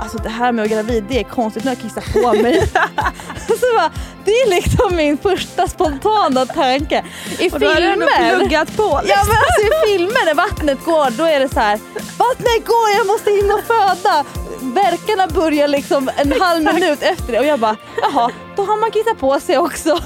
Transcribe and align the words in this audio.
alltså 0.00 0.18
det 0.18 0.28
här 0.28 0.52
med 0.52 0.64
att 0.64 0.70
vara 0.70 0.82
gravid, 0.82 1.04
det 1.08 1.18
är 1.18 1.24
konstigt 1.24 1.64
när 1.64 1.72
jag 1.72 1.82
kissar 1.82 2.22
på 2.22 2.42
mig. 2.42 2.60
så 3.46 3.76
bara, 3.76 3.90
det 4.24 4.30
är 4.30 4.50
liksom 4.50 4.96
min 4.96 5.18
första 5.18 5.68
spontana 5.68 6.46
tanke. 6.46 7.04
I 7.38 7.48
och 7.50 7.60
då 7.60 7.66
har 7.66 7.74
du 7.74 7.90
filmer, 7.90 8.36
pluggat 8.36 8.76
på. 8.76 9.00
ja, 9.04 9.16
men 9.26 9.36
alltså, 9.36 9.60
i 9.62 9.88
filmer 9.88 10.24
när 10.24 10.34
vattnet 10.34 10.84
går, 10.84 11.10
då 11.10 11.24
är 11.24 11.40
det 11.40 11.48
så 11.48 11.60
här, 11.60 11.78
vattnet 12.18 12.66
går, 12.66 12.90
jag 12.98 13.06
måste 13.06 13.30
hinna 13.30 13.58
föda. 13.66 14.24
Verkarna 14.62 15.26
börjar 15.26 15.68
liksom 15.68 16.10
en 16.16 16.40
halv 16.40 16.74
minut 16.74 17.02
efter 17.02 17.32
det 17.32 17.38
och 17.38 17.46
jag 17.46 17.60
bara, 17.60 17.76
jaha, 18.02 18.30
då 18.56 18.64
har 18.64 18.80
man 18.80 18.90
kissat 18.90 19.18
på 19.18 19.40
sig 19.40 19.58
också. 19.58 19.98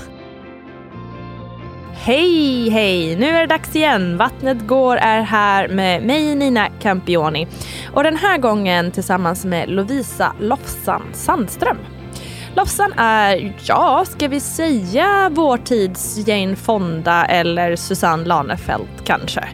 Hej, 1.96 2.68
hej! 2.68 3.16
Nu 3.16 3.28
är 3.28 3.40
det 3.40 3.46
dags 3.46 3.76
igen. 3.76 4.16
Vattnet 4.16 4.66
går 4.66 4.96
är 4.96 5.22
här 5.22 5.68
med 5.68 6.02
mig 6.02 6.34
Nina 6.34 6.68
Campioni. 6.68 7.46
Och 7.92 8.02
den 8.02 8.16
här 8.16 8.38
gången 8.38 8.90
tillsammans 8.90 9.44
med 9.44 9.68
Lovisa 9.70 10.32
Lofsan 10.40 11.02
Sandström. 11.12 11.76
Lofsan 12.56 12.92
är, 12.96 13.56
ja, 13.64 14.04
ska 14.08 14.28
vi 14.28 14.40
säga 14.40 15.30
vår 15.32 15.58
tids 15.58 16.28
Jane 16.28 16.56
Fonda 16.56 17.24
eller 17.24 17.76
Susanne 17.76 18.24
Lanefelt 18.24 19.04
kanske. 19.04 19.48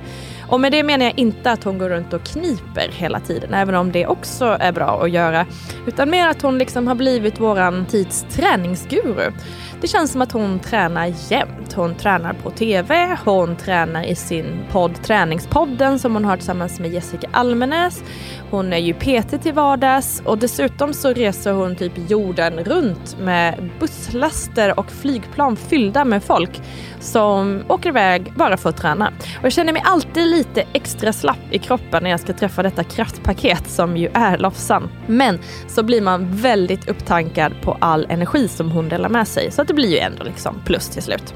Och 0.50 0.60
med 0.60 0.72
det 0.72 0.82
menar 0.82 1.04
jag 1.04 1.18
inte 1.18 1.52
att 1.52 1.64
hon 1.64 1.78
går 1.78 1.88
runt 1.88 2.12
och 2.12 2.24
kniper 2.24 2.88
hela 2.92 3.20
tiden, 3.20 3.54
även 3.54 3.74
om 3.74 3.92
det 3.92 4.06
också 4.06 4.56
är 4.60 4.72
bra 4.72 5.02
att 5.02 5.10
göra. 5.10 5.46
Utan 5.86 6.10
mer 6.10 6.28
att 6.28 6.42
hon 6.42 6.58
liksom 6.58 6.86
har 6.86 6.94
blivit 6.94 7.40
våran 7.40 7.86
tids 7.86 8.26
träningsguru. 8.30 9.32
Det 9.80 9.88
känns 9.88 10.12
som 10.12 10.22
att 10.22 10.32
hon 10.32 10.58
tränar 10.58 11.12
jämt. 11.28 11.72
Hon 11.72 11.94
tränar 11.94 12.32
på 12.32 12.50
TV, 12.50 13.16
hon 13.24 13.56
tränar 13.56 14.04
i 14.04 14.14
sin 14.14 14.64
podd 14.70 15.02
Träningspodden 15.02 15.98
som 15.98 16.14
hon 16.14 16.24
har 16.24 16.36
tillsammans 16.36 16.80
med 16.80 16.92
Jessica 16.92 17.28
Almenäs. 17.32 18.02
Hon 18.50 18.72
är 18.72 18.78
ju 18.78 18.94
PT 18.94 19.42
till 19.42 19.52
vardags 19.52 20.22
och 20.24 20.38
dessutom 20.38 20.94
så 20.94 21.12
reser 21.12 21.52
hon 21.52 21.76
typ 21.76 21.92
jorden 22.10 22.64
runt 22.64 23.16
med 23.20 23.70
busslaster 23.80 24.78
och 24.78 24.90
flygplan 24.90 25.56
fyllda 25.56 26.04
med 26.04 26.24
folk 26.24 26.62
som 27.00 27.62
åker 27.68 27.88
iväg 27.88 28.32
bara 28.36 28.56
för 28.56 28.68
att 28.68 28.76
träna. 28.76 29.12
Och 29.38 29.44
jag 29.44 29.52
känner 29.52 29.72
mig 29.72 29.82
alltid 29.84 30.26
lite 30.26 30.64
extra 30.72 31.12
slapp 31.12 31.38
i 31.50 31.58
kroppen 31.58 32.02
när 32.02 32.10
jag 32.10 32.20
ska 32.20 32.32
träffa 32.32 32.62
detta 32.62 32.84
kraftpaket 32.84 33.70
som 33.70 33.96
ju 33.96 34.08
är 34.14 34.38
Lofsan. 34.38 34.90
Men 35.06 35.38
så 35.68 35.82
blir 35.82 36.00
man 36.00 36.36
väldigt 36.36 36.88
upptankad 36.88 37.52
på 37.62 37.76
all 37.80 38.06
energi 38.08 38.48
som 38.48 38.70
hon 38.70 38.88
delar 38.88 39.08
med 39.08 39.28
sig 39.28 39.50
så 39.50 39.62
att 39.62 39.69
det 39.70 39.74
blir 39.74 39.90
ju 39.90 39.98
ändå 39.98 40.24
liksom 40.24 40.62
plus 40.64 40.88
till 40.88 41.02
slut. 41.02 41.34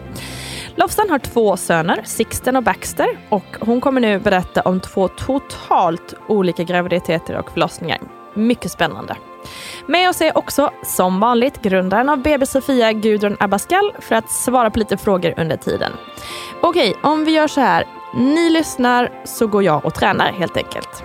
Lofsan 0.74 1.10
har 1.10 1.18
två 1.18 1.56
söner, 1.56 2.02
Sixten 2.04 2.56
och 2.56 2.62
Baxter 2.62 3.08
och 3.28 3.44
hon 3.60 3.80
kommer 3.80 4.00
nu 4.00 4.18
berätta 4.18 4.60
om 4.62 4.80
två 4.80 5.08
totalt 5.08 6.14
olika 6.28 6.62
graviditeter 6.62 7.36
och 7.36 7.50
förlossningar. 7.50 7.98
Mycket 8.34 8.70
spännande. 8.70 9.16
Med 9.86 10.08
oss 10.08 10.20
är 10.20 10.38
också, 10.38 10.70
som 10.84 11.20
vanligt, 11.20 11.62
grundaren 11.62 12.08
av 12.08 12.22
BB 12.22 12.46
Sofia, 12.46 12.92
Gudrun 12.92 13.36
Abascal, 13.40 13.92
för 13.98 14.14
att 14.14 14.30
svara 14.30 14.70
på 14.70 14.78
lite 14.78 14.96
frågor 14.96 15.34
under 15.36 15.56
tiden. 15.56 15.92
Okej, 16.62 16.96
om 17.02 17.24
vi 17.24 17.32
gör 17.32 17.48
så 17.48 17.60
här. 17.60 17.84
Ni 18.14 18.50
lyssnar 18.50 19.10
så 19.24 19.46
går 19.46 19.62
jag 19.62 19.84
och 19.84 19.94
tränar 19.94 20.32
helt 20.32 20.56
enkelt. 20.56 21.04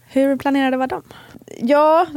Hur 0.13 0.37
planerade 0.37 0.77
var 0.77 0.87
de? 0.87 1.03
Ja, 1.57 2.07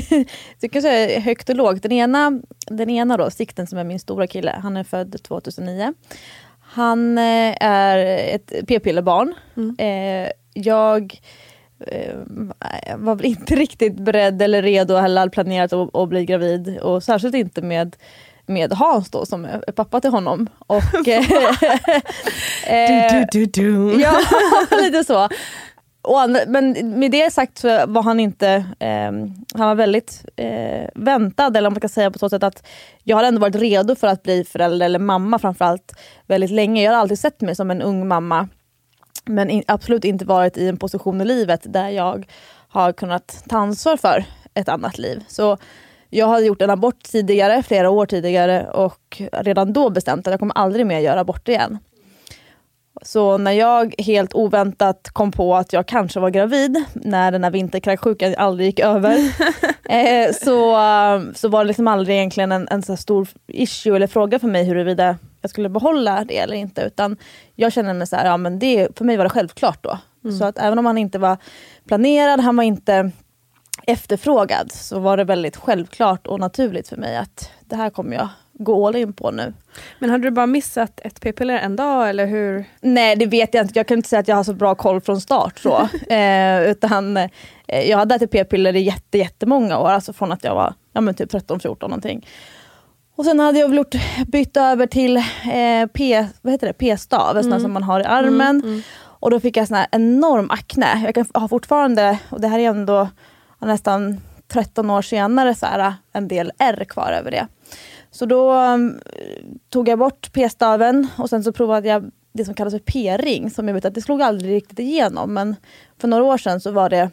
du 0.60 0.68
kan 0.68 0.82
säga 0.82 1.20
högt 1.20 1.48
och 1.48 1.56
lågt. 1.56 1.82
Den 1.82 1.92
ena, 1.92 2.40
den 2.66 2.90
ena 2.90 3.16
då, 3.16 3.30
Sikten 3.30 3.66
som 3.66 3.78
är 3.78 3.84
min 3.84 4.00
stora 4.00 4.26
kille, 4.26 4.60
han 4.62 4.76
är 4.76 4.84
född 4.84 5.22
2009. 5.22 5.94
Han 6.60 7.18
eh, 7.18 7.54
är 7.60 7.98
ett 8.34 8.52
p-pillerbarn. 8.68 9.34
Eh, 9.78 10.30
jag 10.54 11.20
eh, 11.86 12.16
var 12.96 13.14
väl 13.14 13.26
inte 13.26 13.54
riktigt 13.56 13.96
beredd 13.96 14.42
eller 14.42 14.62
redo 14.62 14.96
eller 14.96 15.28
planerat 15.28 15.72
att, 15.72 15.96
att 15.96 16.08
bli 16.08 16.24
gravid. 16.24 16.78
Och 16.78 17.02
särskilt 17.02 17.34
inte 17.34 17.62
med 17.62 17.96
med 18.50 18.72
Hans 18.72 19.10
då 19.10 19.26
som 19.26 19.44
är 19.44 19.72
pappa 19.72 20.00
till 20.00 20.10
honom. 20.10 20.48
Och, 20.58 20.82
eh, 21.08 21.22
Du, 22.88 23.26
du, 23.32 23.46
du, 23.46 23.46
du. 23.46 24.00
Ja, 24.00 24.20
lite 24.82 25.04
så. 25.04 25.28
Och 26.02 26.30
men 26.46 26.72
med 26.98 27.10
det 27.10 27.32
sagt 27.32 27.58
så 27.58 27.86
var 27.86 28.02
han 28.02 28.20
inte, 28.20 28.48
eh, 28.78 29.12
han 29.54 29.68
var 29.68 29.74
väldigt 29.74 30.24
eh, 30.36 30.88
väntad, 30.94 31.56
eller 31.56 31.66
om 31.66 31.72
man 31.72 31.80
kan 31.80 31.90
säga 31.90 32.10
på 32.10 32.18
så 32.18 32.28
sätt 32.28 32.42
att 32.42 32.66
jag 33.04 33.16
har 33.16 33.24
ändå 33.24 33.40
varit 33.40 33.54
redo 33.54 33.94
för 33.94 34.06
att 34.06 34.22
bli 34.22 34.44
förälder, 34.44 34.86
eller 34.86 34.98
mamma 34.98 35.38
framförallt, 35.38 35.92
väldigt 36.26 36.50
länge. 36.50 36.82
Jag 36.82 36.92
har 36.92 36.98
alltid 36.98 37.18
sett 37.18 37.40
mig 37.40 37.56
som 37.56 37.70
en 37.70 37.82
ung 37.82 38.08
mamma, 38.08 38.48
men 39.24 39.50
in, 39.50 39.64
absolut 39.66 40.04
inte 40.04 40.24
varit 40.24 40.56
i 40.56 40.68
en 40.68 40.76
position 40.76 41.20
i 41.20 41.24
livet 41.24 41.60
där 41.64 41.88
jag 41.88 42.26
har 42.68 42.92
kunnat 42.92 43.44
ta 43.48 43.56
ansvar 43.56 43.96
för 43.96 44.24
ett 44.54 44.68
annat 44.68 44.98
liv. 44.98 45.24
Så 45.28 45.58
jag 46.10 46.26
hade 46.28 46.46
gjort 46.46 46.62
en 46.62 46.70
abort 46.70 47.02
tidigare, 47.02 47.62
flera 47.62 47.90
år 47.90 48.06
tidigare 48.06 48.70
och 48.70 49.22
redan 49.32 49.72
då 49.72 49.90
bestämt 49.90 50.26
att 50.26 50.30
jag 50.30 50.40
kommer 50.40 50.58
aldrig 50.58 50.86
mer 50.86 50.98
göra 50.98 51.20
abort 51.20 51.48
igen. 51.48 51.78
Så 53.02 53.38
när 53.38 53.52
jag 53.52 53.94
helt 53.98 54.34
oväntat 54.34 55.10
kom 55.12 55.32
på 55.32 55.56
att 55.56 55.72
jag 55.72 55.86
kanske 55.86 56.20
var 56.20 56.30
gravid, 56.30 56.84
när 56.94 57.32
den 57.32 57.44
här 57.44 57.50
vinterkräksjukan 57.50 58.34
aldrig 58.38 58.66
gick 58.66 58.80
över, 58.80 59.14
eh, 59.84 60.32
så, 60.32 60.76
så 61.34 61.48
var 61.48 61.64
det 61.64 61.68
liksom 61.68 61.88
aldrig 61.88 62.16
egentligen 62.16 62.52
en, 62.52 62.68
en 62.70 62.82
så 62.82 62.96
stor 62.96 63.28
issue 63.46 63.96
eller 63.96 64.06
fråga 64.06 64.38
för 64.38 64.48
mig 64.48 64.64
huruvida 64.64 65.16
jag 65.40 65.50
skulle 65.50 65.68
behålla 65.68 66.24
det 66.24 66.38
eller 66.38 66.56
inte. 66.56 66.82
Utan 66.82 67.16
jag 67.54 67.72
kände 67.72 67.94
mig 67.94 68.06
så 68.06 68.16
här, 68.16 68.26
ja 68.26 68.36
men 68.36 68.58
det, 68.58 68.98
för 68.98 69.04
mig 69.04 69.16
var 69.16 69.24
det 69.24 69.30
självklart 69.30 69.82
då. 69.82 69.98
Mm. 70.24 70.38
Så 70.38 70.44
att 70.44 70.58
även 70.58 70.78
om 70.78 70.86
han 70.86 70.98
inte 70.98 71.18
var 71.18 71.36
planerad, 71.86 72.40
han 72.40 72.56
var 72.56 72.64
inte 72.64 73.10
efterfrågad, 73.86 74.72
så 74.72 74.98
var 74.98 75.16
det 75.16 75.24
väldigt 75.24 75.56
självklart 75.56 76.26
och 76.26 76.40
naturligt 76.40 76.88
för 76.88 76.96
mig 76.96 77.16
att 77.16 77.50
det 77.60 77.76
här 77.76 77.90
kommer 77.90 78.16
jag 78.16 78.28
gå 78.64 78.86
all 78.86 78.96
in 78.96 79.12
på 79.12 79.30
nu. 79.30 79.52
Men 79.98 80.10
hade 80.10 80.24
du 80.24 80.30
bara 80.30 80.46
missat 80.46 81.00
ett 81.04 81.20
p-piller 81.20 81.58
en 81.58 81.76
dag 81.76 82.08
eller 82.08 82.26
hur? 82.26 82.64
Nej 82.80 83.16
det 83.16 83.26
vet 83.26 83.54
jag 83.54 83.64
inte, 83.64 83.78
jag 83.78 83.86
kan 83.86 83.96
inte 83.96 84.08
säga 84.08 84.20
att 84.20 84.28
jag 84.28 84.36
har 84.36 84.44
så 84.44 84.54
bra 84.54 84.74
koll 84.74 85.00
från 85.00 85.20
start. 85.20 85.58
Så. 85.58 85.88
eh, 86.14 86.62
utan 86.62 87.16
eh, 87.16 87.28
Jag 87.66 87.98
hade 87.98 88.14
ätit 88.14 88.30
p-piller 88.30 88.76
i 88.76 88.80
jätte, 88.80 89.18
jättemånga 89.18 89.78
år, 89.78 89.90
alltså 89.90 90.12
från 90.12 90.32
att 90.32 90.44
jag 90.44 90.54
var 90.54 90.74
ja, 90.92 91.00
men 91.00 91.14
typ 91.14 91.32
13-14 91.32 91.80
någonting. 91.80 92.26
Och 93.16 93.24
sen 93.24 93.40
hade 93.40 93.58
jag 93.58 93.68
väl 93.68 93.76
gjort, 93.76 93.94
bytt 94.26 94.56
över 94.56 94.86
till 94.86 95.16
eh, 95.16 95.86
P, 95.94 96.26
vad 96.42 96.52
heter 96.52 96.66
det? 96.66 96.72
p-stav, 96.72 97.38
mm. 97.38 97.60
som 97.60 97.72
man 97.72 97.82
har 97.82 98.00
i 98.00 98.04
armen. 98.04 98.56
Mm, 98.56 98.68
mm. 98.68 98.82
Och 98.98 99.30
då 99.30 99.40
fick 99.40 99.56
jag 99.56 99.68
sån 99.68 99.76
här 99.76 99.86
enorm 99.92 100.50
akne. 100.50 101.02
Jag 101.04 101.14
kan, 101.14 101.26
har 101.34 101.48
fortfarande, 101.48 102.18
och 102.30 102.40
det 102.40 102.48
här 102.48 102.58
är 102.58 102.68
ändå 102.68 103.08
nästan 103.58 104.20
13 104.48 104.90
år 104.90 105.02
senare, 105.02 105.54
så 105.54 105.66
här, 105.66 105.94
en 106.12 106.28
del 106.28 106.52
R 106.58 106.84
kvar 106.88 107.12
över 107.12 107.30
det. 107.30 107.46
Så 108.10 108.26
då 108.26 108.52
um, 108.52 109.00
tog 109.68 109.88
jag 109.88 109.98
bort 109.98 110.32
p-staven 110.32 111.08
och 111.18 111.30
sen 111.30 111.44
så 111.44 111.52
provade 111.52 111.88
jag 111.88 112.10
det 112.32 112.44
som 112.44 112.54
kallas 112.54 112.74
för 112.74 112.78
p-ring. 112.78 113.50
Som 113.50 113.68
jag 113.68 113.74
vet 113.74 113.84
att 113.84 113.94
det 113.94 114.02
slog 114.02 114.22
aldrig 114.22 114.54
riktigt 114.54 114.78
igenom 114.78 115.34
men 115.34 115.56
för 115.98 116.08
några 116.08 116.24
år 116.24 116.38
sedan 116.38 116.60
så 116.60 116.70
var 116.70 116.88
det 116.88 117.10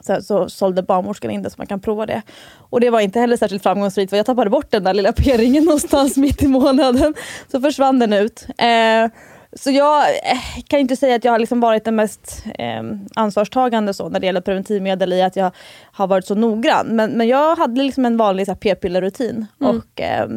så, 0.00 0.22
så 0.22 0.48
sålde 0.48 0.82
barnmorskan 0.82 1.30
in 1.30 1.42
det 1.42 1.50
så 1.50 1.54
man 1.58 1.66
kan 1.66 1.80
prova 1.80 2.06
det. 2.06 2.22
Och 2.56 2.80
det 2.80 2.90
var 2.90 3.00
inte 3.00 3.20
heller 3.20 3.36
särskilt 3.36 3.62
framgångsrikt 3.62 4.10
för 4.10 4.16
jag 4.16 4.26
tappade 4.26 4.50
bort 4.50 4.70
den 4.70 4.84
där 4.84 4.94
lilla 4.94 5.12
p-ringen 5.12 5.64
någonstans 5.64 6.16
mitt 6.16 6.42
i 6.42 6.48
månaden. 6.48 7.14
Så 7.52 7.60
försvann 7.60 7.98
den 7.98 8.12
ut. 8.12 8.46
Eh, 8.58 9.10
så 9.58 9.70
jag 9.70 10.08
eh, 10.08 10.38
kan 10.68 10.80
inte 10.80 10.96
säga 10.96 11.16
att 11.16 11.24
jag 11.24 11.32
har 11.32 11.38
liksom 11.38 11.60
varit 11.60 11.84
den 11.84 11.96
mest 11.96 12.44
eh, 12.58 12.82
ansvarstagande 13.14 13.94
så 13.94 14.08
när 14.08 14.20
det 14.20 14.26
gäller 14.26 14.40
preventivmedel 14.40 15.12
i 15.12 15.22
att 15.22 15.36
jag 15.36 15.50
har 15.92 16.06
varit 16.06 16.26
så 16.26 16.34
noggrann. 16.34 16.86
Men, 16.86 17.10
men 17.10 17.28
jag 17.28 17.56
hade 17.56 17.82
liksom 17.82 18.04
en 18.04 18.16
vanlig 18.16 18.60
p-pillerrutin 18.60 19.46
mm. 19.60 19.76
och 19.76 20.00
eh, 20.00 20.28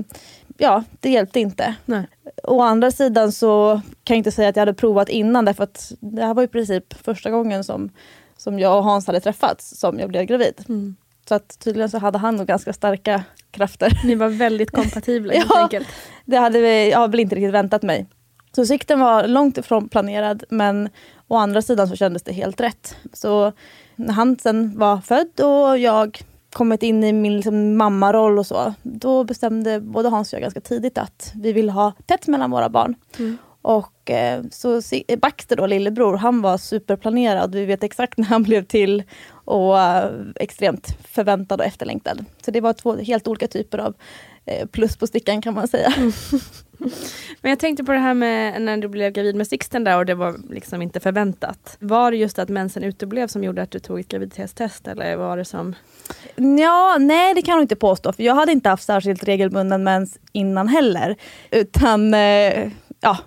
ja, 0.57 0.83
det 0.99 1.09
hjälpte 1.09 1.39
inte. 1.39 1.75
Nej. 1.85 2.07
Å 2.43 2.61
andra 2.61 2.91
sidan 2.91 3.31
så 3.31 3.81
kan 4.03 4.15
jag 4.15 4.17
inte 4.17 4.31
säga 4.31 4.49
att 4.49 4.55
jag 4.55 4.61
hade 4.61 4.73
provat 4.73 5.09
innan 5.09 5.45
därför 5.45 5.63
att 5.63 5.91
det 5.99 6.25
här 6.25 6.33
var 6.33 6.43
i 6.43 6.47
princip 6.47 6.93
första 7.03 7.31
gången 7.31 7.63
som, 7.63 7.89
som 8.37 8.59
jag 8.59 8.77
och 8.77 8.83
Hans 8.83 9.07
hade 9.07 9.19
träffats 9.19 9.79
som 9.79 9.99
jag 9.99 10.09
blev 10.09 10.25
gravid. 10.25 10.65
Mm. 10.69 10.95
Så 11.29 11.35
att 11.35 11.59
tydligen 11.59 11.89
så 11.89 11.97
hade 11.97 12.17
han 12.17 12.35
nog 12.35 12.47
ganska 12.47 12.73
starka 12.73 13.23
krafter. 13.51 13.91
Ni 14.05 14.15
var 14.15 14.29
väldigt 14.29 14.71
kompatibla 14.71 15.33
helt 15.33 15.49
ja, 15.53 15.63
enkelt. 15.63 15.87
Det 16.25 16.37
hade 16.37 16.61
vi, 16.61 16.91
jag 16.91 16.99
har 16.99 17.07
väl 17.07 17.19
inte 17.19 17.35
riktigt 17.35 17.53
väntat 17.53 17.83
mig. 17.83 18.07
Så 18.55 18.65
sikten 18.65 18.99
var 18.99 19.27
långt 19.27 19.57
ifrån 19.57 19.89
planerad 19.89 20.43
men 20.49 20.89
å 21.27 21.37
andra 21.37 21.61
sidan 21.61 21.87
så 21.87 21.95
kändes 21.95 22.23
det 22.23 22.33
helt 22.33 22.61
rätt. 22.61 22.95
Så 23.13 23.51
när 23.95 24.13
han 24.13 24.37
sen 24.39 24.77
var 24.79 24.97
född 25.01 25.39
och 25.39 25.77
jag 25.77 26.21
kommit 26.53 26.83
in 26.83 27.03
i 27.03 27.13
min 27.13 27.35
liksom, 27.35 27.77
mammaroll 27.77 28.39
och 28.39 28.45
så, 28.45 28.73
då 28.83 29.23
bestämde 29.23 29.79
både 29.79 30.09
Hans 30.09 30.33
och 30.33 30.37
jag 30.37 30.41
ganska 30.41 30.61
tidigt 30.61 30.97
att 30.97 31.31
vi 31.35 31.53
vill 31.53 31.69
ha 31.69 31.93
tätt 32.05 32.27
mellan 32.27 32.51
våra 32.51 32.69
barn. 32.69 32.95
Mm. 33.19 33.37
Och 33.61 34.11
eh, 34.11 34.43
så 34.51 34.81
Baxter 35.21 35.55
då, 35.55 35.65
lillebror, 35.65 36.17
han 36.17 36.41
var 36.41 36.57
superplanerad. 36.57 37.55
Vi 37.55 37.65
vet 37.65 37.83
exakt 37.83 38.17
när 38.17 38.25
han 38.25 38.43
blev 38.43 38.65
till 38.65 39.03
och 39.45 39.73
uh, 39.73 40.31
extremt 40.35 40.97
förväntad 41.07 41.59
och 41.59 41.65
efterlängtad. 41.65 42.25
Så 42.45 42.51
det 42.51 42.61
var 42.61 42.73
två 42.73 42.95
helt 42.95 43.27
olika 43.27 43.47
typer 43.47 43.77
av 43.77 43.87
eh, 43.87 43.93
plus 44.71 44.97
på 44.97 45.07
stickan 45.07 45.41
kan 45.41 45.53
man 45.53 45.67
säga. 45.67 45.93
Mm. 45.97 46.11
Men 47.41 47.49
jag 47.49 47.59
tänkte 47.59 47.83
på 47.83 47.91
det 47.91 47.99
här 47.99 48.13
med 48.13 48.61
när 48.61 48.77
du 48.77 48.87
blev 48.87 49.11
gravid 49.11 49.35
med 49.35 49.47
Sixten 49.47 49.83
där 49.83 49.97
och 49.97 50.05
det 50.05 50.15
var 50.15 50.35
liksom 50.49 50.81
inte 50.81 50.99
förväntat. 50.99 51.77
Var 51.79 52.11
det 52.11 52.17
just 52.17 52.39
att 52.39 52.49
mensen 52.49 52.83
uteblev 52.83 53.27
som 53.27 53.43
gjorde 53.43 53.61
att 53.61 53.71
du 53.71 53.79
tog 53.79 53.99
ett 53.99 54.07
graviditetstest 54.07 54.87
eller 54.87 55.15
var 55.15 55.37
det 55.37 55.45
som? 55.45 55.75
Ja, 56.35 56.97
nej 56.99 57.33
det 57.33 57.41
kan 57.41 57.53
jag 57.53 57.63
inte 57.63 57.75
påstå 57.75 58.13
för 58.13 58.23
jag 58.23 58.35
hade 58.35 58.51
inte 58.51 58.69
haft 58.69 58.83
särskilt 58.83 59.23
regelbunden 59.23 59.83
mens 59.83 60.19
innan 60.31 60.67
heller. 60.67 61.15
Utan 61.51 62.13
eh, 62.13 62.71
ja, 62.99 63.17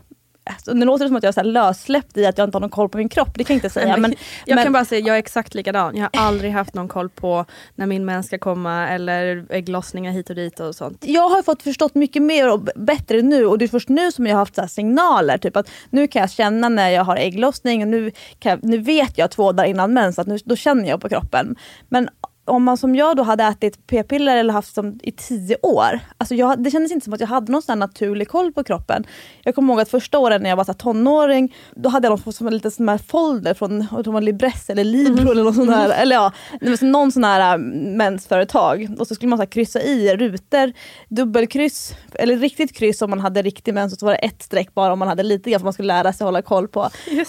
Alltså, 0.44 0.72
nu 0.72 0.86
låter 0.86 1.04
det 1.04 1.08
som 1.08 1.16
att 1.16 1.22
jag 1.22 1.28
är 1.28 1.42
så 1.42 1.42
lössläppt 1.42 2.16
i 2.16 2.26
att 2.26 2.38
jag 2.38 2.46
inte 2.46 2.56
har 2.56 2.60
någon 2.60 2.70
koll 2.70 2.88
på 2.88 2.98
min 2.98 3.08
kropp, 3.08 3.28
det 3.34 3.44
kan 3.44 3.54
jag 3.54 3.58
inte 3.58 3.70
säga. 3.70 3.96
Men, 3.96 4.14
jag 4.46 4.54
men... 4.54 4.64
kan 4.64 4.72
bara 4.72 4.84
säga 4.84 5.06
jag 5.06 5.14
är 5.14 5.18
exakt 5.18 5.54
likadan. 5.54 5.96
Jag 5.96 6.08
har 6.12 6.26
aldrig 6.26 6.52
haft 6.52 6.74
någon 6.74 6.88
koll 6.88 7.08
på 7.08 7.44
när 7.74 7.86
min 7.86 8.04
mens 8.04 8.26
ska 8.26 8.38
komma 8.38 8.88
eller 8.88 9.46
ägglossningar 9.50 10.12
hit 10.12 10.30
och 10.30 10.36
dit 10.36 10.60
och 10.60 10.74
sånt. 10.74 11.04
Jag 11.06 11.28
har 11.28 11.42
fått 11.42 11.62
förstått 11.62 11.94
mycket 11.94 12.22
mer 12.22 12.52
och 12.52 12.68
bättre 12.76 13.22
nu 13.22 13.46
och 13.46 13.58
det 13.58 13.64
är 13.64 13.68
först 13.68 13.88
nu 13.88 14.12
som 14.12 14.26
jag 14.26 14.34
har 14.34 14.38
haft 14.38 14.54
så 14.54 14.68
signaler. 14.68 15.38
Typ 15.38 15.56
att 15.56 15.70
nu 15.90 16.06
kan 16.06 16.20
jag 16.20 16.30
känna 16.30 16.68
när 16.68 16.90
jag 16.90 17.04
har 17.04 17.16
ägglossning 17.16 17.82
och 17.82 17.88
nu, 17.88 18.12
jag, 18.40 18.64
nu 18.64 18.78
vet 18.78 19.18
jag 19.18 19.30
två 19.30 19.52
dagar 19.52 19.68
innan 19.68 19.92
mens 19.92 20.18
att 20.18 20.26
nu, 20.26 20.38
då 20.44 20.56
känner 20.56 20.88
jag 20.88 21.00
på 21.00 21.08
kroppen. 21.08 21.56
Men 21.88 22.08
om 22.44 22.64
man 22.64 22.76
som 22.76 22.94
jag 22.94 23.16
då 23.16 23.22
hade 23.22 23.44
ätit 23.44 23.86
p-piller 23.86 24.36
eller 24.36 24.52
haft 24.52 24.74
som 24.74 24.98
i 25.02 25.12
tio 25.12 25.56
år, 25.62 26.00
alltså 26.18 26.34
jag, 26.34 26.62
det 26.62 26.70
kändes 26.70 26.92
inte 26.92 27.04
som 27.04 27.14
att 27.14 27.20
jag 27.20 27.26
hade 27.26 27.52
någon 27.52 27.62
sån 27.62 27.78
naturlig 27.78 28.28
koll 28.28 28.52
på 28.52 28.64
kroppen. 28.64 29.06
Jag 29.42 29.54
kommer 29.54 29.72
ihåg 29.72 29.80
att 29.80 29.88
första 29.88 30.18
åren 30.18 30.42
när 30.42 30.50
jag 30.50 30.56
var 30.56 30.64
så 30.64 30.74
tonåring, 30.74 31.54
då 31.74 31.88
hade 31.88 32.08
jag 32.08 32.10
någon, 32.10 32.32
som 32.32 32.46
en 32.46 32.54
liten 32.54 32.70
sån 32.70 32.88
här 32.88 32.98
folder 32.98 33.54
från 33.54 33.86
jag 34.04 34.22
Libress 34.22 34.70
eller 34.70 34.84
Libro 34.84 35.12
mm. 35.12 35.28
eller 35.28 35.44
något 35.44 35.54
sånt 35.54 35.70
här, 35.70 36.02
eller 36.02 36.16
ja, 36.16 36.32
någon 36.80 37.12
sån 37.12 37.24
här 37.24 37.58
mensföretag. 37.96 38.88
Och 38.98 39.06
så 39.06 39.14
skulle 39.14 39.28
man 39.28 39.38
så 39.38 39.46
kryssa 39.46 39.82
i 39.82 40.16
rutor, 40.16 40.72
dubbelkryss, 41.08 41.94
eller 42.14 42.36
riktigt 42.36 42.76
kryss 42.76 43.02
om 43.02 43.10
man 43.10 43.20
hade 43.20 43.42
riktig 43.42 43.74
mens 43.74 43.92
och 43.92 43.98
så 43.98 44.06
var 44.06 44.12
det 44.12 44.18
ett 44.18 44.42
streck 44.42 44.74
bara 44.74 44.92
om 44.92 44.98
man 44.98 45.08
hade 45.08 45.22
lite 45.22 45.50
grann 45.50 45.60
för 45.60 45.64
man 45.64 45.72
skulle 45.72 45.88
lära 45.88 46.12
sig 46.12 46.24
hålla 46.24 46.42
koll 46.42 46.68
på. 46.68 46.80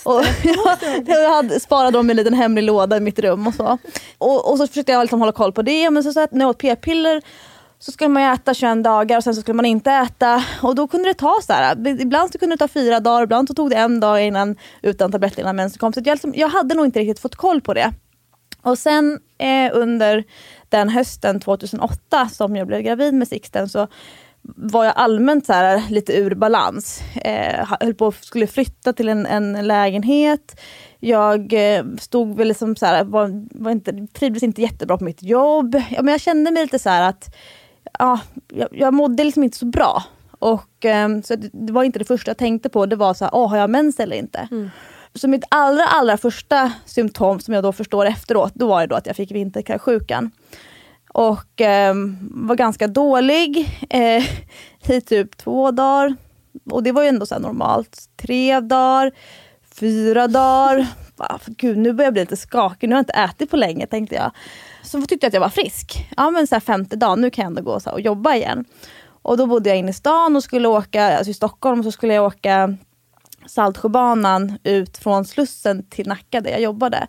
Och 0.04 0.24
jag, 0.44 0.78
jag 1.06 1.30
hade, 1.36 1.60
sparade 1.60 1.98
dem 1.98 2.10
i 2.10 2.12
en 2.12 2.18
liten 2.18 2.34
hemlig 2.34 2.64
låda 2.64 2.98
i 2.98 3.00
mitt 3.00 3.20
rum 3.20 3.48
och 3.48 3.54
så. 3.54 3.78
Och, 4.18 4.52
och 4.52 4.58
så 4.58 4.68
försökte 4.68 4.92
jag 4.92 5.03
liksom 5.04 5.20
hålla 5.20 5.32
koll 5.32 5.52
på 5.52 5.62
det. 5.62 5.90
Men 5.90 6.04
så, 6.04 6.14
så 6.14 6.20
att 6.20 6.32
när 6.32 6.46
jag 6.46 6.50
åt 6.50 6.58
p-piller 6.58 7.22
så 7.80 7.92
skulle 7.92 8.10
man 8.10 8.24
äta 8.24 8.54
21 8.54 8.84
dagar 8.84 9.18
och 9.18 9.24
sen 9.24 9.36
så 9.36 9.42
skulle 9.42 9.56
man 9.56 9.66
inte 9.66 9.92
äta. 9.92 10.44
Och 10.62 10.76
då 10.76 10.88
kunde 10.88 11.10
det 11.10 11.14
ta 11.14 11.40
så 11.42 11.54
här. 11.54 11.88
Ibland 12.02 12.32
så 12.32 12.38
kunde 12.38 12.56
det 12.56 12.60
ta 12.60 12.68
fyra 12.68 13.00
dagar, 13.00 13.24
ibland 13.24 13.48
så 13.48 13.54
tog 13.54 13.70
det 13.70 13.76
en 13.76 14.00
dag 14.00 14.26
innan, 14.26 14.56
utan 14.82 15.12
tabletter 15.12 15.42
innan 15.42 15.56
mensen 15.56 15.80
kom. 15.80 15.94
Så 15.94 16.02
jag, 16.06 16.16
liksom, 16.16 16.34
jag 16.36 16.50
hade 16.50 16.76
nog 16.76 16.86
inte 16.86 17.00
riktigt 17.00 17.20
fått 17.20 17.36
koll 17.36 17.62
på 17.62 17.74
det. 17.74 17.94
Och 18.62 18.78
sen 18.78 19.20
eh, 19.38 19.72
under 19.74 20.24
den 20.70 20.90
hösten 20.90 21.40
2008 21.40 22.30
som 22.30 22.56
jag 22.56 22.68
blev 22.68 22.82
gravid 22.82 23.14
med 23.14 23.28
Sixten 23.28 23.70
så 23.70 23.88
var 24.44 24.86
jag 24.86 24.94
allmänt 24.96 25.46
så 25.46 25.54
här, 25.54 25.90
lite 25.90 26.14
ur 26.14 26.36
balans. 26.36 27.02
Eh, 27.16 27.74
höll 27.80 27.94
på 27.94 28.08
att 28.08 28.26
skulle 28.26 28.48
flytta 28.48 28.94
till 28.94 29.10
en, 29.10 29.26
en 29.26 29.68
lägenhet. 29.68 30.62
Jag 31.00 31.54
eh, 31.54 31.86
stod 32.00 32.38
väl 32.38 32.48
liksom 32.48 32.76
så 32.76 32.86
här, 32.86 33.04
var, 33.04 33.48
var 33.52 33.72
inte, 33.72 34.08
trivdes 34.14 34.44
inte 34.44 34.62
jättebra 34.62 34.98
på 34.98 35.04
mitt 35.04 35.24
jobb. 35.24 35.76
Ja, 35.90 36.02
men 36.02 36.12
jag 36.12 36.22
kände 36.22 36.52
mig 36.52 36.64
lite 36.64 36.80
så 36.80 36.90
att 36.90 37.36
ja, 38.00 38.20
jag, 38.48 38.68
jag 38.72 38.94
mådde 38.94 39.24
liksom 39.24 39.44
inte 39.44 39.58
så 39.58 39.66
bra. 39.66 40.04
Och, 40.40 40.86
eh, 40.86 41.22
så 41.24 41.36
det, 41.36 41.50
det, 41.54 41.74
var 41.74 41.84
inte 41.84 42.00
det 42.00 42.06
första 42.06 42.30
jag 42.30 42.38
tänkte 42.38 42.70
på, 42.70 42.86
det 42.86 42.96
var 42.96 43.14
så 43.14 43.26
här, 43.26 43.32
oh, 43.32 43.50
har 43.50 43.58
jag 43.58 43.70
mens 43.70 44.00
eller 44.00 44.16
inte? 44.16 44.48
Mm. 44.52 44.70
Så 45.16 45.28
mitt 45.28 45.44
allra, 45.50 45.86
allra 45.86 46.18
första 46.18 46.72
symptom 46.86 47.40
som 47.40 47.54
jag 47.54 47.64
då 47.64 47.72
förstår 47.72 48.06
efteråt, 48.06 48.52
då 48.56 48.68
var 48.68 48.82
det 48.82 48.88
då 48.88 48.96
att 48.96 49.08
jag 49.08 49.16
fick 49.16 49.32
vinterkräksjukan. 49.32 50.32
Och 51.14 51.62
eh, 51.62 51.96
var 52.32 52.56
ganska 52.56 52.88
dålig 52.88 53.80
eh, 53.90 54.24
i 54.96 55.02
typ 55.02 55.38
två 55.38 55.72
dagar. 55.72 56.16
Och 56.72 56.84
det 56.84 56.92
var 56.92 57.02
ju 57.02 57.08
ändå 57.08 57.26
så 57.26 57.40
normalt. 57.40 57.98
Tre 58.16 58.60
dagar, 58.60 59.12
fyra 59.80 60.28
dagar. 60.28 60.88
Gud, 61.46 61.78
nu 61.78 61.94
börjar 61.94 62.08
jag 62.08 62.14
bli 62.14 62.22
lite 62.22 62.38
skakig. 62.38 62.90
Nu 62.90 62.96
har 62.96 63.00
jag 63.00 63.02
inte 63.02 63.14
ätit 63.14 63.52
på 63.52 63.58
länge 63.58 63.88
tänkte 63.88 64.16
jag. 64.16 64.32
Så 64.84 65.02
tyckte 65.02 65.26
jag 65.26 65.30
att 65.30 65.34
jag 65.34 65.42
var 65.42 65.50
frisk. 65.50 66.10
Ja 66.18 66.32
men 66.32 66.48
så 66.48 66.56
här 66.56 66.60
femte 66.60 66.96
dagen, 66.96 67.22
nu 67.22 67.30
kan 67.30 67.44
jag 67.44 67.50
ändå 67.50 67.62
gå 67.62 67.80
så 67.80 67.92
och 67.92 68.02
jobba 68.02 68.36
igen. 68.36 68.66
Och 69.22 69.38
då 69.38 69.46
bodde 69.46 69.70
jag 69.70 69.78
inne 69.78 69.90
i 69.90 69.94
stan 69.94 70.36
och 70.36 70.44
skulle 70.44 70.68
åka, 70.68 71.18
alltså 71.18 71.32
i 71.32 71.34
Stockholm 71.34 71.84
så 71.84 71.92
skulle 71.92 72.14
jag 72.14 72.26
åka 72.26 72.78
Saltsjöbanan 73.46 74.58
ut 74.64 74.98
från 74.98 75.26
Slussen 75.26 75.86
till 75.90 76.08
Nacka 76.08 76.42
där 76.42 76.52
jag 76.52 76.62
jobbade. 76.62 77.08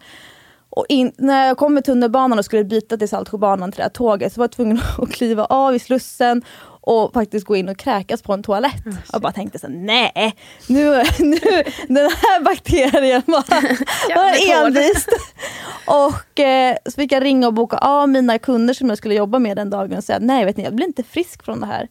Och 0.76 0.86
in, 0.88 1.12
när 1.16 1.46
jag 1.46 1.56
kom 1.56 1.74
med 1.74 1.84
tunnelbanan 1.84 2.38
och 2.38 2.44
skulle 2.44 2.64
byta 2.64 2.96
till 2.96 3.08
Saltsjöbanan 3.08 3.72
till 3.72 3.76
det 3.76 3.82
här 3.82 3.90
tåget 3.90 4.32
så 4.32 4.40
var 4.40 4.44
jag 4.44 4.50
tvungen 4.52 4.80
att 4.98 5.12
kliva 5.12 5.44
av 5.44 5.74
i 5.74 5.78
Slussen 5.78 6.42
och 6.86 7.12
faktiskt 7.12 7.46
gå 7.46 7.56
in 7.56 7.68
och 7.68 7.76
kräkas 7.78 8.22
på 8.22 8.32
en 8.32 8.42
toalett. 8.42 8.86
Mm, 8.86 8.96
och 9.12 9.20
bara 9.20 9.32
tänkte 9.32 9.58
så 9.58 9.66
nej, 9.68 10.36
nu, 10.68 10.90
nu 11.18 11.40
den 11.88 12.10
här 12.10 12.42
bakterien 12.44 13.22
var, 13.26 13.44
envist. 14.66 15.08
och 15.86 16.40
eh, 16.40 16.76
så 16.86 16.92
fick 16.92 17.12
jag 17.12 17.24
ringa 17.24 17.46
och 17.46 17.54
boka 17.54 17.76
av 17.78 18.08
mina 18.08 18.38
kunder 18.38 18.74
som 18.74 18.88
jag 18.88 18.98
skulle 18.98 19.14
jobba 19.14 19.38
med 19.38 19.56
den 19.56 19.70
dagen 19.70 19.96
och 19.96 20.04
säga 20.04 20.18
nej, 20.22 20.44
vet 20.44 20.56
ni, 20.56 20.64
jag 20.64 20.74
blir 20.74 20.86
inte 20.86 21.02
frisk 21.02 21.44
från 21.44 21.60
det 21.60 21.66
här. 21.66 21.88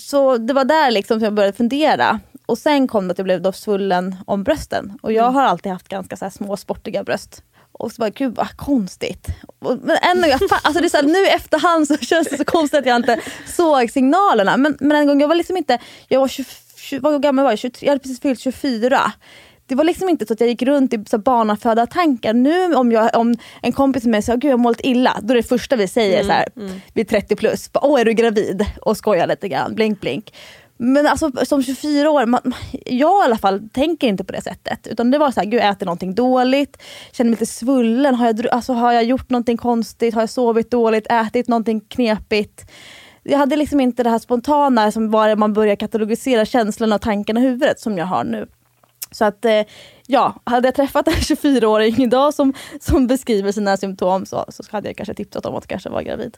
Så 0.00 0.36
det 0.36 0.52
var 0.54 0.64
där 0.64 0.90
liksom 0.90 1.18
som 1.20 1.24
jag 1.24 1.34
började 1.34 1.56
fundera. 1.56 2.20
och 2.46 2.58
sen 2.58 2.88
kom 2.88 3.08
det 3.08 3.12
att 3.12 3.18
jag 3.18 3.24
blev 3.24 3.42
då 3.42 3.52
svullen 3.52 4.16
om 4.26 4.44
brösten. 4.44 4.98
Och 5.02 5.12
jag 5.12 5.22
Mm. 5.24 5.34
har 5.34 5.42
alltid 5.42 5.72
haft 5.72 5.88
ganska 5.88 6.16
så 6.16 6.30
små 6.30 6.56
sportiga 6.56 7.04
bröst. 7.04 7.42
Och 7.78 7.92
så 7.92 8.00
bara, 8.00 8.10
gud 8.10 8.34
vad 8.34 8.56
konstigt. 8.56 9.26
Men 9.60 9.96
ändå, 10.02 10.28
jag, 10.28 10.40
alltså 10.62 10.80
det 10.80 10.86
är 10.86 10.88
så 10.88 10.96
här, 10.96 11.04
nu 11.04 11.26
efterhand 11.26 11.88
så 11.88 11.96
känns 12.00 12.28
det 12.28 12.36
så 12.36 12.44
konstigt 12.44 12.80
att 12.80 12.86
jag 12.86 12.96
inte 12.96 13.20
såg 13.46 13.90
signalerna. 13.90 14.56
Men, 14.56 14.76
men 14.80 14.96
en 14.96 15.06
gång, 15.06 15.20
jag 15.20 15.28
var 15.28 15.34
liksom 15.34 15.56
inte, 15.56 15.78
jag 16.08 16.20
var 16.20 16.28
20, 16.28 16.44
20, 16.76 17.00
vad 17.00 17.22
gammal 17.22 17.42
var 17.42 17.52
jag? 17.52 17.58
23, 17.58 17.86
jag 17.86 17.92
hade 17.92 18.02
precis 18.02 18.20
fyllt 18.20 18.40
24. 18.40 19.12
Det 19.66 19.74
var 19.74 19.84
liksom 19.84 20.08
inte 20.08 20.26
så 20.26 20.32
att 20.32 20.40
jag 20.40 20.48
gick 20.48 20.62
runt 20.62 20.92
i 20.92 20.98
barnaföda 20.98 21.86
tankar. 21.86 22.32
Nu 22.32 22.74
om, 22.74 22.92
jag, 22.92 23.16
om 23.16 23.34
en 23.62 23.72
kompis 23.72 24.04
med 24.04 24.10
mig 24.10 24.22
säger 24.22 24.38
gud 24.38 24.50
jag 24.50 24.56
har 24.56 24.62
målt 24.62 24.80
illa, 24.82 25.18
då 25.22 25.32
är 25.32 25.36
det 25.36 25.42
första 25.42 25.76
vi 25.76 25.88
säger 25.88 26.24
så 26.24 26.30
här, 26.30 26.48
vi 26.92 27.00
är 27.00 27.04
30 27.04 27.36
plus, 27.36 27.70
åh 27.74 28.00
är 28.00 28.04
du 28.04 28.12
gravid? 28.12 28.66
Och 28.82 28.96
skojar 28.96 29.26
lite 29.26 29.48
grann, 29.48 29.74
blink 29.74 30.00
blink. 30.00 30.32
Men 30.76 31.06
alltså 31.06 31.30
som 31.44 31.62
24 31.62 32.10
år, 32.10 32.26
man, 32.26 32.54
jag 32.86 33.22
i 33.22 33.24
alla 33.24 33.38
fall 33.38 33.68
tänker 33.72 34.06
inte 34.06 34.24
på 34.24 34.32
det 34.32 34.42
sättet. 34.42 34.86
Utan 34.86 35.10
det 35.10 35.18
var 35.18 35.30
så 35.30 35.40
här, 35.40 35.46
gud 35.46 35.60
jag 35.60 35.68
äter 35.68 35.86
någonting 35.86 36.14
dåligt, 36.14 36.82
känner 37.12 37.30
mig 37.30 37.40
lite 37.40 37.52
svullen, 37.52 38.14
har 38.14 38.26
jag, 38.26 38.46
alltså, 38.46 38.72
har 38.72 38.92
jag 38.92 39.04
gjort 39.04 39.30
någonting 39.30 39.56
konstigt, 39.56 40.14
har 40.14 40.22
jag 40.22 40.30
sovit 40.30 40.70
dåligt, 40.70 41.06
ätit 41.10 41.48
någonting 41.48 41.80
knepigt. 41.80 42.70
Jag 43.22 43.38
hade 43.38 43.56
liksom 43.56 43.80
inte 43.80 44.02
det 44.02 44.10
här 44.10 44.18
spontana 44.18 44.92
som 44.92 45.10
var 45.10 45.36
man 45.36 45.52
börjar 45.52 45.76
katalogisera 45.76 46.44
känslorna 46.44 46.94
och 46.94 47.00
tankarna 47.00 47.40
i 47.40 47.42
huvudet 47.42 47.80
som 47.80 47.98
jag 47.98 48.06
har 48.06 48.24
nu. 48.24 48.46
Så 49.10 49.24
att 49.24 49.44
eh, 49.44 49.62
ja, 50.06 50.34
hade 50.44 50.68
jag 50.68 50.74
träffat 50.74 51.08
en 51.08 51.14
24-åring 51.14 52.02
idag 52.02 52.34
som, 52.34 52.54
som 52.80 53.06
beskriver 53.06 53.52
sina 53.52 53.76
symptom 53.76 54.26
så, 54.26 54.44
så 54.48 54.62
hade 54.70 54.88
jag 54.88 54.96
kanske 54.96 55.14
tipsat 55.14 55.46
om 55.46 55.54
att 55.54 55.66
kanske 55.66 55.88
vara 55.88 56.02
gravid. 56.02 56.36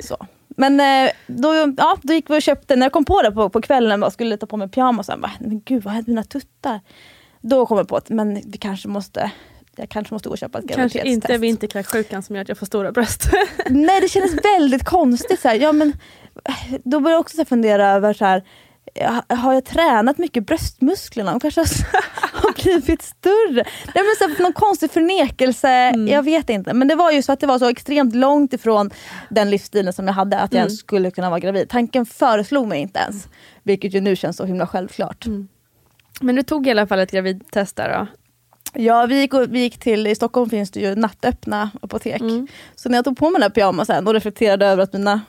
Så. 0.00 0.16
Men 0.56 0.80
eh, 0.80 1.12
då, 1.26 1.74
ja, 1.76 1.96
då 2.02 2.12
gick 2.12 2.30
vi 2.30 2.38
och 2.38 2.42
köpte, 2.42 2.76
när 2.76 2.86
jag 2.86 2.92
kom 2.92 3.04
på 3.04 3.22
det 3.22 3.32
på, 3.32 3.48
på 3.48 3.60
kvällen 3.60 4.02
och 4.02 4.12
skulle 4.12 4.36
ta 4.36 4.46
på 4.46 4.56
mig 4.56 4.68
pyjamasen, 4.68 5.20
bara, 5.20 5.32
men 5.40 5.60
gud 5.64 5.82
vad 5.84 5.94
hände 5.94 6.10
mina 6.10 6.24
tuttar? 6.24 6.80
Då 7.40 7.66
kom 7.66 7.78
jag 7.78 7.88
på 7.88 7.96
att 7.96 8.08
men 8.08 8.34
vi 8.34 8.58
kanske 8.58 8.88
måste, 8.88 9.30
jag 9.76 9.88
kanske 9.88 10.14
måste 10.14 10.28
gå 10.28 10.32
och 10.32 10.38
köpa 10.38 10.58
ett 10.58 10.68
Kanske 10.68 10.98
graviditetstest. 10.98 11.30
inte 11.30 11.38
vinterkräksjukan 11.38 12.22
som 12.22 12.36
gör 12.36 12.42
att 12.42 12.48
jag 12.48 12.58
får 12.58 12.66
stora 12.66 12.92
bröst. 12.92 13.30
Nej 13.70 14.00
det 14.00 14.08
kändes 14.08 14.34
väldigt 14.44 14.84
konstigt. 14.84 15.40
Så 15.40 15.48
här. 15.48 15.54
Ja, 15.54 15.72
men, 15.72 15.92
då 16.84 17.00
började 17.00 17.14
jag 17.14 17.20
också 17.20 17.36
så 17.36 17.44
fundera 17.44 17.88
över 17.90 18.14
så 18.14 18.24
här, 18.24 18.42
har 19.28 19.52
jag 19.52 19.64
tränat 19.64 20.18
mycket 20.18 20.46
bröstmusklerna? 20.46 21.30
De 21.30 21.40
kanske 21.40 21.60
har, 22.32 22.62
blivit 22.62 23.02
större. 23.02 23.64
Nej, 23.94 24.04
men 24.04 24.14
så 24.18 24.28
här, 24.28 24.42
någon 24.42 24.52
konstig 24.52 24.90
förnekelse, 24.90 25.90
jag 25.90 26.22
vet 26.22 26.50
inte. 26.50 26.74
Men 26.74 26.88
det 26.88 26.94
var 26.94 27.10
ju 27.10 27.22
så 27.22 27.32
att 27.32 27.40
det 27.40 27.46
var 27.46 27.58
så 27.58 27.68
extremt 27.68 28.14
långt 28.14 28.52
ifrån 28.52 28.90
den 29.28 29.50
livsstilen 29.50 29.92
som 29.92 30.06
jag 30.06 30.14
hade 30.14 30.38
att 30.38 30.52
jag 30.52 30.58
ens 30.58 30.78
skulle 30.78 31.10
kunna 31.10 31.30
vara 31.30 31.40
gravid. 31.40 31.68
Tanken 31.68 32.06
föreslog 32.06 32.68
mig 32.68 32.80
inte 32.80 32.98
ens. 32.98 33.28
Vilket 33.62 33.94
ju 33.94 34.00
nu 34.00 34.16
känns 34.16 34.36
så 34.36 34.44
himla 34.44 34.66
självklart. 34.66 35.26
Men 36.20 36.34
du 36.36 36.42
tog 36.42 36.66
i 36.66 36.70
alla 36.70 36.86
fall 36.86 36.98
ett 36.98 37.10
gravidtest 37.10 37.76
där 37.76 37.98
då? 37.98 38.06
Ja, 38.74 39.06
vi 39.06 39.20
gick, 39.20 39.34
vi 39.48 39.60
gick 39.60 39.78
till, 39.78 40.06
i 40.06 40.14
Stockholm 40.14 40.50
finns 40.50 40.70
det 40.70 40.80
ju 40.80 40.94
nattöppna 40.94 41.70
apotek. 41.82 42.20
Mm. 42.20 42.46
Så 42.74 42.88
när 42.88 42.98
jag 42.98 43.04
tog 43.04 43.16
på 43.16 43.30
mig 43.30 43.32
den 43.32 43.42
här 43.42 43.50
pyjamasen 43.50 44.06
och 44.06 44.14
reflekterade 44.14 44.66
över 44.66 44.82
att 44.82 44.92
mina 44.92 45.20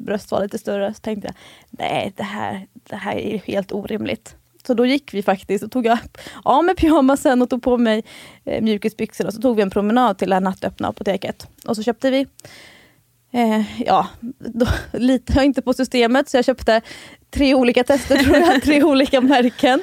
bröst 0.00 0.30
var 0.30 0.42
lite 0.42 0.58
större 0.58 0.94
så 0.94 1.00
tänkte 1.00 1.28
jag, 1.28 1.34
nej 1.70 2.12
det 2.16 2.22
här, 2.22 2.66
det 2.72 2.96
här 2.96 3.16
är 3.16 3.38
helt 3.38 3.72
orimligt. 3.72 4.36
Så 4.66 4.74
då 4.74 4.86
gick 4.86 5.14
vi 5.14 5.22
faktiskt 5.22 5.64
och 5.64 5.72
tog 5.72 5.86
jag 5.86 5.98
av 6.42 6.64
mig 6.64 6.74
pyjamasen 6.74 7.42
och 7.42 7.50
tog 7.50 7.62
på 7.62 7.78
mig 7.78 8.04
eh, 8.44 8.62
mjukisbyxorna. 8.62 9.28
och 9.28 9.34
Så 9.34 9.40
tog 9.40 9.56
vi 9.56 9.62
en 9.62 9.70
promenad 9.70 10.18
till 10.18 10.28
det 10.28 10.34
här 10.34 10.40
nattöppna 10.40 10.88
apoteket. 10.88 11.48
Och 11.66 11.76
så 11.76 11.82
köpte 11.82 12.10
vi, 12.10 12.26
eh, 13.32 13.82
ja, 13.86 14.08
då 14.38 14.66
litar 14.98 15.34
jag 15.34 15.44
inte 15.44 15.62
på 15.62 15.72
systemet 15.72 16.28
så 16.28 16.36
jag 16.36 16.44
köpte 16.44 16.80
tre 17.30 17.54
olika 17.54 17.84
tester 17.84 18.16
tror 18.16 18.36
jag, 18.36 18.62
tre 18.62 18.82
olika 18.84 19.20
märken. 19.20 19.82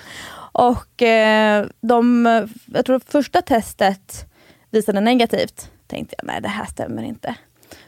Och 0.52 1.02
eh, 1.02 1.66
de, 1.82 2.26
jag 2.74 2.86
tror 2.86 3.00
första 3.00 3.42
testet 3.42 4.26
visade 4.72 5.02
negativt. 5.02 5.72
Tänkte 5.88 6.16
jag, 6.18 6.28
nej 6.28 6.42
det 6.42 6.48
här 6.48 6.66
stämmer 6.66 7.04
inte. 7.04 7.36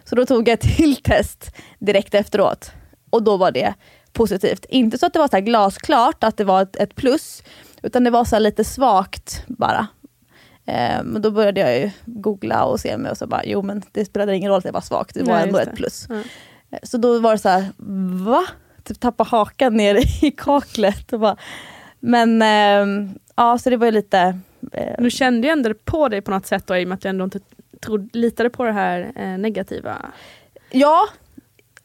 Så 0.10 0.16
då 0.16 0.26
tog 0.26 0.48
jag 0.48 0.54
ett 0.54 0.76
till 0.78 0.96
test 0.96 1.56
direkt 1.80 2.14
efteråt. 2.14 2.72
Och 3.10 3.24
då 3.24 3.38
var 3.38 3.52
det 3.52 3.74
positivt. 4.14 4.66
Inte 4.70 4.98
så 4.98 5.06
att 5.06 5.14
det 5.14 5.20
var 5.20 5.28
så 5.28 5.40
glasklart 5.40 6.24
att 6.24 6.38
det 6.38 6.44
var 6.44 6.62
ett, 6.62 6.76
ett 6.76 6.96
plus. 6.96 7.44
Utan 7.84 8.04
det 8.04 8.10
var 8.10 8.24
så 8.26 8.40
lite 8.40 8.64
svagt 8.64 9.44
bara. 9.48 9.88
Eh, 10.66 11.04
men 11.04 11.22
då 11.22 11.32
började 11.32 11.60
jag 11.62 11.78
ju 11.80 11.92
googla 12.06 12.64
och 12.64 12.80
se 12.80 12.98
mig 12.98 13.12
och 13.12 13.18
så 13.18 13.28
bara, 13.28 13.42
jo 13.46 13.62
men 13.62 13.82
det 13.92 14.06
spelade 14.06 14.36
ingen 14.36 14.50
roll 14.52 14.58
att 14.58 14.64
det 14.64 14.72
var 14.72 14.82
svagt. 14.82 15.14
Det 15.16 15.24
var 15.24 15.34
Nej, 15.34 15.44
ändå 15.48 15.60
ett 15.60 15.76
plus. 15.76 16.06
Ja. 16.10 16.16
Eh, 16.72 16.80
Så 16.84 16.98
då 16.98 17.20
var 17.20 17.32
det 17.32 17.38
så 17.38 17.50
här, 17.50 17.66
va? 18.26 18.46
Typ 18.84 19.00
tappa 19.00 19.24
hakan 19.24 19.74
ner 19.78 20.26
i 20.26 20.32
kaklet. 20.38 21.14
Och 21.14 21.20
bara, 21.20 21.38
men 22.00 22.42
ehm, 22.42 23.10
ja, 23.36 23.58
så 23.58 23.70
det 23.70 23.78
var 23.78 23.86
ju 23.86 23.92
lite... 23.92 24.40
eh, 24.74 24.96
Du 25.00 25.10
kände 25.12 25.48
ju 25.48 25.52
ändå 25.52 25.74
på 25.86 26.10
dig 26.10 26.22
på 26.22 26.32
något 26.32 26.46
sätt 26.46 26.68
då, 26.68 26.78
i 26.78 26.84
och 26.84 26.88
med 26.88 26.96
att 26.96 27.02
du 27.02 27.10
ändå 27.10 27.24
inte 27.26 27.40
trodde, 27.80 28.20
litade 28.20 28.50
på 28.50 28.64
det 28.64 28.72
här 28.72 29.12
eh, 29.16 29.38
negativa. 29.38 30.06
Ja, 30.72 31.08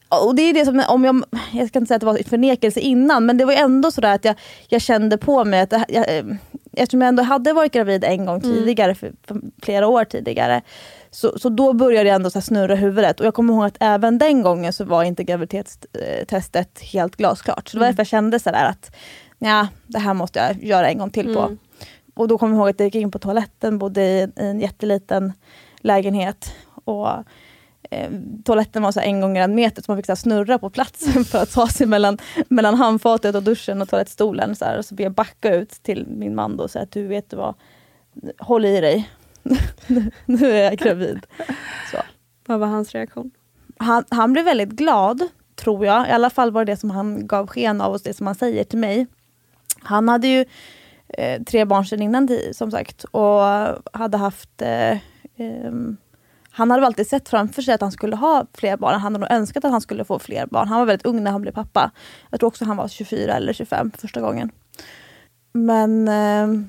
och 0.09 0.35
det 0.35 0.41
är 0.41 0.53
det 0.53 0.65
som, 0.65 0.83
om 0.87 1.05
jag, 1.05 1.23
jag 1.53 1.67
ska 1.67 1.79
inte 1.79 1.87
säga 1.87 1.95
att 1.95 1.99
det 2.01 2.05
var 2.05 2.29
förnekelse 2.29 2.79
innan, 2.79 3.25
men 3.25 3.37
det 3.37 3.45
var 3.45 3.53
ändå 3.53 3.91
sådär 3.91 4.15
att 4.15 4.25
jag, 4.25 4.35
jag 4.67 4.81
kände 4.81 5.17
på 5.17 5.45
mig 5.45 5.61
att 5.61 5.71
här- 5.73 5.85
jag, 5.89 6.17
eh, 6.17 6.25
eftersom 6.73 7.01
jag 7.01 7.07
ändå 7.07 7.23
hade 7.23 7.53
varit 7.53 7.73
gravid 7.73 8.03
en 8.03 8.25
gång 8.25 8.41
tidigare, 8.41 8.95
för, 8.95 9.11
för 9.27 9.41
flera 9.61 9.87
år 9.87 10.03
tidigare, 10.05 10.61
så, 11.11 11.39
så 11.39 11.49
då 11.49 11.73
började 11.73 12.09
jag 12.09 12.15
ändå 12.15 12.29
så 12.29 12.41
snurra 12.41 12.75
huvudet. 12.75 13.19
Och 13.19 13.25
jag 13.25 13.33
kommer 13.33 13.53
ihåg 13.53 13.65
att 13.65 13.77
även 13.79 14.17
den 14.17 14.41
gången 14.41 14.73
så 14.73 14.83
var 14.85 15.03
inte 15.03 15.23
graviditetstestet 15.23 16.79
helt 16.81 17.15
glasklart. 17.15 17.67
Så 17.69 17.77
det 17.77 17.79
var 17.79 17.87
därför 17.87 17.99
jag 17.99 18.07
kände 18.07 18.39
sådär 18.39 18.65
att 18.65 18.95
ja, 19.39 19.67
det 19.87 19.99
här 19.99 20.13
måste 20.13 20.39
jag 20.39 20.63
göra 20.63 20.89
en 20.89 20.97
gång 20.97 21.09
till 21.09 21.33
på. 21.33 21.39
Mm. 21.41 21.57
Och 22.13 22.27
då 22.27 22.37
kommer 22.37 22.55
jag 22.55 22.59
ihåg 22.59 22.69
att 22.69 22.79
jag 22.79 22.87
gick 22.87 22.95
in 22.95 23.11
på 23.11 23.19
toaletten, 23.19 23.77
bodde 23.77 24.01
i 24.01 24.27
en 24.35 24.59
jätteliten 24.59 25.33
lägenhet. 25.85 26.53
Och 26.85 27.09
eh, 27.89 28.11
toaletten 28.45 28.83
var 28.83 28.91
så 28.91 28.99
en 28.99 29.21
gånger 29.21 29.41
en 29.41 29.55
meter 29.55 29.81
så 29.81 29.91
man 29.91 29.97
fick 29.97 30.05
så 30.05 30.15
snurra 30.15 30.59
på 30.59 30.69
platsen 30.69 31.25
för 31.25 31.43
att 31.43 31.51
ta 31.51 31.67
sig 31.67 31.87
mellan, 31.87 32.17
mellan 32.47 32.75
handfatet 32.75 33.35
och 33.35 33.43
duschen 33.43 33.81
och 33.81 33.89
toalettstolen. 33.89 34.55
Så 34.55 34.65
här. 34.65 34.77
Och 34.77 34.85
så 34.85 34.95
fick 34.95 35.05
jag 35.05 35.13
backa 35.13 35.55
ut 35.55 35.69
till 35.69 36.07
min 36.07 36.35
man 36.35 36.59
och 36.59 36.71
säga 36.71 36.83
att 36.83 36.91
du 36.91 37.07
vet 37.07 37.33
vad, 37.33 37.55
håll 38.39 38.65
i 38.65 38.81
dig. 38.81 39.09
Nu- 40.25 40.51
är 40.51 40.63
jag 40.63 40.77
gravid. 40.77 41.25
Så. 41.91 41.97
Vad 42.45 42.59
var 42.59 42.67
hans 42.67 42.91
reaktion? 42.91 43.31
Han, 43.77 44.03
han 44.09 44.33
blev 44.33 44.45
väldigt 44.45 44.69
glad, 44.69 45.27
tror 45.55 45.85
jag. 45.85 46.07
I 46.07 46.11
alla 46.11 46.29
fall 46.29 46.51
var 46.51 46.65
det 46.65 46.71
det 46.71 46.77
som 46.77 46.89
han 46.91 47.27
gav 47.27 47.47
sken 47.47 47.81
av 47.81 47.93
och 47.93 48.01
det 48.03 48.13
som 48.13 48.27
han 48.27 48.35
säger 48.35 48.63
till 48.63 48.79
mig. 48.79 49.07
Han 49.81 50.09
hade 50.09 50.27
ju 50.27 50.45
eh, 51.07 51.43
tre 51.43 51.65
barn 51.65 51.85
sedan 51.85 52.01
innan, 52.01 52.29
som 52.51 52.71
sagt. 52.71 53.03
Och 53.03 53.41
hade 53.93 54.17
haft... 54.17 54.61
Eh, 54.61 54.97
ehm, 55.37 55.97
han 56.49 56.71
hade 56.71 56.85
alltid 56.85 57.07
sett 57.07 57.29
framför 57.29 57.61
sig 57.61 57.73
att 57.73 57.81
han 57.81 57.91
skulle 57.91 58.15
ha 58.15 58.45
fler 58.53 58.77
barn. 58.77 58.93
Han 58.93 59.01
hade 59.01 59.17
nog 59.17 59.31
önskat 59.31 59.65
att 59.65 59.71
han 59.71 59.81
skulle 59.81 60.03
få 60.03 60.19
fler 60.19 60.45
barn. 60.45 60.67
Han 60.67 60.79
var 60.79 60.85
väldigt 60.85 61.05
ung 61.05 61.23
när 61.23 61.31
han 61.31 61.41
blev 61.41 61.51
pappa. 61.51 61.91
Jag 62.29 62.39
tror 62.39 62.47
också 62.47 62.65
han 62.65 62.77
var 62.77 62.87
24 62.87 63.33
eller 63.33 63.53
25 63.53 63.91
första 63.97 64.21
gången. 64.21 64.51
Men 65.51 66.07
eh, 66.07 66.65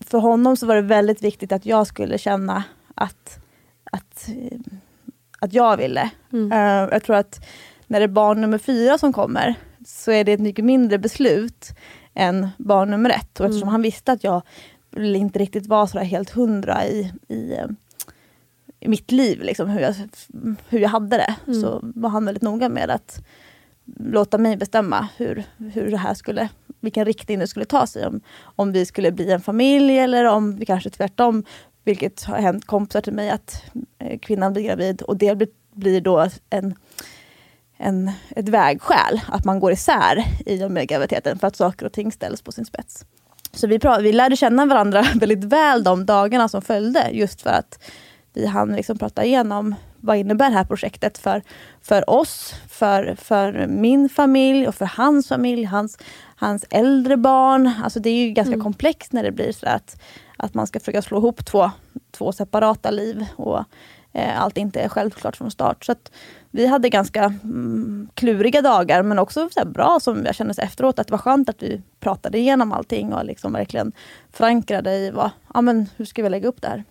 för 0.00 0.18
honom 0.18 0.56
så 0.56 0.66
var 0.66 0.74
det 0.74 0.82
väldigt 0.82 1.22
viktigt 1.22 1.52
att 1.52 1.66
jag 1.66 1.86
skulle 1.86 2.18
känna 2.18 2.64
att, 2.94 3.38
att, 3.92 4.28
eh, 4.28 4.58
att 5.38 5.52
jag 5.52 5.76
ville. 5.76 6.10
Eh, 6.52 6.88
jag 6.92 7.02
tror 7.02 7.16
att 7.16 7.46
när 7.86 8.00
det 8.00 8.04
är 8.04 8.08
barn 8.08 8.40
nummer 8.40 8.58
fyra 8.58 8.98
som 8.98 9.12
kommer 9.12 9.54
så 9.86 10.12
är 10.12 10.24
det 10.24 10.32
ett 10.32 10.40
mycket 10.40 10.64
mindre 10.64 10.98
beslut 10.98 11.70
än 12.14 12.48
barn 12.58 12.90
nummer 12.90 13.10
ett. 13.10 13.40
Och 13.40 13.46
eftersom 13.46 13.68
han 13.68 13.82
visste 13.82 14.12
att 14.12 14.24
jag 14.24 14.42
inte 14.96 15.38
riktigt 15.38 15.66
var 15.66 15.86
så 15.86 15.98
där 15.98 16.04
helt 16.04 16.30
hundra 16.30 16.86
i, 16.86 17.12
i, 17.28 17.54
eh, 17.54 17.66
i 18.80 18.88
mitt 18.88 19.12
liv, 19.12 19.42
liksom, 19.42 19.68
hur, 19.68 19.80
jag, 19.80 19.94
hur 20.68 20.78
jag 20.78 20.88
hade 20.88 21.16
det, 21.16 21.54
så 21.54 21.80
var 21.82 22.10
han 22.10 22.24
väldigt 22.24 22.42
noga 22.42 22.68
med 22.68 22.90
att 22.90 23.20
låta 23.98 24.38
mig 24.38 24.56
bestämma 24.56 25.08
hur, 25.16 25.44
hur 25.56 25.90
det 25.90 25.96
här 25.96 26.14
skulle, 26.14 26.48
vilken 26.80 27.04
riktning 27.04 27.38
det 27.38 27.46
skulle 27.46 27.64
ta 27.64 27.86
sig. 27.86 28.06
Om, 28.06 28.20
om 28.42 28.72
vi 28.72 28.86
skulle 28.86 29.12
bli 29.12 29.32
en 29.32 29.40
familj 29.40 29.98
eller 29.98 30.24
om 30.24 30.56
vi 30.56 30.66
kanske 30.66 30.90
tvärtom, 30.90 31.44
vilket 31.84 32.24
har 32.24 32.38
hänt 32.38 32.66
kompisar 32.66 33.00
till 33.00 33.12
mig, 33.12 33.30
att 33.30 33.62
eh, 33.98 34.18
kvinnan 34.18 34.52
blir 34.52 34.62
gravid 34.62 35.02
och 35.02 35.16
det 35.16 35.36
blir, 35.36 35.48
blir 35.74 36.00
då 36.00 36.28
en, 36.50 36.74
en, 37.76 38.10
ett 38.30 38.48
vägskäl, 38.48 39.20
att 39.28 39.44
man 39.44 39.60
går 39.60 39.72
isär 39.72 40.24
i 40.46 40.64
och 40.64 40.70
med 40.70 40.88
graviditeten 40.88 41.38
för 41.38 41.46
att 41.46 41.56
saker 41.56 41.86
och 41.86 41.92
ting 41.92 42.12
ställs 42.12 42.42
på 42.42 42.52
sin 42.52 42.64
spets. 42.64 43.04
Så 43.52 43.66
vi, 43.66 43.78
vi 44.00 44.12
lärde 44.12 44.36
känna 44.36 44.66
varandra 44.66 45.06
väldigt 45.14 45.44
väl 45.44 45.84
de 45.84 46.06
dagarna 46.06 46.48
som 46.48 46.62
följde 46.62 47.10
just 47.12 47.42
för 47.42 47.50
att 47.50 47.78
vi 48.36 48.46
hann 48.46 48.76
liksom 48.76 48.98
prata 48.98 49.24
igenom 49.24 49.74
vad 50.00 50.16
innebär 50.16 50.50
det 50.50 50.56
här 50.56 50.64
projektet 50.64 51.18
för, 51.18 51.42
för 51.82 52.10
oss, 52.10 52.54
för, 52.68 53.14
för 53.14 53.66
min 53.66 54.08
familj 54.08 54.68
och 54.68 54.74
för 54.74 54.84
hans 54.84 55.28
familj, 55.28 55.64
hans, 55.64 55.98
hans 56.36 56.64
äldre 56.70 57.16
barn. 57.16 57.70
Alltså 57.84 58.00
det 58.00 58.10
är 58.10 58.26
ju 58.26 58.30
ganska 58.30 58.60
komplext 58.60 59.12
när 59.12 59.22
det 59.22 59.32
blir 59.32 59.52
så 59.52 59.66
att, 59.66 60.02
att 60.36 60.54
man 60.54 60.66
ska 60.66 60.80
försöka 60.80 61.02
slå 61.02 61.18
ihop 61.18 61.46
två, 61.46 61.70
två 62.10 62.32
separata 62.32 62.90
liv 62.90 63.26
och 63.36 63.64
eh, 64.12 64.42
allt 64.42 64.56
inte 64.56 64.80
är 64.80 64.88
självklart 64.88 65.36
från 65.36 65.50
start. 65.50 65.84
Så 65.84 65.94
vi 66.50 66.66
hade 66.66 66.88
ganska 66.88 67.24
mm, 67.24 68.08
kluriga 68.14 68.62
dagar 68.62 69.02
men 69.02 69.18
också 69.18 69.48
så 69.52 69.66
bra 69.66 69.98
som 70.00 70.24
jag 70.24 70.34
kände 70.34 70.62
efteråt 70.62 70.98
att 70.98 71.06
det 71.06 71.12
var 71.12 71.18
skönt 71.18 71.48
att 71.48 71.62
vi 71.62 71.82
pratade 72.00 72.38
igenom 72.38 72.72
allting 72.72 73.12
och 73.12 73.24
liksom 73.24 73.52
verkligen 73.52 73.92
förankrade 74.32 74.96
i 74.96 75.10
vad, 75.10 75.30
ja, 75.54 75.60
men, 75.60 75.88
hur 75.96 76.04
ska 76.04 76.22
vi 76.22 76.30
lägga 76.30 76.48
upp 76.48 76.62
det 76.62 76.68
här. 76.68 76.84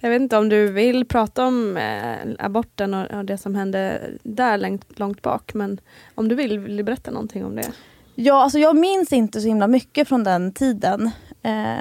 Jag 0.00 0.10
vet 0.10 0.22
inte 0.22 0.38
om 0.38 0.48
du 0.48 0.72
vill 0.72 1.04
prata 1.04 1.46
om 1.46 1.76
eh, 1.76 2.16
aborten 2.38 2.94
och, 2.94 3.10
och 3.10 3.24
det 3.24 3.38
som 3.38 3.54
hände 3.54 4.00
där 4.22 4.58
långt, 4.58 4.98
långt 4.98 5.22
bak, 5.22 5.54
men 5.54 5.80
om 6.14 6.28
du 6.28 6.34
vill, 6.34 6.58
vill 6.58 6.76
du 6.76 6.82
berätta 6.82 7.10
någonting 7.10 7.44
om 7.44 7.56
det? 7.56 7.72
Ja, 8.14 8.42
alltså 8.42 8.58
jag 8.58 8.76
minns 8.76 9.12
inte 9.12 9.40
så 9.40 9.46
himla 9.46 9.66
mycket 9.66 10.08
från 10.08 10.24
den 10.24 10.52
tiden. 10.52 11.10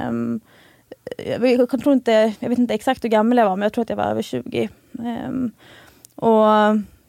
Um, 0.10 0.40
jag, 1.26 1.40
vet- 1.40 1.72
jag, 1.72 1.82
tror 1.82 1.94
inte, 1.94 2.34
jag 2.40 2.50
vet 2.50 2.60
inte 2.60 2.74
exakt 2.74 3.04
hur 3.04 3.10
gammal 3.10 3.38
jag 3.38 3.46
var, 3.46 3.56
men 3.56 3.64
jag 3.64 3.74
tror 3.74 3.82
att 3.82 3.90
jag 3.90 3.98
var 3.98 4.04
över 4.04 4.22
20. 4.22 4.70
Um, 4.92 5.06
ehm, 5.06 5.52
och 6.16 6.46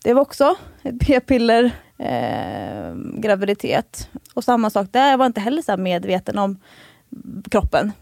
det 0.02 0.14
var 0.14 0.22
också 0.22 0.54
ett 0.82 1.00
p-piller 1.00 1.70
um, 1.98 3.20
graviditet. 3.20 4.08
Och 4.34 4.44
samma 4.44 4.70
sak 4.70 4.88
där, 4.90 5.10
jag 5.10 5.18
var 5.18 5.26
inte 5.26 5.40
heller 5.40 5.62
så 5.62 5.76
medveten 5.76 6.38
om 6.38 6.58
kroppen. 7.50 7.92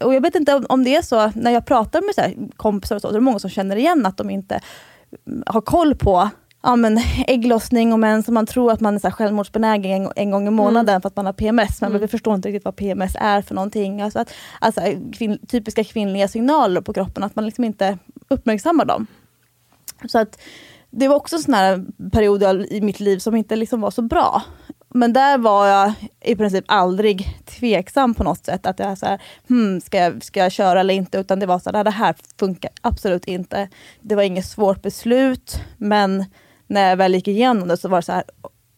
Och 0.00 0.14
jag 0.14 0.20
vet 0.20 0.34
inte 0.34 0.54
om, 0.68 0.84
det 0.84 0.96
är 0.96 1.02
så, 1.02 1.32
när 1.34 1.50
jag 1.50 1.66
pratar 1.66 2.02
med 2.02 2.14
så 2.14 2.20
här 2.20 2.34
kompisar 2.56 2.96
och 2.96 3.02
så, 3.02 3.08
så 3.08 3.12
är 3.12 3.18
det 3.18 3.20
många 3.20 3.38
som 3.38 3.50
känner 3.50 3.76
igen 3.76 4.06
att 4.06 4.16
de 4.16 4.30
inte 4.30 4.60
mm, 5.26 5.42
har 5.46 5.60
koll 5.60 5.94
på 5.94 6.30
ja, 6.62 6.76
men 6.76 7.00
ägglossning 7.26 7.92
och 7.92 7.98
mens 7.98 8.28
och 8.28 8.34
man 8.34 8.46
tror 8.46 8.72
att 8.72 8.80
man 8.80 8.94
är 8.94 8.98
så 8.98 9.06
här 9.06 9.12
självmordsbenägen 9.12 10.02
en, 10.02 10.12
en 10.16 10.30
gång 10.30 10.48
i 10.48 10.50
månaden 10.50 11.02
för 11.02 11.08
att 11.08 11.16
man 11.16 11.26
har 11.26 11.32
PMS. 11.32 11.80
Men 11.80 11.98
vi 11.98 12.08
förstår 12.08 12.34
inte 12.34 12.48
riktigt 12.48 12.64
vad 12.64 12.76
PMS 12.76 13.16
är 13.20 13.42
för 13.42 13.54
någonting. 13.54 14.02
Alltså 14.02 14.18
att, 14.18 14.32
alltså 14.58 14.80
kvinn, 15.12 15.46
typiska 15.46 15.84
kvinnliga 15.84 16.28
signaler 16.28 16.80
på 16.80 16.92
kroppen, 16.92 17.22
att 17.22 17.36
man 17.36 17.44
liksom 17.44 17.64
inte 17.64 17.98
uppmärksammar 18.28 18.84
dem. 18.84 19.06
Så 20.08 20.18
att 20.18 20.38
det 20.90 21.08
var 21.08 21.16
också 21.16 21.38
sådana 21.38 21.84
perioder 22.12 22.72
i 22.72 22.80
mitt 22.80 23.00
liv 23.00 23.18
som 23.18 23.36
inte 23.36 23.56
liksom 23.56 23.80
var 23.80 23.90
så 23.90 24.02
bra. 24.02 24.42
Men 24.88 25.12
där 25.12 25.38
var 25.38 25.66
jag 25.66 25.92
i 26.20 26.36
princip 26.36 26.64
aldrig 26.68 27.38
tveksam 27.44 28.14
på 28.14 28.24
något 28.24 28.44
sätt. 28.44 28.66
Att 28.66 28.78
jag 28.78 28.98
så 28.98 29.06
här, 29.06 29.22
hmm, 29.48 29.80
ska, 29.80 29.98
jag, 29.98 30.24
ska 30.24 30.40
jag 30.40 30.52
köra 30.52 30.80
eller 30.80 30.94
inte? 30.94 31.18
Utan 31.18 31.38
det 31.38 31.46
var 31.46 31.58
så 31.58 31.70
här, 31.72 31.84
det 31.84 31.90
här 31.90 32.14
funkar 32.38 32.70
absolut 32.80 33.24
inte. 33.24 33.68
Det 34.00 34.14
var 34.14 34.22
inget 34.22 34.46
svårt 34.46 34.82
beslut. 34.82 35.60
Men 35.76 36.24
när 36.66 36.88
jag 36.88 36.96
väl 36.96 37.14
gick 37.14 37.28
igenom 37.28 37.68
det 37.68 37.76
så 37.76 37.88
var 37.88 37.98
det 37.98 38.02
så 38.02 38.12
här, 38.12 38.24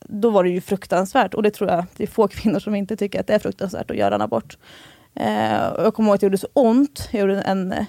då 0.01 0.31
var 0.31 0.45
det 0.45 0.51
ju 0.51 0.61
fruktansvärt. 0.61 1.35
Och 1.35 1.43
det 1.43 1.51
tror 1.51 1.71
jag, 1.71 1.85
det 1.97 2.03
är 2.03 2.07
få 2.07 2.29
kvinnor 2.29 2.59
som 2.59 2.75
inte 2.75 2.97
tycker 2.97 3.21
att 3.21 3.27
det 3.27 3.35
är 3.35 3.39
fruktansvärt 3.39 3.91
att 3.91 3.97
göra 3.97 4.15
en 4.15 4.23
abort. 4.23 4.57
Eh, 5.15 5.73
jag 5.79 5.95
kommer 5.95 6.09
ihåg 6.09 6.15
att 6.15 6.21
det 6.21 6.27
gjorde 6.27 6.39
så 6.39 6.49
ont. 6.53 7.09
Jag 7.11 7.21
gjorde 7.21 7.41
en, 7.41 7.73
eh, 7.73 7.85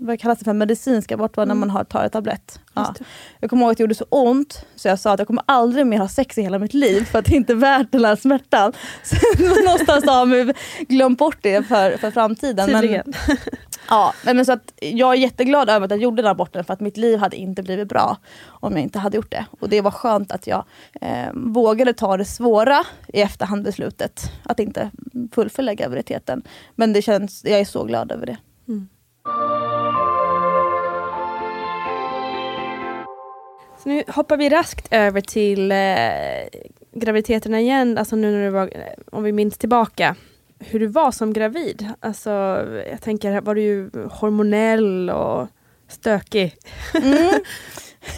vad 0.00 0.20
kallas 0.20 0.38
det 0.38 0.44
för, 0.44 0.52
medicinsk 0.52 1.12
abort, 1.12 1.36
var 1.36 1.46
när 1.46 1.54
man 1.54 1.70
har, 1.70 1.84
tar 1.84 2.04
ett 2.04 2.12
tablett. 2.12 2.60
Ja. 2.74 2.94
Jag 3.40 3.50
kommer 3.50 3.62
ihåg 3.62 3.70
att 3.70 3.76
det 3.76 3.82
gjorde 3.82 3.94
så 3.94 4.06
ont, 4.08 4.66
så 4.76 4.88
jag 4.88 4.98
sa 4.98 5.12
att 5.12 5.18
jag 5.20 5.26
kommer 5.26 5.42
aldrig 5.46 5.86
mer 5.86 5.98
ha 5.98 6.08
sex 6.08 6.38
i 6.38 6.42
hela 6.42 6.58
mitt 6.58 6.74
liv, 6.74 7.04
för 7.04 7.18
att 7.18 7.24
det 7.24 7.34
är 7.34 7.36
inte 7.36 7.54
värt 7.54 7.92
den 7.92 8.04
här 8.04 8.16
smärtan. 8.16 8.72
Så 9.02 9.16
någonstans 9.64 10.04
har 10.06 10.36
jag 10.36 10.56
glömt 10.88 11.18
bort 11.18 11.38
det 11.40 11.66
för, 11.66 11.96
för 11.96 12.10
framtiden. 12.10 12.72
Men. 12.72 13.02
Ja, 13.92 14.14
men 14.24 14.46
så 14.46 14.52
att 14.52 14.72
jag 14.80 15.12
är 15.12 15.16
jätteglad 15.16 15.70
över 15.70 15.84
att 15.84 15.90
jag 15.90 16.00
gjorde 16.00 16.22
den 16.22 16.30
aborten 16.30 16.64
för 16.64 16.74
att 16.74 16.80
mitt 16.80 16.96
liv 16.96 17.18
hade 17.18 17.36
inte 17.36 17.62
blivit 17.62 17.88
bra 17.88 18.16
om 18.46 18.72
jag 18.72 18.82
inte 18.82 18.98
hade 18.98 19.16
gjort 19.16 19.30
det. 19.30 19.46
Och 19.60 19.68
det 19.68 19.80
var 19.80 19.90
skönt 19.90 20.32
att 20.32 20.46
jag 20.46 20.64
eh, 21.00 21.32
vågade 21.34 21.92
ta 21.92 22.16
det 22.16 22.24
svåra 22.24 22.84
i 23.08 23.20
efterhand 23.20 23.64
beslutet 23.64 24.32
att 24.42 24.60
inte 24.60 24.90
fullfölja 25.32 25.74
graviditeten. 25.74 26.42
Men 26.74 26.92
det 26.92 27.02
känns, 27.02 27.44
jag 27.44 27.60
är 27.60 27.64
så 27.64 27.84
glad 27.84 28.12
över 28.12 28.26
det. 28.26 28.36
Så 33.82 33.88
nu 33.88 34.02
hoppar 34.08 34.36
vi 34.36 34.48
raskt 34.48 34.88
över 34.90 35.20
till 35.20 35.72
eh, 35.72 35.78
graviditeterna 36.92 37.60
igen, 37.60 37.98
alltså 37.98 38.16
nu 38.16 38.32
när 38.32 38.44
du 38.44 38.50
var, 38.50 38.70
om 39.10 39.22
vi 39.22 39.32
minns 39.32 39.58
tillbaka 39.58 40.16
hur 40.64 40.80
du 40.80 40.86
var 40.86 41.10
som 41.10 41.32
gravid. 41.32 41.88
Alltså, 42.00 42.30
jag 42.90 43.00
tänker, 43.00 43.40
var 43.40 43.54
du 43.54 43.62
ju 43.62 43.90
hormonell 44.10 45.10
och 45.10 45.48
stökig? 45.88 46.54
Mm. 46.94 47.40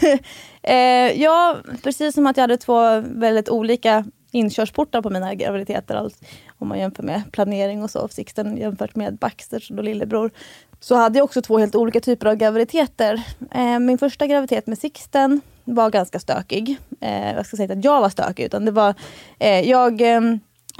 eh, 0.63 1.21
ja, 1.21 1.57
precis 1.83 2.15
som 2.15 2.27
att 2.27 2.37
jag 2.37 2.43
hade 2.43 2.57
två 2.57 2.99
väldigt 2.99 3.49
olika 3.49 4.05
inkörsportar 4.31 5.01
på 5.01 5.09
mina 5.09 5.35
graviditeter. 5.35 5.95
Alltså, 5.95 6.25
om 6.57 6.67
man 6.67 6.79
jämför 6.79 7.03
med 7.03 7.21
planering 7.31 7.83
och 7.83 7.91
så, 7.91 8.07
Sixten 8.07 8.57
jämfört 8.57 8.95
med 8.95 9.17
Baxters 9.17 9.71
och 9.71 9.83
lillebror. 9.83 10.31
Så 10.79 10.95
hade 10.95 11.19
jag 11.19 11.25
också 11.25 11.41
två 11.41 11.57
helt 11.57 11.75
olika 11.75 11.99
typer 11.99 12.27
av 12.27 12.35
graviditeter. 12.35 13.23
Eh, 13.51 13.79
min 13.79 13.97
första 13.97 14.27
graviditet 14.27 14.67
med 14.67 14.77
Sixten 14.77 15.41
var 15.63 15.89
ganska 15.89 16.19
stökig. 16.19 16.77
Eh, 17.01 17.35
jag 17.35 17.45
ska 17.45 17.57
säga 17.57 17.63
inte 17.63 17.77
att 17.79 17.85
jag 17.85 18.01
var 18.01 18.09
stökig, 18.09 18.43
utan 18.43 18.65
det 18.65 18.71
var... 18.71 18.93
Eh, 19.39 19.69
jag 19.69 20.01
eh, 20.01 20.21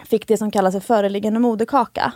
fick 0.05 0.27
det 0.27 0.37
som 0.37 0.51
kallas 0.51 0.73
för 0.73 0.79
föreliggande 0.79 1.39
moderkaka. 1.39 2.13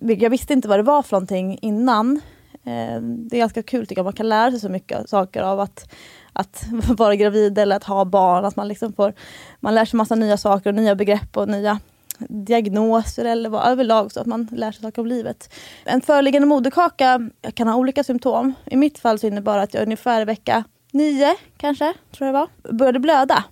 Jag 0.00 0.30
visste 0.30 0.52
inte 0.52 0.68
vad 0.68 0.78
det 0.78 0.82
var 0.82 1.02
för 1.02 1.16
någonting 1.16 1.58
innan. 1.62 2.20
Eh, 2.64 3.00
det 3.02 3.36
är 3.36 3.38
ganska 3.38 3.62
kul 3.62 3.86
tycker 3.86 3.98
jag, 3.98 4.04
man 4.04 4.12
kan 4.12 4.28
lära 4.28 4.50
sig 4.50 4.60
så 4.60 4.68
mycket 4.68 5.10
saker 5.10 5.42
av 5.42 5.60
att, 5.60 5.94
att 6.32 6.64
vara 6.88 7.14
gravid 7.14 7.58
eller 7.58 7.76
att 7.76 7.84
ha 7.84 8.04
barn. 8.04 8.44
Att 8.44 8.56
man, 8.56 8.68
liksom 8.68 8.92
får, 8.92 9.14
man 9.60 9.74
lär 9.74 9.84
sig 9.84 9.96
massa 9.96 10.14
nya 10.14 10.36
saker 10.36 10.70
och 10.70 10.74
nya 10.74 10.94
begrepp 10.94 11.36
och 11.36 11.48
nya 11.48 11.80
diagnoser 12.28 13.24
eller 13.24 13.50
vad, 13.50 13.68
överlag 13.68 14.12
så 14.12 14.20
att 14.20 14.26
man 14.26 14.48
lär 14.52 14.72
sig 14.72 14.82
saker 14.82 15.02
om 15.02 15.06
livet. 15.08 15.54
En 15.84 16.00
föreliggande 16.00 16.48
moderkaka 16.48 17.30
kan 17.54 17.68
ha 17.68 17.76
olika 17.76 18.04
symptom. 18.04 18.54
I 18.66 18.76
mitt 18.76 18.98
fall 18.98 19.18
så 19.18 19.26
innebar 19.26 19.56
det 19.56 19.62
att 19.62 19.74
jag 19.74 19.82
ungefär 19.82 20.24
vecka 20.24 20.64
nio 20.92 21.36
kanske, 21.56 21.94
tror 22.12 22.26
jag 22.26 22.32
var, 22.32 22.72
började 22.72 22.98
blöda. 22.98 23.44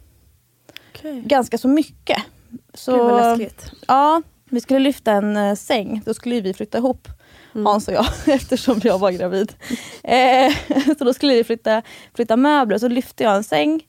Ganska 1.24 1.59
så 1.59 1.68
mycket. 1.68 2.22
Så, 2.78 2.92
Gud 2.92 3.02
vad 3.02 3.38
läskigt. 3.38 3.72
Ja, 3.88 4.22
vi 4.50 4.60
skulle 4.60 4.78
lyfta 4.78 5.12
en 5.12 5.36
eh, 5.36 5.54
säng. 5.54 6.02
Då 6.04 6.14
skulle 6.14 6.40
vi 6.40 6.54
flytta 6.54 6.78
ihop, 6.78 7.08
Hans 7.52 7.88
och 7.88 7.94
jag, 7.94 8.06
eftersom 8.26 8.80
jag 8.84 8.98
var 8.98 9.10
gravid. 9.10 9.52
Eh, 10.02 10.52
så 10.98 11.04
då 11.04 11.14
skulle 11.14 11.34
vi 11.34 11.44
flytta, 11.44 11.82
flytta 12.14 12.36
möbler. 12.36 12.78
Så 12.78 12.88
lyfte 12.88 13.24
jag 13.24 13.36
en 13.36 13.44
säng. 13.44 13.86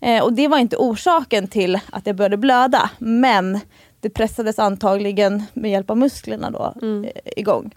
Eh, 0.00 0.24
och 0.24 0.32
det 0.32 0.48
var 0.48 0.58
inte 0.58 0.76
orsaken 0.76 1.48
till 1.48 1.80
att 1.90 2.06
jag 2.06 2.16
började 2.16 2.36
blöda. 2.36 2.90
Men 2.98 3.60
det 4.00 4.10
pressades 4.10 4.58
antagligen 4.58 5.42
med 5.54 5.70
hjälp 5.70 5.90
av 5.90 5.96
musklerna 5.96 6.50
då 6.50 6.74
eh, 6.82 7.10
igång. 7.36 7.74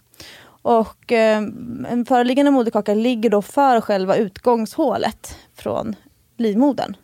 Och 0.62 1.12
eh, 1.12 1.42
en 1.88 2.04
föreliggande 2.08 2.50
moderkaka 2.50 2.94
ligger 2.94 3.30
då 3.30 3.42
för 3.42 3.80
själva 3.80 4.16
utgångshålet 4.16 5.36
från 5.54 5.96
livmodern. 6.36 6.96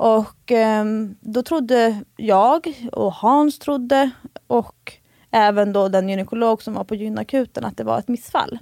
Och 0.00 0.52
eh, 0.52 0.84
då 1.20 1.42
trodde 1.42 2.00
jag 2.16 2.88
och 2.92 3.12
Hans 3.12 3.58
trodde 3.58 4.10
och 4.46 4.92
även 5.30 5.72
då 5.72 5.88
den 5.88 6.08
gynekolog 6.08 6.62
som 6.62 6.74
var 6.74 6.84
på 6.84 6.94
gynakuten 6.94 7.64
att 7.64 7.76
det 7.76 7.84
var 7.84 7.98
ett 7.98 8.08
missfall. 8.08 8.58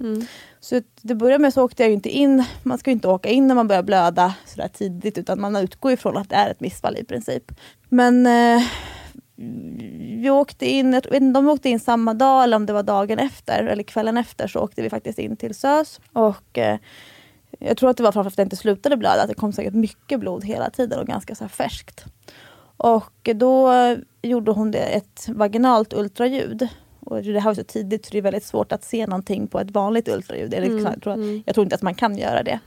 Så 0.59 0.81
det 1.01 1.15
började 1.15 1.41
med 1.41 1.53
så 1.53 1.63
åkte 1.63 1.83
jag 1.83 1.91
inte 1.91 2.09
in, 2.09 2.43
man 2.63 2.77
ska 2.77 2.91
inte 2.91 3.07
åka 3.07 3.29
in 3.29 3.47
när 3.47 3.55
man 3.55 3.67
börjar 3.67 3.83
blöda 3.83 4.33
sådär 4.45 4.67
tidigt 4.67 5.17
utan 5.17 5.41
man 5.41 5.55
utgår 5.55 5.91
ifrån 5.91 6.17
att 6.17 6.29
det 6.29 6.35
är 6.35 6.49
ett 6.49 6.59
missfall 6.59 6.97
i 6.97 7.03
princip. 7.03 7.51
Men 7.89 8.25
eh, 8.27 8.63
vi 10.21 10.29
åkte 10.29 10.65
in, 10.65 10.93
jag 10.93 11.11
vet 11.11 11.21
inte 11.21 11.39
om 11.39 11.45
vi 11.45 11.51
åkte 11.51 11.69
in 11.69 11.79
samma 11.79 12.13
dag 12.13 12.43
eller 12.43 12.57
om 12.57 12.65
det 12.65 12.73
var 12.73 12.83
dagen 12.83 13.19
efter 13.19 13.63
eller 13.63 13.83
kvällen 13.83 14.17
efter 14.17 14.47
så 14.47 14.59
åkte 14.59 14.81
vi 14.81 14.89
faktiskt 14.89 15.19
in 15.19 15.37
till 15.37 15.55
SÖS. 15.55 15.99
Och 16.13 16.57
eh, 16.57 16.77
jag 17.59 17.77
tror 17.77 17.89
att 17.89 17.97
det 17.97 18.03
var 18.03 18.11
framför 18.11 18.29
att 18.31 18.37
jag 18.37 18.45
inte 18.45 18.55
slutade 18.55 18.97
blöda, 18.97 19.21
att 19.21 19.29
det 19.29 19.35
kom 19.35 19.53
säkert 19.53 19.73
mycket 19.73 20.19
blod 20.19 20.45
hela 20.45 20.69
tiden 20.69 20.99
och 20.99 21.07
ganska 21.07 21.35
så 21.35 21.47
färskt. 21.47 22.05
Och 22.77 23.29
då 23.35 23.71
gjorde 24.21 24.51
hon 24.51 24.71
det 24.71 24.79
ett 24.79 25.29
vaginalt 25.29 25.93
ultraljud. 25.93 26.67
Och 26.99 27.23
det 27.23 27.39
här 27.39 27.49
var 27.49 27.55
så 27.55 27.63
tidigt 27.63 28.05
så 28.05 28.11
det 28.11 28.17
är 28.17 28.21
väldigt 28.21 28.43
svårt 28.43 28.71
att 28.71 28.83
se 28.83 29.07
någonting 29.07 29.47
på 29.47 29.59
ett 29.59 29.71
vanligt 29.71 30.07
ultraljud. 30.07 30.53
Eller, 30.53 30.83
jag, 30.83 31.01
tror, 31.01 31.41
jag 31.45 31.55
tror 31.55 31.63
inte 31.63 31.75
att 31.75 31.81
man 31.81 31.95
kan 31.95 32.17
göra 32.17 32.43
det. 32.43 32.59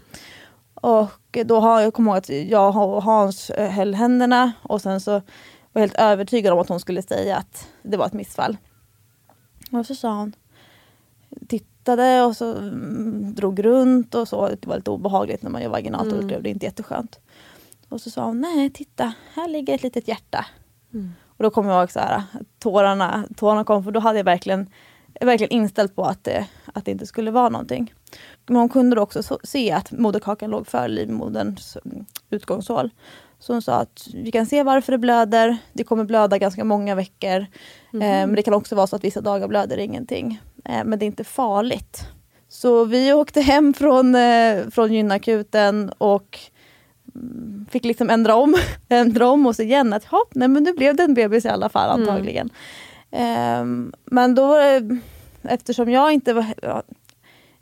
Och 0.75 1.39
då 1.45 1.61
har 1.61 1.81
jag 1.81 1.95
kommer 1.95 2.11
ihåg 2.11 2.19
att 2.19 2.29
jag 2.29 2.77
och 2.77 3.03
Hans 3.03 3.51
eh, 3.51 3.71
höll 3.71 3.95
händerna 3.95 4.53
och 4.63 4.83
sen 4.83 5.01
så 5.01 5.11
var 5.11 5.23
jag 5.73 5.81
helt 5.81 5.99
övertygad 5.99 6.53
om 6.53 6.59
att 6.59 6.69
hon 6.69 6.81
skulle 6.81 7.03
säga 7.03 7.37
att 7.37 7.69
det 7.83 7.97
var 7.97 8.07
ett 8.07 8.13
missfall. 8.13 8.57
Och 9.73 9.87
så 9.87 9.95
sa 9.95 10.15
hon, 10.15 10.33
tittade 11.49 12.23
och 12.23 12.37
så 12.37 12.57
mm, 12.57 13.35
drog 13.35 13.65
runt 13.65 14.15
och 14.15 14.29
så. 14.29 14.49
Det 14.49 14.67
var 14.67 14.77
lite 14.77 14.91
obehagligt 14.91 15.43
när 15.43 15.51
man 15.51 15.63
gör 15.63 15.69
vaginalt 15.69 16.13
ultraljud, 16.13 16.43
det 16.43 16.49
är 16.49 16.53
inte 16.53 16.67
jätteskönt. 16.67 17.21
Och 17.89 18.01
så 18.01 18.11
sa 18.11 18.25
hon, 18.25 18.41
nej 18.41 18.71
titta, 18.71 19.13
här 19.35 19.49
ligger 19.49 19.75
ett 19.75 19.83
litet 19.83 20.09
hjärta. 20.09 20.47
Och 21.27 21.43
då 21.43 21.51
kommer 21.51 21.71
jag 21.71 21.81
ihåg 21.81 21.91
så 21.91 21.99
här, 21.99 22.23
tårarna, 22.59 23.25
tårarna 23.37 23.65
kom 23.65 23.85
för 23.85 23.91
då 23.91 24.01
hade 24.01 24.19
jag 24.19 24.25
verkligen 24.25 24.71
verkligen 25.21 25.53
inställd 25.53 25.95
på 25.95 26.05
att 26.05 26.25
det, 26.25 26.47
att 26.73 26.85
det 26.85 26.91
inte 26.91 27.07
skulle 27.07 27.31
vara 27.31 27.49
någonting. 27.49 27.95
Men 28.47 28.57
hon 28.57 28.69
kunde 28.69 28.97
då 28.97 29.03
också 29.03 29.23
så, 29.23 29.39
se 29.45 29.73
att 29.73 29.93
moderkakan 29.93 30.51
låg 30.51 30.67
för 30.67 30.89
livmoderns 30.89 31.77
mm, 31.85 32.05
utgångshål. 32.31 32.91
Så 33.39 33.53
hon 33.53 33.63
sa 33.63 33.75
att 33.75 34.09
vi 34.15 34.33
kan 34.33 34.47
se 34.47 34.63
varför 34.63 34.93
det 34.93 34.99
blöder. 34.99 35.57
Det 35.73 35.85
kommer 35.85 36.05
blöda 36.05 36.39
ganska 36.39 36.65
många 36.65 36.95
veckor. 36.95 37.47
Mm. 37.93 38.03
Eh, 38.03 38.27
men 38.27 38.35
det 38.35 38.43
kan 38.43 38.55
också 38.55 38.75
vara 38.75 38.87
så 38.87 38.97
att 38.97 39.05
vissa 39.05 39.21
dagar 39.21 39.49
blöder 39.49 39.79
ingenting. 39.79 40.41
Eh, 40.65 40.85
men 40.85 40.99
det 40.99 41.05
är 41.05 41.07
inte 41.07 41.25
farligt. 41.25 42.07
Så 42.49 42.85
vi 42.85 43.13
åkte 43.13 43.41
hem 43.41 43.75
från, 43.75 44.15
eh, 44.15 44.69
från 44.71 44.93
gynakuten 44.93 45.93
och 45.99 46.39
mm, 47.15 47.67
fick 47.71 47.85
liksom 47.85 48.11
ändra 48.11 48.35
om, 48.35 48.55
ändra 48.89 49.29
om 49.29 49.47
oss 49.47 49.61
igen. 49.61 49.93
Att 49.93 50.07
nej 50.31 50.49
men 50.49 50.63
nu 50.63 50.73
blev 50.73 50.97
det 50.97 51.03
en 51.03 51.15
bebis 51.15 51.45
i 51.45 51.49
alla 51.49 51.69
fall 51.69 51.91
mm. 51.91 52.09
antagligen. 52.09 52.51
Mm. 53.11 53.93
men 54.05 54.35
då 54.35 54.57
eftersom 55.43 55.91
jag 55.91 56.13
inte 56.13 56.33
var, 56.33 56.47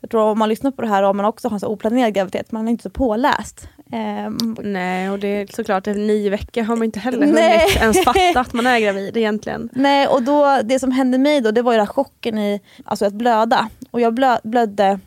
jag 0.01 0.11
tror 0.11 0.23
om 0.23 0.39
man 0.39 0.49
lyssnar 0.49 0.71
på 0.71 0.83
det 0.83 0.89
här 0.89 1.03
och 1.03 1.17
man 1.17 1.27
också 1.27 1.49
har 1.49 1.55
en 1.55 1.61
så 1.61 1.69
oplanerad 1.69 2.15
graviditet, 2.15 2.53
man 2.53 2.69
är 2.69 2.71
inte 2.71 2.83
så 2.83 2.91
påläst. 2.91 3.69
Um, 3.93 4.57
Nej 4.63 5.11
och 5.11 5.19
det 5.19 5.29
är 5.29 5.47
såklart, 5.47 5.87
nio 5.87 6.31
veckor 6.31 6.63
har 6.63 6.77
man 6.77 6.85
inte 6.85 7.01
heller 7.01 7.27
hunnit 7.27 7.77
ens 7.77 8.05
fatta 8.05 8.41
att 8.41 8.53
man 8.53 8.67
är 8.67 8.81
gravid 8.81 9.17
egentligen. 9.17 9.69
Nej 9.73 10.07
och 10.07 10.23
då, 10.23 10.61
det 10.65 10.79
som 10.79 10.93
hände 10.93 11.19
mig 11.19 11.41
då 11.41 11.51
det 11.51 11.63
var 11.63 11.73
ju 11.73 11.79
den 11.79 11.87
chocken 11.87 12.39
i 12.39 12.61
alltså 12.85 13.05
att 13.05 13.13
blöda. 13.13 13.69
Och 13.91 14.01
jag 14.01 14.15
blö, 14.15 14.39
blödde 14.43 15.01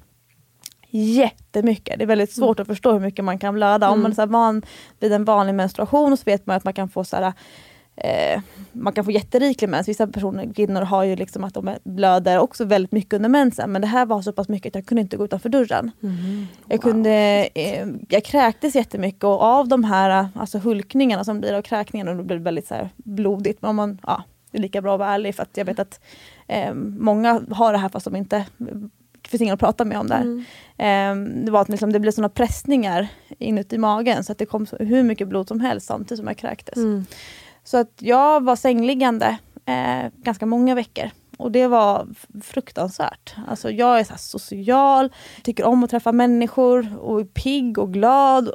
jättemycket. 0.90 1.98
Det 1.98 2.04
är 2.04 2.08
väldigt 2.08 2.32
svårt 2.32 2.60
mm. 2.60 2.62
att 2.62 2.68
förstå 2.68 2.92
hur 2.92 3.00
mycket 3.00 3.26
man 3.26 3.40
kan 3.40 3.54
blöda. 3.54 3.86
Mm. 3.86 3.94
Om 3.94 4.02
man 4.02 4.12
är 4.12 4.16
så 4.16 4.26
van 4.26 4.62
vid 5.00 5.14
en 5.14 5.26
vanlig 5.26 5.56
menstruation 5.56 6.18
så 6.18 6.24
vet 6.26 6.46
man 6.46 6.58
att 6.58 6.64
man 6.64 6.74
kan 6.74 6.90
få 6.90 7.04
så 7.04 7.16
här, 7.16 7.34
eh, 7.96 8.42
man 8.72 8.94
kan 8.94 9.06
få 9.06 9.12
jätteriklig 9.12 9.70
mens. 9.70 9.88
Vissa 9.88 10.08
personer, 10.08 10.54
kvinnor 10.54 10.82
har 10.82 11.04
ju 11.04 11.16
liksom 11.16 11.44
att 11.44 11.54
de 11.54 11.76
blöder 11.84 12.40
också 12.40 12.66
väldigt 12.66 12.92
mycket 12.92 13.14
under 13.14 13.30
mensen. 13.30 13.72
Men 13.72 13.82
det 13.82 13.88
här 13.88 14.06
var 14.06 14.22
så 14.22 14.34
pass 14.34 14.50
mycket 14.50 14.72
att 14.72 14.76
jag 14.76 14.86
kunde 14.86 15.02
inte 15.02 15.18
gå 15.18 15.26
utanför 15.26 15.50
dörren. 15.50 15.92
Mm. 16.04 16.46
Jag, 16.68 16.82
kunde, 16.82 17.50
eh, 17.56 17.88
jag 18.10 18.24
kräktes 18.24 18.76
jättemycket 18.76 19.24
och 19.24 19.42
av 19.42 19.68
de 19.68 19.84
här 19.84 20.28
alltså 20.36 20.58
hulkningarna 20.58 21.24
som 21.24 21.40
blir 21.40 21.54
av 21.54 21.62
kräkningen, 21.62 22.18
då 22.18 22.24
blir 22.24 22.38
det 22.38 22.44
väldigt 22.44 22.68
så 22.68 22.76
här 22.76 22.90
blodigt. 22.96 23.62
Men 23.62 23.76
man, 23.76 24.00
ja, 24.04 24.24
det 24.52 24.58
är 24.58 24.62
lika 24.62 24.82
bra 24.82 24.94
att 24.94 25.00
vara 25.00 25.14
ärlig 25.14 25.36
för 25.36 25.44
att 25.44 25.58
jag 25.58 25.66
vet 25.66 25.80
att 25.80 26.00
eh, 26.48 26.74
många 27.00 27.42
har 27.52 27.72
det 27.72 27.78
här 27.78 27.90
fast 27.90 28.06
de 28.06 28.16
inte 28.16 28.46
det 29.24 29.30
finns 29.30 29.42
ingen 29.42 29.54
att 29.54 29.60
prata 29.60 29.86
med 29.86 30.00
om 30.00 30.08
det 30.08 30.16
mm. 30.16 30.46
eh, 30.78 31.44
Det 31.46 31.52
var 31.52 31.62
att 31.62 31.70
liksom, 31.70 31.94
det 31.94 32.00
blev 32.00 32.12
såna 32.12 32.30
pressningar 32.30 33.08
inuti 33.40 33.78
magen 33.78 34.24
så 34.24 34.32
att 34.32 34.38
det 34.38 34.46
kom 34.46 34.68
hur 34.80 35.04
mycket 35.04 35.28
blod 35.28 35.48
som 35.48 35.60
helst 35.60 35.88
samtidigt 35.88 36.18
som 36.18 36.28
jag 36.28 36.38
kräktes. 36.38 36.78
Mm. 36.78 37.06
Så 37.64 37.78
att 37.78 37.94
jag 38.00 38.44
var 38.44 38.56
sängliggande 38.56 39.38
eh, 39.66 40.12
ganska 40.24 40.46
många 40.46 40.76
veckor. 40.76 41.10
Och 41.38 41.52
det 41.52 41.68
var 41.68 42.08
fruktansvärt. 42.44 43.36
Alltså 43.48 43.72
jag 43.72 44.00
är 44.00 44.04
så 44.04 44.18
social, 44.18 45.14
tycker 45.44 45.64
om 45.64 45.84
att 45.84 45.90
träffa 45.90 46.12
människor 46.12 46.98
och 47.02 47.20
är 47.20 47.26
pigg 47.26 47.78
och 47.78 47.94
glad. 47.94 48.50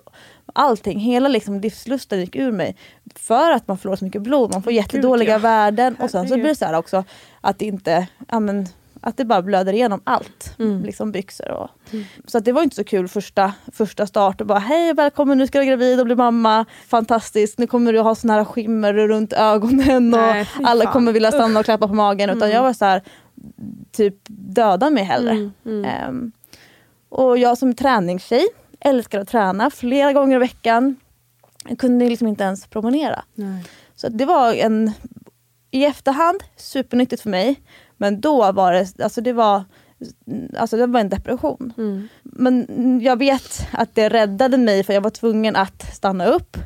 Allting, 0.52 0.98
hela 0.98 1.28
liksom 1.28 1.60
livslusten 1.60 2.20
gick 2.20 2.36
ur 2.36 2.52
mig. 2.52 2.76
För 3.14 3.50
att 3.50 3.68
man 3.68 3.78
förlorar 3.78 3.96
så 3.96 4.04
mycket 4.04 4.22
blod, 4.22 4.52
man 4.52 4.62
får 4.62 4.72
jättedåliga 4.72 5.34
Gud, 5.34 5.44
ja. 5.44 5.48
värden. 5.48 5.96
Och 6.00 6.10
sen 6.10 6.28
så 6.28 6.34
blir 6.34 6.44
det 6.44 6.54
så 6.54 6.76
också 6.76 7.04
att 7.40 7.58
det 7.58 7.66
inte, 7.66 8.06
ja, 8.28 8.40
men, 8.40 8.66
att 9.00 9.16
det 9.16 9.24
bara 9.24 9.42
blöder 9.42 9.72
igenom 9.72 10.00
allt. 10.04 10.54
Mm. 10.58 10.82
Liksom 10.82 11.12
byxor 11.12 11.50
och... 11.50 11.70
Mm. 11.92 12.04
Så 12.26 12.38
det 12.38 12.52
var 12.52 12.62
inte 12.62 12.76
så 12.76 12.84
kul 12.84 13.08
första, 13.08 13.52
första 13.72 14.06
start. 14.06 14.40
Och 14.40 14.46
bara 14.46 14.58
hej 14.58 14.94
välkommen 14.94 15.38
nu 15.38 15.46
ska 15.46 15.58
du 15.58 15.64
bli 15.64 15.68
gravid 15.68 16.00
och 16.00 16.06
bli 16.06 16.14
mamma. 16.14 16.64
Fantastiskt, 16.86 17.58
nu 17.58 17.66
kommer 17.66 17.92
du 17.92 18.00
ha 18.00 18.14
sån 18.14 18.30
här 18.30 18.44
skimmer 18.44 18.94
runt 18.94 19.32
ögonen 19.32 20.14
och 20.14 20.20
Nej, 20.20 20.48
alla 20.64 20.92
kommer 20.92 21.12
vilja 21.12 21.32
stanna 21.32 21.60
och 21.60 21.64
klappa 21.64 21.88
på 21.88 21.94
magen. 21.94 22.30
Utan 22.30 22.42
mm. 22.42 22.54
jag 22.54 22.62
var 22.62 22.72
så 22.72 22.84
här, 22.84 23.02
typ 23.92 24.14
döda 24.28 24.90
mig 24.90 25.04
hellre. 25.04 25.50
Um, 25.64 26.32
och 27.08 27.38
jag 27.38 27.58
som 27.58 27.74
träningstjej 27.74 28.46
älskar 28.80 29.20
att 29.20 29.28
träna 29.28 29.70
flera 29.70 30.12
gånger 30.12 30.36
i 30.36 30.38
veckan. 30.38 30.96
Jag 31.68 31.78
kunde 31.78 32.08
liksom 32.08 32.28
inte 32.28 32.44
ens 32.44 32.66
promenera. 32.66 33.24
Nej. 33.34 33.64
Så 33.96 34.08
det 34.08 34.24
var 34.24 34.54
en, 34.54 34.92
i 35.70 35.84
efterhand, 35.84 36.42
supernyttigt 36.56 37.22
för 37.22 37.30
mig. 37.30 37.60
Men 37.98 38.20
då 38.20 38.52
var 38.52 38.72
det, 38.72 39.04
alltså 39.04 39.20
det 39.20 39.32
var, 39.32 39.64
alltså 40.56 40.76
det 40.76 40.86
var 40.86 41.00
en 41.00 41.08
depression. 41.08 41.72
Mm. 41.78 42.08
Men 42.22 42.66
jag 43.02 43.16
vet 43.16 43.66
att 43.72 43.94
det 43.94 44.08
räddade 44.08 44.58
mig 44.58 44.84
för 44.84 44.92
jag 44.92 45.00
var 45.00 45.10
tvungen 45.10 45.56
att 45.56 45.94
stanna 45.94 46.26
upp. 46.26 46.56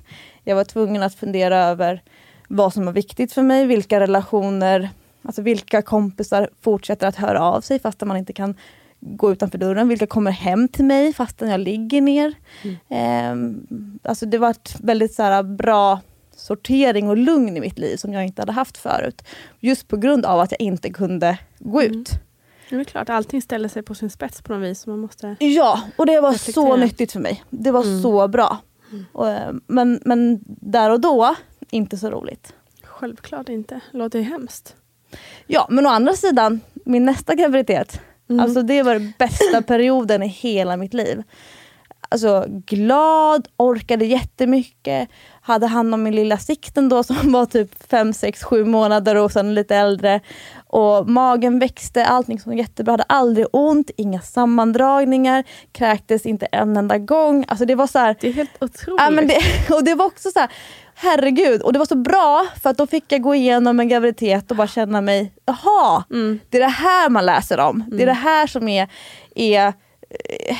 Jag 0.45 0.57
var 0.57 0.65
tvungen 0.65 1.03
att 1.03 1.15
fundera 1.15 1.59
över 1.59 2.03
vad 2.49 2.73
som 2.73 2.85
var 2.85 2.93
viktigt 2.93 3.33
för 3.33 3.43
mig, 3.43 3.67
vilka 3.67 4.01
relationer, 4.01 4.91
alltså 5.23 5.43
vilka 5.43 5.83
kompisar 5.83 6.51
fortsätter 6.61 7.07
att 7.07 7.17
höra 7.17 7.41
av 7.41 7.61
sig 7.61 7.79
fastän 7.79 8.09
man 8.09 8.17
inte 8.17 8.33
kan 8.33 8.55
gå 9.01 9.33
utanför 9.33 9.59
dörren, 9.59 9.89
vilka 9.89 10.07
kommer 10.07 10.31
hem 10.31 10.69
till 10.69 10.85
mig 10.85 11.13
fastän 11.13 11.49
jag 11.49 11.61
ligger 11.61 12.01
ner. 12.01 12.35
Mm. 12.63 12.77
Eh, 12.89 14.11
alltså 14.11 14.27
det 14.27 14.39
var 14.39 14.51
ett 14.51 14.77
väldigt 14.81 15.15
så 15.15 15.23
här, 15.23 15.43
bra 15.43 16.01
sortering 16.43 17.09
och 17.09 17.17
lugn 17.17 17.57
i 17.57 17.61
mitt 17.61 17.79
liv 17.79 17.97
som 17.97 18.13
jag 18.13 18.25
inte 18.25 18.43
hade 18.43 18.53
haft 18.53 18.79
förut. 18.79 19.23
Just 19.61 19.89
på 19.89 19.97
grund 19.97 20.27
av 20.27 20.41
att 20.41 20.51
jag 20.51 20.61
inte 20.61 20.91
kunde 20.91 21.39
gå 21.59 21.81
mm. 21.81 22.01
ut. 22.01 22.11
Det 22.71 22.77
är 22.77 22.85
klart, 22.85 23.09
allting 23.09 23.43
ställer 23.43 23.69
sig 23.69 23.83
på 23.83 23.95
sin 23.95 24.11
spets 24.11 24.43
på 24.43 24.53
något 24.53 24.63
vis. 24.63 24.87
Man 24.87 24.99
måste 24.99 25.37
ja, 25.39 25.81
och 25.97 26.07
det 26.07 26.21
var 26.21 26.33
reflektera. 26.33 26.67
så 26.67 26.77
nyttigt 26.77 27.13
för 27.13 27.21
mig. 27.21 27.45
Det 27.51 27.71
var 27.71 27.83
mm. 27.83 28.03
så 28.03 28.29
bra. 28.29 28.59
Mm. 28.91 29.05
Och, 29.13 29.29
eh, 29.29 29.53
men, 29.67 30.01
men 30.05 30.41
där 30.47 30.91
och 30.91 31.01
då, 31.01 31.35
inte 31.71 31.97
så 31.97 32.11
roligt. 32.11 32.55
Självklart 32.83 33.49
inte. 33.49 33.81
Låter 33.91 34.19
ju 34.19 34.25
hemskt. 34.25 34.77
Ja, 35.47 35.67
men 35.71 35.87
å 35.87 35.89
andra 35.89 36.13
sidan, 36.13 36.61
min 36.85 37.05
nästa 37.05 37.35
graviditet. 37.35 38.01
Mm. 38.29 38.41
Alltså 38.41 38.63
det 38.63 38.83
var 38.83 38.95
den 38.95 39.13
bästa 39.19 39.63
perioden 39.63 40.23
i 40.23 40.29
hela 40.29 40.77
mitt 40.77 40.95
liv. 40.95 41.23
Alltså 42.13 42.47
glad, 42.49 43.49
orkade 43.57 44.05
jättemycket, 44.05 45.09
hade 45.41 45.67
hand 45.67 45.95
om 45.95 46.03
min 46.03 46.15
lilla 46.15 46.39
sikten 46.39 46.89
då 46.89 47.03
som 47.03 47.33
var 47.33 47.47
typ 47.47 47.91
5, 47.91 48.13
6, 48.13 48.43
7 48.43 48.65
månader 48.65 49.17
och 49.17 49.33
sen 49.33 49.55
lite 49.55 49.77
äldre. 49.77 50.21
Och 50.67 51.09
magen 51.09 51.59
växte, 51.59 52.07
allting 52.07 52.41
som 52.41 52.53
var 52.53 52.57
jättebra. 52.57 52.93
Hade 52.93 53.03
aldrig 53.03 53.47
ont, 53.53 53.91
inga 53.97 54.21
sammandragningar, 54.21 55.45
kräktes 55.73 56.27
inte 56.27 56.47
en 56.47 56.77
enda 56.77 56.99
gång. 56.99 57.45
Alltså 57.49 57.65
det 57.65 57.75
var 57.75 57.87
så 57.87 57.99
här, 57.99 58.17
Det 58.21 58.29
är 58.29 58.33
helt 58.33 58.63
otroligt. 58.63 59.01
Ja, 59.01 59.11
men 59.11 59.27
det, 59.29 59.41
och 59.75 59.85
det 59.85 59.95
var 59.95 60.07
också 60.07 60.31
så 60.31 60.39
här, 60.39 60.51
herregud. 60.95 61.63
Och 61.63 61.73
det 61.73 61.79
var 61.79 61.87
så 61.87 61.97
bra 61.97 62.47
för 62.63 62.71
att 62.71 62.79
då 62.79 62.87
fick 62.87 63.05
jag 63.09 63.23
gå 63.23 63.35
igenom 63.35 63.81
en 63.81 63.89
graviditet 63.89 64.51
och 64.51 64.57
bara 64.57 64.69
känna 64.69 65.01
mig, 65.01 65.33
jaha, 65.45 66.05
mm. 66.11 66.41
det 66.49 66.57
är 66.57 66.61
det 66.61 66.67
här 66.67 67.11
man 67.11 67.27
läser 67.27 67.61
om. 67.61 67.77
Mm. 67.77 67.91
Det 67.91 68.03
är 68.03 68.09
mm. 68.09 68.15
det 68.15 68.21
här 68.21 68.47
som 68.47 68.69
är, 68.69 68.89
är 69.35 69.67
eh, 69.67 70.57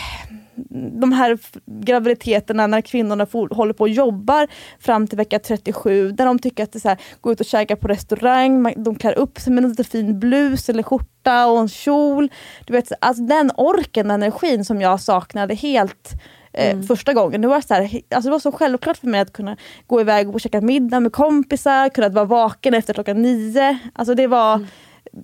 de 1.01 1.13
här 1.13 1.39
graviditeterna 1.67 2.67
när 2.67 2.81
kvinnorna 2.81 3.27
for, 3.27 3.49
håller 3.49 3.73
på 3.73 3.85
och 3.85 3.89
jobbar 3.89 4.47
fram 4.79 5.07
till 5.07 5.19
vecka 5.19 5.39
37, 5.39 6.13
där 6.13 6.27
de 6.27 6.39
tycker 6.39 6.65
att 6.65 6.73
det 6.73 6.79
är 6.79 6.81
så 6.81 6.89
här, 6.89 6.99
gå 7.21 7.33
ut 7.33 7.41
och 7.41 7.47
käka 7.47 7.77
på 7.77 7.89
restaurang, 7.89 8.75
de 8.77 8.95
klär 8.95 9.19
upp 9.19 9.39
sig 9.41 9.53
med 9.53 9.65
en 9.65 9.71
lite 9.71 9.85
fin 9.85 10.19
blus 10.19 10.69
eller 10.69 10.83
skjorta 10.83 11.47
och 11.47 11.59
en 11.61 11.69
kjol. 11.69 12.31
Du 12.67 12.73
vet, 12.73 12.93
alltså 13.01 13.23
den 13.23 13.51
orken, 13.57 14.09
den 14.09 14.23
energin 14.23 14.65
som 14.65 14.81
jag 14.81 15.01
saknade 15.01 15.55
helt 15.55 16.13
eh, 16.53 16.71
Mm. 16.71 16.83
första 16.83 17.13
gången. 17.13 17.41
Det 17.41 17.49
var, 17.49 17.61
så 17.61 17.75
här, 17.75 17.83
alltså 17.83 18.29
det 18.29 18.31
var 18.31 18.39
så 18.39 18.53
självklart 18.53 18.97
för 18.97 19.07
mig 19.07 19.21
att 19.21 19.33
kunna 19.33 19.57
gå 19.87 20.01
iväg 20.01 20.35
och 20.35 20.41
käka 20.41 20.61
middag 20.61 21.01
med 21.01 21.13
kompisar, 21.13 21.89
kunna 21.89 22.09
vara 22.09 22.25
vaken 22.25 22.75
efter 22.75 22.95
klockan 22.95 23.23
nio. 23.23 23.79
Alltså 23.95 24.15
det 24.15 24.27
var 24.27 24.55
mm 24.55 24.67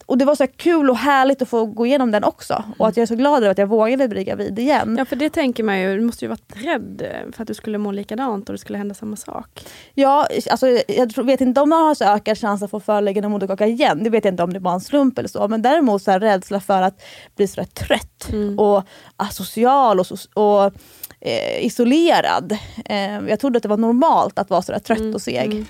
och 0.06 0.18
det 0.18 0.24
var 0.24 0.34
så 0.34 0.46
kul 0.46 0.90
och 0.90 0.96
härligt 0.96 1.42
att 1.42 1.48
få 1.48 1.66
gå 1.66 1.86
igenom 1.86 2.10
den 2.10 2.24
också. 2.24 2.64
Och 2.78 2.88
att 2.88 2.96
jag 2.96 3.02
är 3.02 3.06
så 3.06 3.14
glad 3.14 3.42
över 3.42 3.50
att 3.50 3.58
jag 3.58 3.66
vågade 3.66 4.08
bli 4.08 4.24
gravid 4.24 4.58
igen. 4.58 4.96
Ja 4.98 5.04
för 5.04 5.16
det 5.16 5.30
tänker 5.30 5.64
man 5.64 5.80
ju, 5.80 5.96
du 5.96 6.04
måste 6.04 6.24
ju 6.24 6.28
varit 6.28 6.52
rädd 6.54 7.02
för 7.32 7.42
att 7.42 7.48
du 7.48 7.54
skulle 7.54 7.78
må 7.78 7.92
likadant 7.92 8.48
och 8.48 8.52
det 8.52 8.58
skulle 8.58 8.78
hända 8.78 8.94
samma 8.94 9.16
sak. 9.16 9.64
Ja, 9.94 10.28
alltså, 10.50 10.68
jag 10.88 11.24
vet 11.24 11.40
inte 11.40 11.60
om 11.60 11.68
man 11.68 11.82
har 11.82 11.94
så 11.94 12.04
ökad 12.04 12.38
chans 12.38 12.62
att 12.62 12.70
få 12.70 12.80
föreliggande 12.80 13.28
moderkaka 13.28 13.66
igen. 13.66 14.04
Det 14.04 14.10
vet 14.10 14.24
jag 14.24 14.32
inte 14.32 14.42
om 14.42 14.52
det 14.52 14.58
var 14.58 14.72
en 14.72 14.80
slump 14.80 15.18
eller 15.18 15.28
så. 15.28 15.48
Men 15.48 15.62
däremot 15.62 16.02
så 16.02 16.10
här, 16.10 16.20
rädsla 16.20 16.60
för 16.60 16.82
att 16.82 17.02
bli 17.36 17.46
så 17.46 17.64
trött 17.64 18.28
mm. 18.32 18.58
och 18.58 18.82
asocial 19.16 20.00
och, 20.00 20.06
och 20.34 20.72
eh, 21.20 21.64
isolerad. 21.64 22.56
Eh, 22.84 23.28
jag 23.28 23.40
trodde 23.40 23.56
att 23.56 23.62
det 23.62 23.68
var 23.68 23.76
normalt 23.76 24.38
att 24.38 24.50
vara 24.50 24.62
så 24.62 24.78
trött 24.78 24.98
mm. 24.98 25.14
och 25.14 25.22
seg. 25.22 25.52
Mm. 25.52 25.66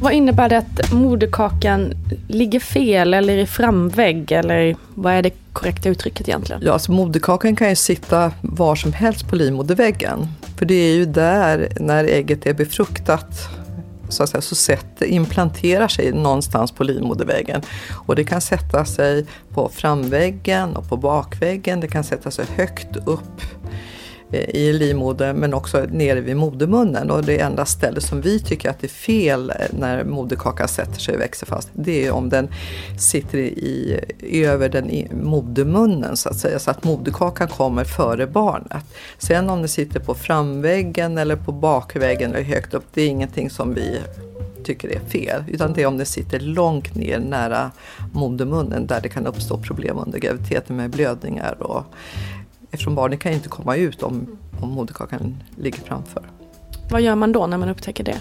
Vad 0.00 0.12
innebär 0.12 0.48
det 0.48 0.58
att 0.58 0.92
moderkakan 0.92 1.92
ligger 2.28 2.60
fel 2.60 3.14
eller 3.14 3.38
i 3.38 3.46
framvägg? 3.46 4.32
Eller 4.32 4.76
vad 4.94 5.12
är 5.12 5.22
det 5.22 5.30
korrekta 5.52 5.88
uttrycket 5.88 6.28
egentligen? 6.28 6.62
Ja, 6.64 6.72
alltså 6.72 6.92
moderkakan 6.92 7.56
kan 7.56 7.68
ju 7.68 7.76
sitta 7.76 8.32
var 8.40 8.74
som 8.74 8.92
helst 8.92 9.28
på 9.28 9.36
livmoderväggen. 9.36 10.28
För 10.58 10.66
det 10.66 10.74
är 10.74 10.94
ju 10.94 11.04
där, 11.04 11.68
när 11.80 12.04
ägget 12.04 12.46
är 12.46 12.54
befruktat, 12.54 13.48
så 14.08 14.22
att 14.22 14.28
säga, 14.28 14.40
så 14.40 14.54
sätt, 14.54 15.02
implanterar 15.02 15.88
sig 15.88 16.12
någonstans 16.12 16.72
på 16.72 16.84
livmoderväggen. 16.84 17.62
Och 18.06 18.16
det 18.16 18.24
kan 18.24 18.40
sätta 18.40 18.84
sig 18.84 19.26
på 19.54 19.70
framväggen 19.74 20.76
och 20.76 20.88
på 20.88 20.96
bakväggen, 20.96 21.80
det 21.80 21.88
kan 21.88 22.04
sätta 22.04 22.30
sig 22.30 22.46
högt 22.56 22.96
upp 23.06 23.42
Eh, 24.32 24.50
i 24.54 24.72
livmodern 24.72 25.36
men 25.36 25.54
också 25.54 25.86
nere 25.90 26.20
vid 26.20 26.36
modermunnen. 26.36 27.10
Och 27.10 27.24
det 27.24 27.40
enda 27.40 27.64
stället 27.64 28.02
som 28.02 28.20
vi 28.20 28.40
tycker 28.40 28.70
att 28.70 28.80
det 28.80 28.86
är 28.86 28.88
fel 28.88 29.50
eh, 29.50 29.56
när 29.78 30.04
moderkakan 30.04 30.68
sätter 30.68 31.00
sig 31.00 31.14
och 31.14 31.20
växer 31.20 31.46
fast, 31.46 31.68
det 31.72 32.06
är 32.06 32.12
om 32.12 32.28
den 32.28 32.48
sitter 32.98 33.38
i, 33.38 34.00
över 34.22 34.68
den 34.68 34.90
i 34.90 35.08
modermunnen 35.22 36.16
så 36.16 36.28
att 36.28 36.36
säga, 36.36 36.58
så 36.58 36.70
att 36.70 36.84
moderkakan 36.84 37.48
kommer 37.48 37.84
före 37.84 38.26
barnet. 38.26 38.84
Sen 39.18 39.50
om 39.50 39.62
det 39.62 39.68
sitter 39.68 40.00
på 40.00 40.14
framväggen 40.14 41.18
eller 41.18 41.36
på 41.36 41.52
bakväggen 41.52 42.30
eller 42.30 42.42
högt 42.42 42.74
upp, 42.74 42.84
det 42.94 43.02
är 43.02 43.08
ingenting 43.08 43.50
som 43.50 43.74
vi 43.74 44.00
tycker 44.64 44.88
är 44.88 45.00
fel. 45.00 45.44
Utan 45.48 45.72
det 45.72 45.82
är 45.82 45.86
om 45.86 45.98
det 45.98 46.04
sitter 46.04 46.40
långt 46.40 46.94
ner 46.94 47.18
nära 47.18 47.70
modermunnen 48.12 48.86
där 48.86 49.00
det 49.00 49.08
kan 49.08 49.26
uppstå 49.26 49.58
problem 49.58 49.98
under 49.98 50.18
graviditeten 50.18 50.76
med 50.76 50.90
blödningar. 50.90 51.62
Och, 51.62 51.84
eftersom 52.70 52.94
barnet 52.94 53.20
kan 53.20 53.32
inte 53.32 53.48
komma 53.48 53.76
ut 53.76 54.02
om, 54.02 54.38
om 54.60 54.68
moderkakan 54.68 55.42
ligger 55.56 55.78
framför. 55.78 56.22
Vad 56.90 57.00
gör 57.00 57.14
man 57.14 57.32
då 57.32 57.46
när 57.46 57.58
man 57.58 57.68
upptäcker 57.68 58.04
det? 58.04 58.18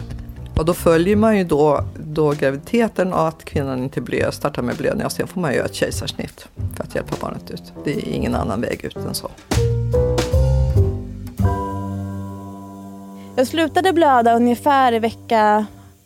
Och 0.57 0.65
då 0.65 0.73
följer 0.73 1.15
man 1.15 1.37
ju 1.37 1.43
då, 1.43 1.83
då 2.05 2.31
graviditeten 2.31 3.13
och 3.13 3.27
att 3.27 3.45
kvinnan 3.45 3.83
inte 3.83 4.01
blöder, 4.01 4.31
startar 4.31 4.61
med 4.61 4.77
blödning 4.77 5.05
och 5.05 5.11
sen 5.11 5.27
får 5.27 5.41
man 5.41 5.53
göra 5.53 5.65
ett 5.65 5.75
kejsarsnitt 5.75 6.47
för 6.75 6.83
att 6.83 6.95
hjälpa 6.95 7.15
barnet 7.21 7.51
ut. 7.51 7.73
Det 7.83 7.93
är 7.93 8.09
ingen 8.09 8.35
annan 8.35 8.61
väg 8.61 8.85
ut 8.85 8.95
än 8.95 9.13
så. 9.13 9.31
Jag 13.35 13.47
slutade 13.47 13.93
blöda 13.93 14.35
ungefär 14.35 14.93
i 14.93 14.99
vecka 14.99 15.65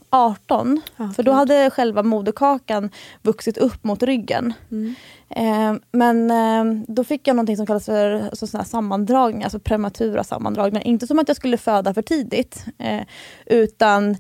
18. 0.10 0.82
Ja, 0.97 1.10
för 1.15 1.23
då 1.23 1.32
hade 1.32 1.69
själva 1.69 2.04
moderkakan 2.04 2.89
vuxit 3.21 3.58
upp 3.58 3.84
mot 3.84 4.04
ryggen. 4.04 4.54
Mm. 4.71 4.95
Eh, 5.30 5.74
men 5.92 6.32
eh, 6.32 6.84
då 6.88 7.04
fick 7.04 7.28
jag 7.28 7.36
någonting 7.36 7.58
som 7.58 7.65
kallas 7.65 7.86
för 7.86 8.22
alltså, 8.22 8.48
såna 8.48 8.63
här 8.63 8.70
sammandragningar, 8.70 9.46
alltså 9.46 9.60
prematura 9.60 10.24
sammandragningar. 10.24 10.88
Inte 10.88 11.08
som 11.08 11.20
att 11.20 11.28
jag 11.28 11.38
skulle 11.38 11.58
föda 11.58 11.94
för 11.94 12.02
tidigt, 12.02 12.65
eh, 12.78 13.02
utan 13.46 14.18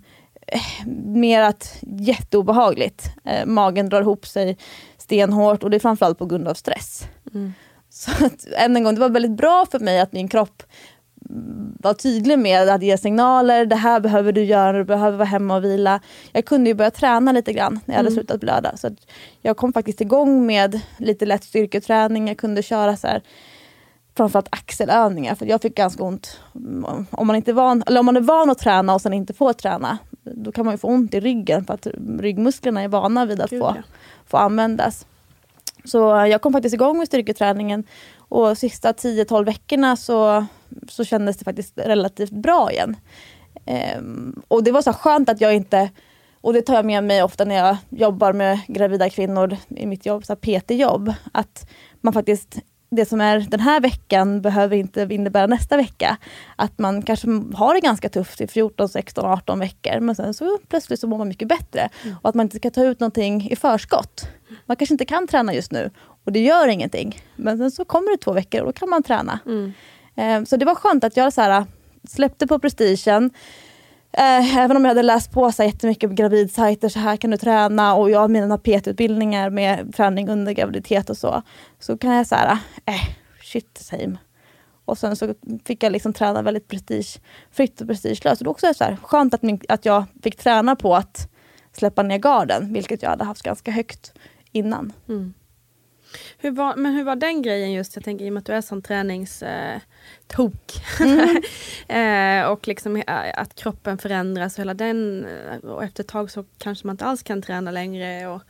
mer 1.05 1.41
att 1.41 1.77
jätteobehagligt. 1.81 3.11
Eh, 3.25 3.45
magen 3.45 3.89
drar 3.89 4.01
ihop 4.01 4.27
sig 4.27 4.57
stenhårt 4.97 5.63
och 5.63 5.69
det 5.69 5.77
är 5.77 5.79
framförallt 5.79 6.17
på 6.17 6.25
grund 6.25 6.47
av 6.47 6.53
stress. 6.53 7.03
Mm. 7.33 7.53
Så 7.89 8.25
att, 8.25 8.47
än 8.57 8.75
en 8.75 8.83
gång, 8.83 8.95
det 8.95 9.01
var 9.01 9.09
väldigt 9.09 9.37
bra 9.37 9.65
för 9.71 9.79
mig 9.79 9.99
att 9.99 10.11
min 10.11 10.27
kropp 10.27 10.63
var 11.79 11.93
tydlig 11.93 12.39
med 12.39 12.69
att 12.69 12.83
ge 12.83 12.97
signaler. 12.97 13.65
Det 13.65 13.75
här 13.75 13.99
behöver 13.99 14.31
du 14.31 14.43
göra, 14.43 14.77
du 14.77 14.83
behöver 14.83 15.17
vara 15.17 15.27
hemma 15.27 15.55
och 15.55 15.63
vila. 15.63 15.99
Jag 16.31 16.45
kunde 16.45 16.69
ju 16.69 16.73
börja 16.73 16.91
träna 16.91 17.31
lite 17.31 17.53
grann 17.53 17.79
när 17.85 17.95
jag 17.95 17.97
hade 17.97 18.09
Mm. 18.09 18.15
slutat 18.15 18.39
blöda. 18.41 18.77
Så 18.77 18.89
jag 19.41 19.57
kom 19.57 19.73
faktiskt 19.73 20.01
igång 20.01 20.45
med 20.45 20.79
lite 20.97 21.25
lätt 21.25 21.43
styrketräning. 21.43 22.27
Jag 22.27 22.37
kunde 22.37 22.63
köra 22.63 22.97
så 22.97 23.07
här, 23.07 23.21
framförallt 24.17 24.47
axelövningar. 24.51 25.35
För 25.35 25.45
jag 25.45 25.61
fick 25.61 25.75
ganska 25.75 26.03
ont. 26.03 26.39
Om 27.11 27.27
man, 27.27 27.35
inte 27.35 27.51
är 27.51 27.53
van, 27.53 27.83
eller 27.87 27.99
om 27.99 28.05
man 28.05 28.17
är 28.17 28.21
van 28.21 28.49
att 28.49 28.59
träna 28.59 28.93
och 28.93 29.01
sen 29.01 29.13
inte 29.13 29.33
får 29.33 29.53
träna. 29.53 29.97
Då 30.23 30.51
kan 30.51 30.65
man 30.65 30.73
ju 30.73 30.77
få 30.77 30.87
ont 30.87 31.13
i 31.13 31.19
ryggen 31.19 31.65
för 31.65 31.73
att 31.73 31.87
ryggmusklerna 32.19 32.81
är 32.81 32.87
vana 32.87 33.25
vid 33.25 33.41
att 33.41 33.49
Gud, 33.49 33.59
få, 33.61 33.73
ja. 33.75 33.83
få 34.27 34.37
användas. 34.37 35.05
Så 35.83 35.97
jag 36.29 36.41
kom 36.41 36.53
faktiskt 36.53 36.73
igång 36.73 36.97
med 36.97 37.07
styrketräningen 37.07 37.83
och 38.29 38.57
sista 38.57 38.91
10-12 38.91 39.45
veckorna 39.45 39.95
så, 39.95 40.45
så 40.89 41.03
kändes 41.03 41.37
det 41.37 41.45
faktiskt 41.45 41.77
relativt 41.77 42.31
bra 42.31 42.71
igen. 42.71 42.95
Ehm, 43.65 44.41
och 44.47 44.63
det 44.63 44.71
var 44.71 44.81
så 44.81 44.93
skönt 44.93 45.29
att 45.29 45.41
jag 45.41 45.55
inte, 45.55 45.89
och 46.41 46.53
det 46.53 46.61
tar 46.61 46.75
jag 46.75 46.85
med 46.85 47.03
mig 47.03 47.23
ofta 47.23 47.45
när 47.45 47.55
jag 47.55 47.77
jobbar 47.89 48.33
med 48.33 48.59
gravida 48.67 49.09
kvinnor 49.09 49.57
i 49.67 49.85
mitt 49.85 50.05
jobb, 50.05 50.25
så 50.25 50.35
PT-jobb, 50.35 51.13
att 51.31 51.69
man 52.01 52.13
faktiskt 52.13 52.59
det 52.91 53.05
som 53.05 53.21
är 53.21 53.39
den 53.39 53.59
här 53.59 53.79
veckan 53.79 54.41
behöver 54.41 54.75
inte 54.75 55.07
innebära 55.09 55.47
nästa 55.47 55.77
vecka. 55.77 56.17
Att 56.55 56.79
man 56.79 57.01
kanske 57.01 57.27
har 57.53 57.73
det 57.73 57.79
ganska 57.79 58.09
tufft 58.09 58.41
i 58.41 58.47
14, 58.47 58.89
16, 58.89 59.25
18 59.25 59.59
veckor 59.59 59.99
men 59.99 60.15
sen 60.15 60.33
så 60.33 60.57
plötsligt 60.67 60.99
så 60.99 61.07
mår 61.07 61.17
man 61.17 61.27
mycket 61.27 61.47
bättre. 61.47 61.89
Och 62.21 62.29
att 62.29 62.35
man 62.35 62.45
inte 62.45 62.57
ska 62.57 62.69
ta 62.69 62.83
ut 62.83 62.99
någonting 62.99 63.51
i 63.51 63.55
förskott. 63.55 64.27
Man 64.65 64.77
kanske 64.77 64.93
inte 64.93 65.05
kan 65.05 65.27
träna 65.27 65.53
just 65.53 65.71
nu 65.71 65.91
och 66.29 66.33
det 66.33 66.39
gör 66.39 66.67
ingenting. 66.67 67.21
Men 67.35 67.57
sen 67.57 67.71
så 67.71 67.85
kommer 67.85 68.11
det 68.11 68.17
två 68.17 68.31
veckor 68.33 68.59
och 68.61 68.65
då 68.65 68.71
kan 68.73 68.89
man 68.89 69.03
träna. 69.03 69.39
Eh, 70.15 70.43
Så 70.43 70.57
det 70.57 70.65
var 70.65 70.75
skönt 70.75 71.03
att 71.03 71.17
jag 71.17 71.33
så 71.33 71.41
här, 71.41 71.65
släppte 72.07 72.47
på 72.47 72.59
prestigen. 72.59 73.31
Eh, 74.11 74.57
även 74.57 74.77
om 74.77 74.83
jag 74.85 74.89
hade 74.89 75.03
läst 75.03 75.31
på 75.31 75.51
så 75.51 75.61
här, 75.63 75.69
jättemycket 75.69 76.09
på 76.09 76.13
gravidsajter, 76.13 76.89
så 76.89 76.99
här 76.99 77.17
kan 77.17 77.31
du 77.31 77.37
träna 77.37 77.93
och 77.95 78.09
jag 78.11 78.19
har 78.19 78.27
mina 78.27 78.57
PT-utbildningar 78.57 79.49
med 79.49 79.95
träning 79.95 80.29
under 80.29 80.51
graviditet 80.51 81.09
och 81.09 81.17
så. 81.17 81.41
Så 81.79 81.97
kan 81.97 82.13
jag 82.15 82.27
så 82.27 82.35
här, 82.35 82.57
eh, 82.85 82.93
shit 83.43 83.77
same. 83.81 84.17
Och 84.85 84.97
sen 84.97 85.15
så 85.15 85.33
fick 85.65 85.83
jag 85.83 85.91
liksom 85.91 86.13
träna 86.13 86.41
väldigt 86.41 86.67
prestigefritt 86.67 87.81
och 87.81 87.87
prestigelöst. 87.87 88.41
Och 88.41 88.43
det 88.43 88.47
var 88.47 88.51
också 88.51 88.73
så 88.73 88.83
här, 88.83 88.97
skönt 89.03 89.33
att, 89.33 89.41
min, 89.41 89.59
att 89.69 89.85
jag 89.85 90.03
fick 90.23 90.35
träna 90.37 90.75
på 90.75 90.95
att 90.95 91.27
släppa 91.71 92.03
ner 92.03 92.17
garden, 92.17 92.73
vilket 92.73 93.03
jag 93.03 93.09
hade 93.09 93.23
haft 93.23 93.41
ganska 93.41 93.71
högt 93.71 94.13
innan. 94.51 94.93
Hur 96.37 96.51
var, 96.51 96.75
men 96.75 96.93
hur 96.93 97.03
var 97.03 97.15
den 97.15 97.41
grejen 97.41 97.71
just, 97.71 97.95
jag 97.95 98.05
tänker 98.05 98.25
i 98.25 98.29
och 98.29 98.33
med 98.33 98.39
att 98.41 98.45
du 98.45 98.53
är 98.53 98.61
sån 98.61 98.81
träningstok. 98.81 99.81
Tok. 100.27 100.75
eh, 101.87 102.43
och 102.43 102.67
liksom 102.67 102.95
eh, 102.95 103.03
att 103.33 103.55
kroppen 103.55 103.97
förändras 103.97 104.53
och 104.53 104.59
hela 104.59 104.73
den, 104.73 105.25
eh, 105.25 105.69
och 105.69 105.83
efter 105.83 106.03
ett 106.03 106.07
tag 106.09 106.31
så 106.31 106.45
kanske 106.57 106.87
man 106.87 106.93
inte 106.93 107.05
alls 107.05 107.23
kan 107.23 107.41
träna 107.41 107.71
längre. 107.71 108.27
Och 108.27 108.41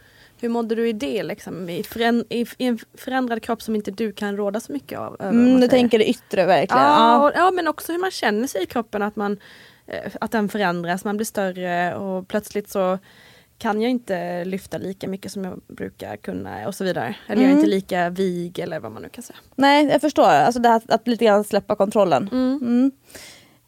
hur 0.41 0.49
mådde 0.49 0.75
du 0.75 0.89
i 0.89 0.93
det 0.93 1.23
liksom? 1.23 1.69
I, 1.69 1.83
föränd, 1.83 2.25
i, 2.29 2.45
i 2.57 2.65
en 2.65 2.79
förändrad 2.97 3.43
kropp 3.43 3.61
som 3.61 3.75
inte 3.75 3.91
du 3.91 4.11
kan 4.11 4.37
råda 4.37 4.59
så 4.59 4.71
mycket 4.71 4.99
av? 4.99 5.15
över, 5.19 5.31
Mm, 5.31 5.61
du 5.61 5.67
tänker 5.67 5.99
det 5.99 6.09
yttre 6.09 6.45
verkligen? 6.45 6.83
Ja, 6.83 6.97
Ja. 6.97 7.23
och, 7.23 7.31
ja 7.35 7.51
men 7.51 7.67
också 7.67 7.91
hur 7.91 7.99
man 7.99 8.11
känner 8.11 8.47
sig 8.47 8.63
i 8.63 8.65
kroppen, 8.65 9.01
att, 9.01 9.15
man, 9.15 9.37
eh, 9.87 10.11
att 10.21 10.31
den 10.31 10.49
förändras, 10.49 11.05
man 11.05 11.17
blir 11.17 11.25
större 11.25 11.95
och 11.95 12.27
plötsligt 12.27 12.69
så 12.69 12.99
kan 13.59 13.81
jag 13.81 13.91
inte 13.91 14.45
lyfta 14.45 14.77
lika 14.77 15.07
mycket 15.07 15.31
som 15.31 15.43
jag 15.43 15.59
brukar 15.67 16.17
kunna 16.17 16.67
och 16.67 16.75
så 16.75 16.83
vidare. 16.83 17.15
Eller 17.27 17.41
jag 17.41 17.45
är 17.49 17.53
Mm. 17.53 17.57
inte 17.59 17.69
lika 17.69 18.09
vig 18.09 18.59
eller 18.59 18.79
vad 18.79 18.91
man 18.91 19.01
nu 19.01 19.09
kan 19.09 19.23
säga. 19.23 19.37
Nej, 19.55 19.85
jag 19.85 20.01
förstår. 20.01 20.23
Alltså 20.29 20.59
det 20.61 20.69
här 20.69 20.81
att 20.87 21.07
lite 21.07 21.25
grann 21.25 21.43
släppa 21.43 21.75
kontrollen. 21.75 22.29
Mm. 22.31 22.91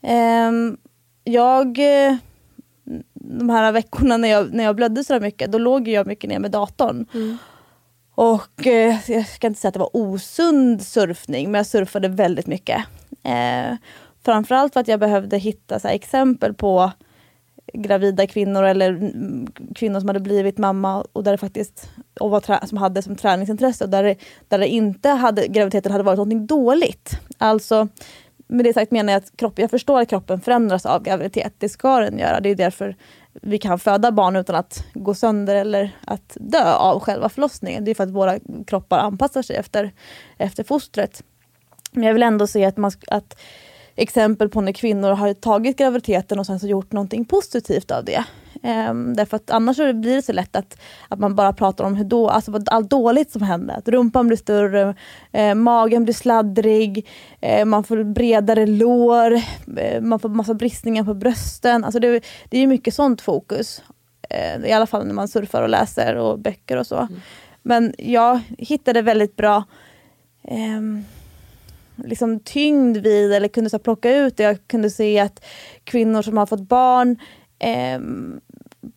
Ehm, 0.02 0.78
jag, 1.24 1.68
eh, 2.08 2.16
de 3.14 3.50
här 3.50 3.72
veckorna 3.72 4.18
när 4.18 4.28
jag, 4.28 4.54
när 4.54 4.64
jag 4.64 4.76
blödde 4.76 5.04
så 5.04 5.20
mycket, 5.20 5.52
då 5.52 5.58
låg 5.58 5.88
jag 5.88 6.08
mycket 6.08 6.30
ner 6.30 6.40
med 6.40 6.52
datorn. 6.52 7.06
Och 8.16 8.68
eh, 8.68 8.96
jag 9.12 9.28
ska 9.28 9.48
inte 9.48 9.60
säga 9.60 9.70
att 9.70 9.74
det 9.74 9.80
var 9.80 9.90
osund 9.96 10.82
surfning, 10.82 11.52
men 11.52 11.60
jag 11.60 11.66
surfade 11.66 12.08
väldigt 12.08 12.48
mycket. 12.48 12.84
Eh, 13.24 13.76
framförallt 14.26 14.74
för 14.74 14.80
att 14.80 14.88
jag 14.88 15.00
behövde 15.00 15.38
hitta 15.38 15.80
så 15.80 15.88
exempel 15.88 16.54
på 16.54 16.92
gravida 17.74 18.28
kvinnor 18.28 18.64
eller 18.64 19.12
kvinnor 19.76 20.00
som 20.00 20.10
hade 20.10 20.20
blivit 20.20 20.58
mamma 20.58 21.06
och 21.14 21.24
där 21.24 21.32
det 21.32 21.38
faktiskt 21.38 21.90
och 22.20 22.30
var 22.30 22.66
som 22.66 22.78
hade 22.78 23.02
som 23.02 23.16
träningsintresse 23.16 23.84
och 23.84 23.90
där 23.90 24.04
det, 24.04 24.16
där 24.48 24.60
det 24.60 24.68
inte 24.68 25.10
hade, 25.10 25.48
graviditeten 25.48 25.92
hade 25.92 26.04
varit 26.04 26.18
något 26.18 26.48
dåligt. 26.48 27.20
Alltså 27.38 27.88
med 28.52 28.66
det 28.66 28.74
sagt 28.74 28.92
menar 28.92 29.14
jag 29.14 29.18
att 29.18 29.38
kropp, 29.38 29.60
jag 29.60 29.70
förstår 29.70 30.02
att 30.02 30.10
kroppen 30.10 30.42
förändras 30.42 30.86
av 30.86 31.04
graviditet. 31.04 31.54
Det 31.58 31.70
ska 31.70 32.00
den 32.00 32.18
göra. 32.18 32.40
Det 32.40 32.50
är 32.50 32.56
därför 32.56 32.96
vi 33.34 33.58
kan 33.58 33.80
föda 33.80 34.12
barn 34.12 34.36
utan 34.36 34.56
att 34.56 34.86
gå 34.94 35.14
sönder 35.14 35.56
eller 35.56 35.96
att 36.08 36.38
dö 36.40 36.74
av 36.74 37.00
själva 37.00 37.30
förlossningen. 37.30 37.86
Det 37.86 37.92
är 37.92 37.96
för 37.96 38.04
att 38.04 38.12
våra 38.12 38.40
kroppar 38.68 39.00
anpassar 39.00 39.42
sig 39.42 39.56
efter, 39.56 39.92
efter 40.38 40.64
fostret. 40.64 41.24
Men 41.92 42.04
jag 42.04 42.14
vill 42.14 42.24
ändå 42.24 42.48
se 42.48 42.66
att, 42.66 42.78
man, 42.78 42.92
att 43.08 43.40
exempel 43.96 44.50
på 44.50 44.62
när 44.62 44.72
kvinnor 44.72 45.10
har 45.10 45.34
tagit 45.34 45.78
graviditeten 45.78 46.40
och 46.40 46.46
sen 46.46 46.60
så 46.60 46.68
gjort 46.68 46.92
någonting 46.92 47.26
positivt 47.26 47.92
av 47.92 48.06
det. 48.06 48.24
Ehm, 48.64 49.16
därför 49.16 49.36
att 49.36 49.52
annars 49.52 49.78
blir 49.78 50.16
det 50.16 50.22
så 50.22 50.34
lätt 50.34 50.56
att, 50.56 50.78
att 51.08 51.20
man 51.20 51.36
bara 51.36 51.54
pratar 51.54 51.84
om 51.84 51.96
hur 51.96 52.06
då, 52.06 52.30
alltså 52.30 52.62
allt 52.66 52.90
dåligt 52.90 53.32
som 53.32 53.42
händer. 53.42 53.78
Att 53.78 53.88
rumpan 53.88 54.28
blir 54.28 54.38
större, 54.38 54.96
eh, 55.32 55.56
magen 55.56 56.04
blir 56.04 56.14
sladdrig, 56.14 57.08
eh, 57.42 57.66
man 57.66 57.84
får 57.84 58.04
bredare 58.04 58.66
lår, 58.66 59.42
eh, 59.78 60.02
man 60.02 60.20
får 60.20 60.30
massa 60.30 60.54
bristningar 60.54 61.04
på 61.04 61.14
brösten. 61.14 61.84
Alltså 61.84 62.00
det, 62.00 62.24
det 62.50 62.58
är 62.58 62.68
mycket 62.68 62.94
sånt 62.94 63.22
fokus. 63.22 63.82
Eh, 64.30 64.66
I 64.66 64.72
alla 64.72 64.88
fall 64.88 65.08
när 65.08 65.14
man 65.14 65.28
surfar 65.28 65.62
och 65.62 65.70
läser 65.70 66.16
och 66.16 66.40
böcker 66.40 66.78
och 66.78 66.88
så. 66.88 67.08
Men 67.64 67.94
jag 67.98 68.40
hittade 68.58 69.02
väldigt 69.02 69.36
bra 69.36 69.64
ehm, 70.48 71.04
liksom 71.96 72.40
tyngd 72.40 72.98
vid 72.98 73.34
eller 73.34 73.48
kunde 73.48 73.70
så 73.70 73.80
plocka 73.80 74.16
ut 74.16 74.38
det. 74.38 74.44
Jag 74.44 74.68
kunde 74.68 74.90
se 74.90 75.20
att 75.20 75.46
kvinnor 75.84 76.22
som 76.22 76.38
har 76.38 76.46
fått 76.46 76.68
barn 76.68 77.20
eh, 77.60 78.00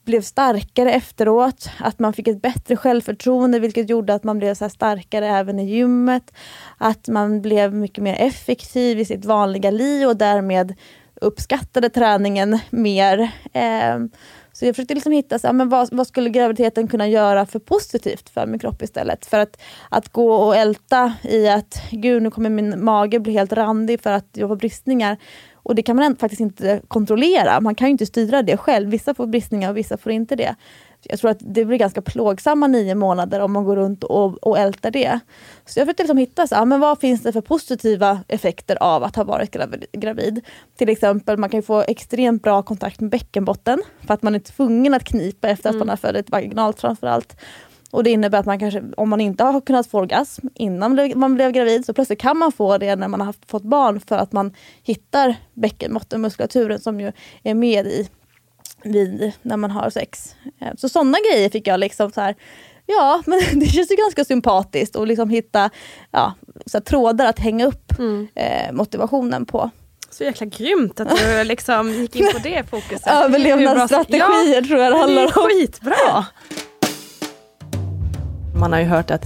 blev 0.04 0.20
starkare 0.20 0.92
efteråt. 0.92 1.70
Att 1.78 1.98
man 1.98 2.12
fick 2.12 2.28
ett 2.28 2.42
bättre 2.42 2.76
självförtroende 2.76 3.58
vilket 3.58 3.90
gjorde 3.90 4.14
att 4.14 4.24
man 4.24 4.38
blev 4.38 4.54
så 4.54 4.64
här 4.64 4.68
starkare 4.68 5.28
även 5.28 5.58
i 5.58 5.64
gymmet. 5.64 6.34
Att 6.78 7.08
man 7.08 7.42
blev 7.42 7.74
mycket 7.74 8.04
mer 8.04 8.16
effektiv 8.18 9.00
i 9.00 9.04
sitt 9.04 9.24
vanliga 9.24 9.70
liv 9.70 10.08
och 10.08 10.16
därmed 10.16 10.74
uppskattade 11.20 11.90
träningen 11.90 12.58
mer. 12.70 13.18
Eh, 13.52 13.98
så 14.54 14.66
jag 14.66 14.76
försökte 14.76 14.94
liksom 14.94 15.12
hitta 15.12 15.38
så 15.38 15.46
här, 15.46 15.54
men 15.54 15.68
vad, 15.68 15.88
vad 15.92 16.06
skulle 16.06 16.30
graviditeten 16.30 16.88
kunna 16.88 17.08
göra 17.08 17.46
för 17.46 17.58
positivt 17.58 18.30
för 18.30 18.46
min 18.46 18.58
kropp 18.58 18.82
istället. 18.82 19.26
För 19.26 19.38
att, 19.38 19.60
att 19.88 20.08
gå 20.08 20.34
och 20.34 20.56
älta 20.56 21.12
i 21.22 21.48
att 21.48 21.82
gud 21.90 22.22
nu 22.22 22.30
kommer 22.30 22.50
min 22.50 22.84
mage 22.84 23.20
bli 23.20 23.32
helt 23.32 23.52
randig 23.52 24.02
för 24.02 24.12
att 24.12 24.28
jag 24.32 24.48
får 24.48 24.56
bristningar. 24.56 25.16
Och 25.54 25.74
det 25.74 25.82
kan 25.82 25.96
man 25.96 26.16
faktiskt 26.16 26.40
inte 26.40 26.80
kontrollera. 26.88 27.60
Man 27.60 27.74
kan 27.74 27.88
ju 27.88 27.92
inte 27.92 28.06
styra 28.06 28.42
det 28.42 28.56
själv. 28.56 28.90
Vissa 28.90 29.14
får 29.14 29.26
bristningar 29.26 29.70
och 29.70 29.76
vissa 29.76 29.96
får 29.96 30.12
inte 30.12 30.36
det. 30.36 30.54
Jag 31.04 31.18
tror 31.18 31.30
att 31.30 31.38
det 31.40 31.64
blir 31.64 31.78
ganska 31.78 32.02
plågsamma 32.02 32.66
nio 32.66 32.94
månader 32.94 33.40
om 33.40 33.52
man 33.52 33.64
går 33.64 33.76
runt 33.76 34.04
och, 34.04 34.46
och 34.46 34.58
ältar 34.58 34.90
det. 34.90 35.20
Så 35.66 35.80
jag 35.80 35.86
försökte 35.86 36.02
liksom 36.02 36.18
hitta 36.18 36.46
så, 36.46 36.64
men 36.64 36.80
vad 36.80 37.00
finns 37.00 37.22
det 37.22 37.32
för 37.32 37.40
positiva 37.40 38.20
effekter 38.28 38.76
av 38.80 39.04
att 39.04 39.16
ha 39.16 39.24
varit 39.24 39.56
gravid. 39.92 40.44
Till 40.76 40.88
exempel 40.88 41.36
man 41.36 41.50
kan 41.50 41.62
få 41.62 41.80
extremt 41.80 42.42
bra 42.42 42.62
kontakt 42.62 43.00
med 43.00 43.10
bäckenbotten 43.10 43.82
för 44.06 44.14
att 44.14 44.22
man 44.22 44.34
är 44.34 44.38
tvungen 44.38 44.94
att 44.94 45.04
knipa 45.04 45.48
efter 45.48 45.68
att 45.68 45.74
mm. 45.74 45.86
man 45.86 45.88
har 45.88 45.96
fött 45.96 46.30
vaginalt 46.30 46.80
framförallt. 46.80 47.36
Och 47.94 48.04
det 48.04 48.10
innebär 48.10 48.38
att 48.38 48.46
man 48.46 48.58
kanske, 48.58 48.82
om 48.96 49.08
man 49.08 49.20
inte 49.20 49.44
har 49.44 49.60
kunnat 49.60 49.86
få 49.86 49.98
orgasm 49.98 50.46
innan 50.54 51.12
man 51.14 51.34
blev 51.34 51.52
gravid, 51.52 51.86
så 51.86 51.94
plötsligt 51.94 52.20
kan 52.20 52.38
man 52.38 52.52
få 52.52 52.78
det 52.78 52.96
när 52.96 53.08
man 53.08 53.20
har 53.20 53.34
fått 53.46 53.62
barn 53.62 54.00
för 54.00 54.16
att 54.16 54.32
man 54.32 54.52
hittar 54.82 55.36
bäckenbottenmuskulaturen 55.54 56.80
som 56.80 57.00
ju 57.00 57.12
är 57.42 57.54
med 57.54 57.86
i 57.86 58.08
vid 58.84 59.32
när 59.42 59.56
man 59.56 59.70
har 59.70 59.90
sex. 59.90 60.34
Eh, 60.60 60.68
så 60.76 60.88
sådana 60.88 61.18
grejer 61.30 61.50
fick 61.50 61.66
jag 61.66 61.80
liksom 61.80 62.10
så 62.10 62.20
här, 62.20 62.34
ja 62.86 63.22
men 63.26 63.40
det 63.60 63.66
känns 63.66 63.90
ju 63.90 63.96
ganska 63.96 64.24
sympatiskt 64.24 64.96
att 64.96 65.08
liksom 65.08 65.30
hitta 65.30 65.70
ja, 66.10 66.34
så 66.66 66.78
här, 66.78 66.82
trådar 66.82 67.26
att 67.26 67.38
hänga 67.38 67.66
upp 67.66 67.98
mm. 67.98 68.28
eh, 68.34 68.72
motivationen 68.72 69.46
på. 69.46 69.70
Så 70.10 70.24
jäkla 70.24 70.46
grymt 70.46 71.00
att 71.00 71.16
du 71.16 71.44
liksom 71.44 71.92
gick 71.92 72.16
in 72.16 72.28
på 72.32 72.38
det 72.38 72.70
fokuset. 72.70 73.06
Överlevnadsstrategier 73.06 74.54
ja, 74.54 74.66
tror 74.68 74.80
jag 74.80 74.92
det 74.92 74.98
handlar 74.98 75.22
om. 75.22 75.30
Det 75.34 75.40
är 75.40 75.60
skitbra. 75.60 76.24
Man 78.56 78.72
har 78.72 78.80
ju 78.80 78.86
hört 78.86 79.10
att 79.10 79.24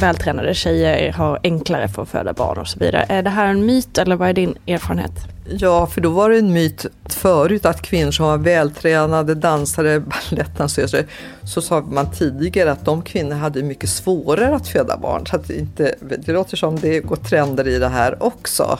vältränade 0.00 0.54
tjejer 0.54 1.12
har 1.12 1.40
enklare 1.42 1.88
för 1.88 2.02
att 2.02 2.08
föda 2.08 2.32
barn 2.32 2.58
och 2.58 2.68
så 2.68 2.78
vidare. 2.78 3.06
Är 3.08 3.22
det 3.22 3.30
här 3.30 3.46
en 3.46 3.66
myt 3.66 3.98
eller 3.98 4.16
vad 4.16 4.28
är 4.28 4.32
din 4.32 4.58
erfarenhet? 4.66 5.35
Ja, 5.48 5.86
för 5.86 6.00
då 6.00 6.10
var 6.10 6.30
det 6.30 6.38
en 6.38 6.52
myt 6.52 6.86
förut 7.04 7.66
att 7.66 7.82
kvinnor 7.82 8.10
som 8.10 8.26
var 8.26 8.38
vältränade, 8.38 9.34
dansare, 9.34 10.00
balettdansöser, 10.30 11.06
så 11.44 11.62
sa 11.62 11.80
man 11.80 12.10
tidigare 12.10 12.72
att 12.72 12.84
de 12.84 13.02
kvinnor 13.02 13.34
hade 13.34 13.62
mycket 13.62 13.90
svårare 13.90 14.54
att 14.54 14.68
föda 14.68 14.96
barn. 14.96 15.26
Så 15.26 15.36
att 15.36 15.48
det, 15.48 15.58
inte, 15.58 15.94
det 16.00 16.32
låter 16.32 16.56
som 16.56 16.78
det 16.78 17.00
går 17.00 17.16
trender 17.16 17.68
i 17.68 17.78
det 17.78 17.88
här 17.88 18.22
också. 18.22 18.78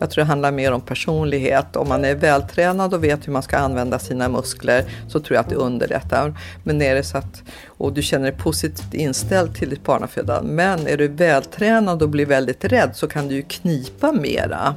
Jag 0.00 0.10
tror 0.10 0.24
det 0.24 0.28
handlar 0.28 0.52
mer 0.52 0.72
om 0.72 0.80
personlighet. 0.80 1.76
Om 1.76 1.88
man 1.88 2.04
är 2.04 2.14
vältränad 2.14 2.94
och 2.94 3.04
vet 3.04 3.26
hur 3.26 3.32
man 3.32 3.42
ska 3.42 3.56
använda 3.56 3.98
sina 3.98 4.28
muskler 4.28 4.84
så 5.08 5.20
tror 5.20 5.34
jag 5.34 5.42
att 5.42 5.50
det 5.50 5.56
underlättar. 5.56 6.38
Men 6.64 6.82
är 6.82 6.94
det 6.94 7.04
så 7.04 7.18
att 7.18 7.42
och 7.66 7.92
du 7.92 8.02
känner 8.02 8.30
dig 8.30 8.40
positivt 8.40 8.94
inställd 8.94 9.54
till 9.54 9.70
ditt 9.70 9.84
barnafödande, 9.84 10.52
men 10.52 10.86
är 10.86 10.96
du 10.96 11.08
vältränad 11.08 12.02
och 12.02 12.08
blir 12.08 12.26
väldigt 12.26 12.64
rädd 12.64 12.90
så 12.94 13.08
kan 13.08 13.28
du 13.28 13.34
ju 13.34 13.42
knipa 13.42 14.12
mera 14.12 14.74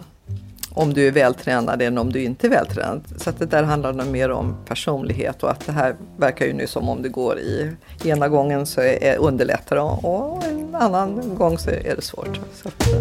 om 0.77 0.93
du 0.93 1.07
är 1.07 1.11
vältränad 1.11 1.81
än 1.81 1.97
om 1.97 2.11
du 2.11 2.23
inte 2.23 2.47
är 2.47 2.51
vältränad. 2.51 3.01
Så 3.17 3.29
att 3.29 3.39
det 3.39 3.45
där 3.45 3.63
handlar 3.63 3.93
nog 3.93 4.07
mer 4.07 4.31
om 4.31 4.55
personlighet 4.65 5.43
och 5.43 5.51
att 5.51 5.65
det 5.65 5.71
här 5.71 5.95
verkar 6.17 6.45
ju 6.45 6.53
nu 6.53 6.67
som 6.67 6.89
om 6.89 7.01
det 7.01 7.09
går 7.09 7.39
i 7.39 7.71
ena 8.05 8.27
gången 8.27 8.65
så 8.65 8.81
är 8.81 8.99
det 8.99 9.17
underlättare 9.17 9.81
och 9.81 10.43
en 10.43 10.75
annan 10.75 11.35
gång 11.35 11.57
så 11.57 11.69
är 11.69 11.95
det 11.95 12.01
svårt. 12.01 12.39
Så 12.53 12.67
att, 12.67 12.87
eh. 12.87 12.99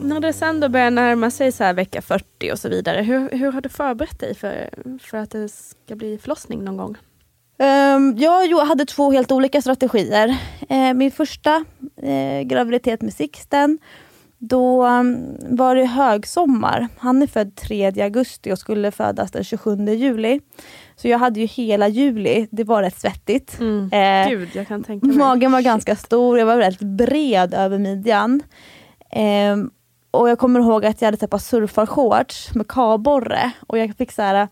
när 0.00 0.20
det 0.20 0.32
sen 0.32 0.60
då 0.60 0.68
börjar 0.68 0.90
närma 0.90 1.30
sig 1.30 1.52
så 1.52 1.72
vecka 1.72 2.02
40 2.02 2.52
och 2.52 2.58
så 2.58 2.68
vidare, 2.68 3.02
hur, 3.02 3.30
hur 3.30 3.52
har 3.52 3.60
du 3.60 3.68
förberett 3.68 4.20
dig 4.20 4.34
för, 4.34 4.70
för 5.02 5.18
att 5.18 5.30
det 5.30 5.48
ska 5.48 5.94
bli 5.94 6.18
förlossning 6.18 6.64
någon 6.64 6.76
gång? 6.76 6.96
Um, 7.58 8.16
jag 8.18 8.66
hade 8.66 8.84
två 8.84 9.10
helt 9.10 9.32
olika 9.32 9.62
strategier. 9.62 10.28
Uh, 10.70 10.94
min 10.94 11.10
första 11.10 11.64
uh, 12.02 12.42
graviditet 12.42 13.02
med 13.02 13.14
Sixten, 13.14 13.78
då 14.38 14.86
um, 14.86 15.36
var 15.56 15.74
det 15.74 15.84
högsommar. 15.84 16.88
Han 16.98 17.22
är 17.22 17.26
född 17.26 17.56
3 17.56 18.02
augusti 18.02 18.52
och 18.52 18.58
skulle 18.58 18.90
födas 18.90 19.30
den 19.30 19.44
27 19.44 19.76
juli. 19.76 20.40
Så 20.96 21.08
jag 21.08 21.18
hade 21.18 21.40
ju 21.40 21.46
hela 21.46 21.88
juli, 21.88 22.48
det 22.50 22.64
var 22.64 22.82
rätt 22.82 23.00
svettigt. 23.00 23.60
Mm. 23.60 23.84
Uh, 23.84 24.30
Gud, 24.30 24.48
jag 24.52 24.68
kan 24.68 24.84
tänka 24.84 25.06
mig. 25.06 25.16
Magen 25.16 25.52
var 25.52 25.60
ganska 25.60 25.96
stor, 25.96 26.38
jag 26.38 26.46
var 26.46 26.56
väldigt 26.56 26.80
bred 26.80 27.54
över 27.54 27.78
midjan. 27.78 28.42
Um, 29.52 29.70
och 30.10 30.30
jag 30.30 30.38
kommer 30.38 30.60
ihåg 30.60 30.84
att 30.84 31.02
jag 31.02 31.06
hade 31.06 31.24
ett 31.24 31.30
par 31.30 31.38
surfarshorts 31.38 32.54
med 32.54 32.68
kaborre 32.68 33.50
och 33.66 33.78
jag 33.78 33.96
fick 33.96 34.12
så 34.12 34.22
här 34.22 34.48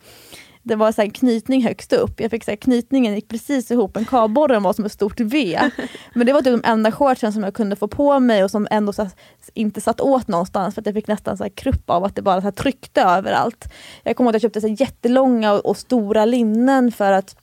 det 0.64 0.77
var 0.77 0.92
så 0.92 1.03
en 1.03 1.11
knytning 1.11 1.62
högst 1.62 1.92
upp. 1.92 2.20
Jag 2.20 2.31
fick 2.31 2.44
så 2.44 2.50
här, 2.50 2.57
knytningen 2.57 3.14
gick 3.14 3.29
precis 3.29 3.70
ihop, 3.70 3.96
en 3.96 4.05
kavborre 4.05 4.59
var 4.59 4.72
som 4.72 4.85
ett 4.85 4.92
stort 4.92 5.20
V. 5.20 5.61
Men 6.14 6.27
det 6.27 6.33
var 6.33 6.42
typ 6.42 6.62
de 6.62 6.68
enda 6.68 6.92
shortsen 6.92 7.33
som 7.33 7.42
jag 7.42 7.55
kunde 7.55 7.77
få 7.77 7.88
på 7.88 8.20
mig 8.20 8.44
och 8.44 8.50
som 8.50 8.68
ändå 8.70 8.92
här, 8.98 9.11
inte 9.55 9.81
satt 9.81 10.00
åt 10.00 10.29
någonstans 10.29 10.74
för 10.74 10.83
att 10.83 10.87
jag 10.87 10.94
fick 10.94 11.07
nästan 11.07 11.37
så 11.37 11.44
här 11.44 11.50
krupp 11.50 11.90
av 11.90 12.05
att 12.05 12.16
det 12.16 12.22
bara 12.22 12.40
så 12.40 12.44
här, 12.44 12.53
tryckte 12.53 13.03
överallt. 13.03 13.72
Jag 14.03 14.16
kommer 14.16 14.29
ihåg 14.29 14.37
att 14.37 14.42
jag 14.42 14.48
köpte 14.48 14.61
så 14.61 14.68
här, 14.68 14.81
jättelånga 14.81 15.53
och, 15.53 15.66
och 15.66 15.77
stora 15.77 16.24
linnen 16.24 16.92
för 16.92 17.12
att 17.12 17.37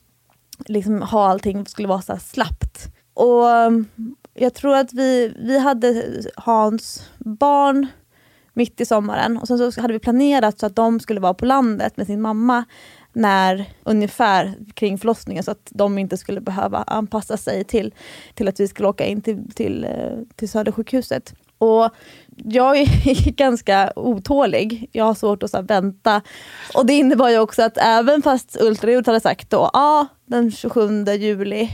liksom, 0.66 1.02
ha 1.02 1.30
allting 1.30 1.66
skulle 1.66 1.88
vara 1.88 2.02
så 2.02 2.18
slappt. 2.18 2.88
Och 3.14 3.46
um, 3.46 3.86
jag 4.34 4.54
tror 4.54 4.76
att 4.76 4.94
vi, 4.94 5.34
vi 5.40 5.60
hade 5.60 6.04
Hans 6.36 7.10
barn 7.20 7.88
mitt 8.54 8.82
i 8.82 8.86
sommaren 8.86 9.38
och 9.38 9.48
sen 9.48 9.72
så 9.72 9.82
hade 9.82 9.94
vi 9.94 10.00
planerat 10.00 10.60
så 10.60 10.66
att 10.66 10.76
de 10.76 11.00
skulle 11.00 11.20
vara 11.20 11.34
på 11.34 11.46
landet 11.46 11.98
med 11.98 12.08
sin 12.08 12.22
mamma 12.22 12.66
när 13.14 13.66
ungefär 13.84 14.54
kring 14.74 14.98
förlossningen 14.98 15.44
så 15.44 15.52
att 15.52 15.70
de 15.70 15.98
inte 15.98 16.18
skulle 16.18 16.42
behöva 16.42 16.84
anpassa 16.88 17.38
sig 17.38 17.64
till, 17.64 17.94
till 18.34 18.48
att 18.48 18.60
vi 18.60 18.68
skulle 18.68 18.88
åka 18.88 19.06
in 19.06 19.22
till, 19.22 19.52
till, 19.52 19.84
eh, 19.84 20.18
till 20.36 20.50
Södersjukhuset. 20.50 21.34
Och 21.58 21.90
jag 22.36 22.78
är 22.78 23.32
ganska 23.36 23.94
otålig. 23.96 24.90
Jag 24.92 25.06
har 25.06 25.14
svårt 25.14 25.44
att 25.44 25.52
så 25.52 25.62
vänta. 25.62 26.22
Och 26.76 26.86
det 26.86 26.94
innebar 26.94 27.30
ju 27.30 27.40
också 27.40 27.64
att 27.64 27.78
även 27.78 28.22
fast 28.22 28.58
ultraljudet 28.62 29.08
hade 29.08 29.20
sagt 29.20 29.50
då, 29.50 29.70
ja 29.74 30.08
den 30.26 30.52
27 30.52 31.06
juli 31.06 31.70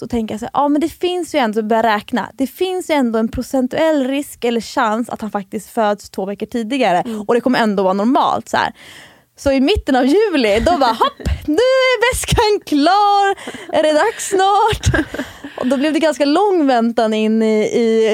så 0.00 0.06
tänker 0.08 0.34
jag 0.34 0.40
så 0.40 0.48
ja 0.52 0.68
men 0.68 0.80
det 0.80 0.88
finns 0.88 1.34
ju 1.34 1.38
ändå, 1.38 1.62
börja 1.62 1.82
räkna, 1.82 2.30
det 2.34 2.46
finns 2.46 2.90
ju 2.90 2.94
ändå 2.94 3.18
en 3.18 3.28
procentuell 3.28 4.08
risk 4.08 4.44
eller 4.44 4.60
chans 4.60 5.08
att 5.08 5.20
han 5.20 5.30
faktiskt 5.30 5.70
föds 5.70 6.10
två 6.10 6.24
veckor 6.24 6.46
tidigare 6.46 7.00
mm. 7.00 7.20
och 7.20 7.34
det 7.34 7.40
kommer 7.40 7.58
ändå 7.58 7.82
vara 7.82 7.92
normalt. 7.92 8.48
Så 8.48 8.56
här. 8.56 8.72
Så 9.36 9.52
i 9.52 9.60
mitten 9.60 9.96
av 9.96 10.06
juli, 10.06 10.60
då 10.60 10.76
var 10.76 10.88
hopp, 10.88 11.46
nu 11.46 11.54
är 11.54 12.12
väskan 12.12 12.60
klar, 12.66 13.34
är 13.78 13.82
det 13.82 13.92
dags 13.92 14.28
snart? 14.28 15.06
Och 15.56 15.66
då 15.66 15.76
blev 15.76 15.92
det 15.92 15.98
ganska 15.98 16.24
lång 16.24 16.66
väntan 16.66 17.14
in 17.14 17.42
i, 17.42 17.62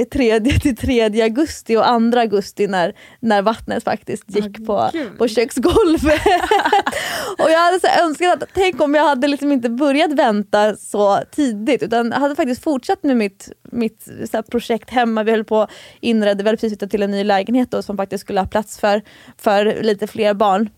i 0.01 0.05
tredje 0.13 0.61
till 0.61 0.77
tredje 0.77 1.25
augusti 1.25 1.77
och 1.77 1.89
andra 1.89 2.21
augusti 2.21 2.67
när, 2.67 2.97
när 3.21 3.43
vattnet 3.43 3.85
faktiskt 3.85 4.25
gick 4.27 4.67
på, 4.67 4.91
på 5.19 5.29
köksgolvet. 5.29 6.05
och 7.39 7.51
jag 7.51 7.59
hade 7.59 7.81
så 7.81 7.87
önskat 8.05 8.43
att, 8.43 8.49
tänk 8.55 8.81
om 8.81 8.95
jag 8.95 9.05
hade 9.05 9.29
liksom 9.29 9.53
inte 9.53 9.71
börjat 9.71 10.13
vänta 10.13 10.77
så 10.77 11.19
tidigt 11.31 11.83
utan 11.83 12.13
hade 12.13 12.35
faktiskt 12.35 12.63
fortsatt 12.63 13.03
med 13.03 13.17
mitt, 13.17 13.53
mitt 13.73 14.09
så 14.33 14.43
projekt 14.43 14.91
hemma. 14.91 15.23
Vi 15.23 15.31
höll 15.31 15.45
på 15.45 15.63
att 15.63 15.71
inreda, 16.01 16.43
vi 16.43 16.49
hade 16.49 16.57
precis 16.57 16.71
flyttat 16.71 16.91
till 16.91 17.03
en 17.03 17.11
ny 17.11 17.25
lägenhet 17.25 17.71
då, 17.71 17.83
som 17.83 17.97
faktiskt 17.97 18.25
skulle 18.25 18.41
ha 18.41 18.47
plats 18.47 18.79
för, 18.79 19.03
för 19.37 19.83
lite 19.83 20.07
fler 20.07 20.35
barn. 20.35 20.71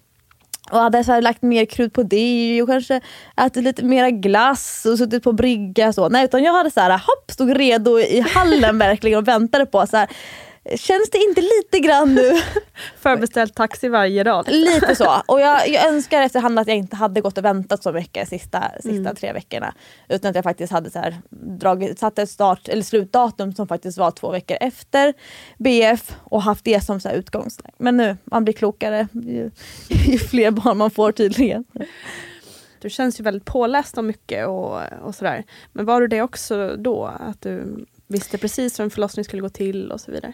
Och 0.73 0.79
hade 0.79 1.05
så 1.05 1.21
lagt 1.21 1.43
mer 1.43 1.65
krut 1.65 1.93
på 1.93 2.03
det 2.03 2.63
och 2.63 2.69
kanske 2.69 3.01
ätit 3.37 3.65
lite 3.65 3.85
mera 3.85 4.11
glass 4.11 4.87
och 4.87 4.99
suttit 4.99 5.23
på 5.23 5.33
brygga. 5.33 5.93
Så. 5.93 6.09
Nej, 6.09 6.25
utan 6.25 6.43
jag 6.43 6.53
hade 6.53 6.71
så 6.71 6.81
här, 6.81 6.91
hopp, 6.91 7.31
stod 7.31 7.57
redo 7.57 7.99
i 7.99 8.21
hallen 8.21 8.79
verkligen 8.79 9.19
och 9.19 9.29
väntade 9.29 9.67
på 9.67 9.87
så 9.87 9.97
här, 9.97 10.09
Känns 10.65 11.11
det 11.11 11.19
inte 11.19 11.41
lite 11.41 11.81
grann 11.81 12.15
nu? 12.15 12.33
Förbeställt 12.97 13.55
taxi 13.55 13.89
varje 13.89 14.25
dag. 14.25 14.45
Lite 14.49 14.95
så. 14.95 15.23
Och 15.27 15.41
jag, 15.41 15.69
jag 15.69 15.89
önskar 15.89 16.23
efterhand 16.23 16.59
att 16.59 16.67
jag 16.69 16.77
inte 16.77 16.97
hade 16.97 17.21
gått 17.21 17.39
och 17.39 17.45
väntat 17.45 17.83
så 17.83 17.93
mycket 17.93 18.29
sista, 18.29 18.73
sista 18.75 18.91
mm. 18.91 19.17
tre 19.17 19.33
veckorna. 19.33 19.75
Utan 20.09 20.31
att 20.31 20.35
jag 20.35 20.45
faktiskt 20.45 20.73
hade 20.73 20.91
så 20.91 20.99
här, 20.99 21.17
dragit, 21.31 21.99
satt 21.99 22.19
ett 22.19 22.31
start, 22.31 22.69
eller 22.69 22.83
slutdatum 22.83 23.53
som 23.55 23.69
faktiskt 23.69 23.99
var 23.99 24.11
två 24.11 24.31
veckor 24.31 24.57
efter 24.61 25.15
BF 25.59 26.17
och 26.25 26.43
haft 26.43 26.65
det 26.65 26.81
som 26.81 27.01
så 27.01 27.09
här 27.09 27.17
utgångsläge. 27.17 27.75
Men 27.79 27.97
nu, 27.97 28.17
man 28.25 28.45
blir 28.45 28.55
klokare 28.55 29.09
ju, 29.13 29.51
ju 29.89 30.19
fler 30.19 30.51
barn 30.51 30.79
man 30.79 30.91
får 30.91 31.13
tydligen. 31.13 31.65
Du 32.79 32.91
känns 32.91 33.21
ju 33.21 33.25
väldigt 33.25 33.45
påläst 33.45 33.99
om 33.99 34.07
mycket 34.07 34.47
och, 34.47 34.81
och 35.03 35.15
sådär. 35.15 35.45
Men 35.73 35.85
var 35.85 36.01
du 36.01 36.07
det 36.07 36.23
också 36.23 36.77
då? 36.77 37.05
Att 37.05 37.41
du 37.41 37.85
visste 38.07 38.39
precis 38.39 38.79
hur 38.79 38.85
en 38.85 38.91
förlossning 38.91 39.25
skulle 39.25 39.43
gå 39.43 39.49
till 39.49 39.93
och 39.93 40.01
så 40.01 40.13
vidare? 40.13 40.33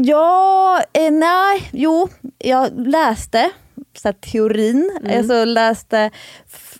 Ja, 0.00 0.82
eh, 0.92 1.12
nej, 1.12 1.70
jo, 1.72 2.08
jag 2.38 2.88
läste 2.88 3.50
så 3.98 4.08
här, 4.08 4.12
teorin. 4.12 4.98
Mm. 5.00 5.18
Alltså, 5.18 5.44
läste, 5.44 6.10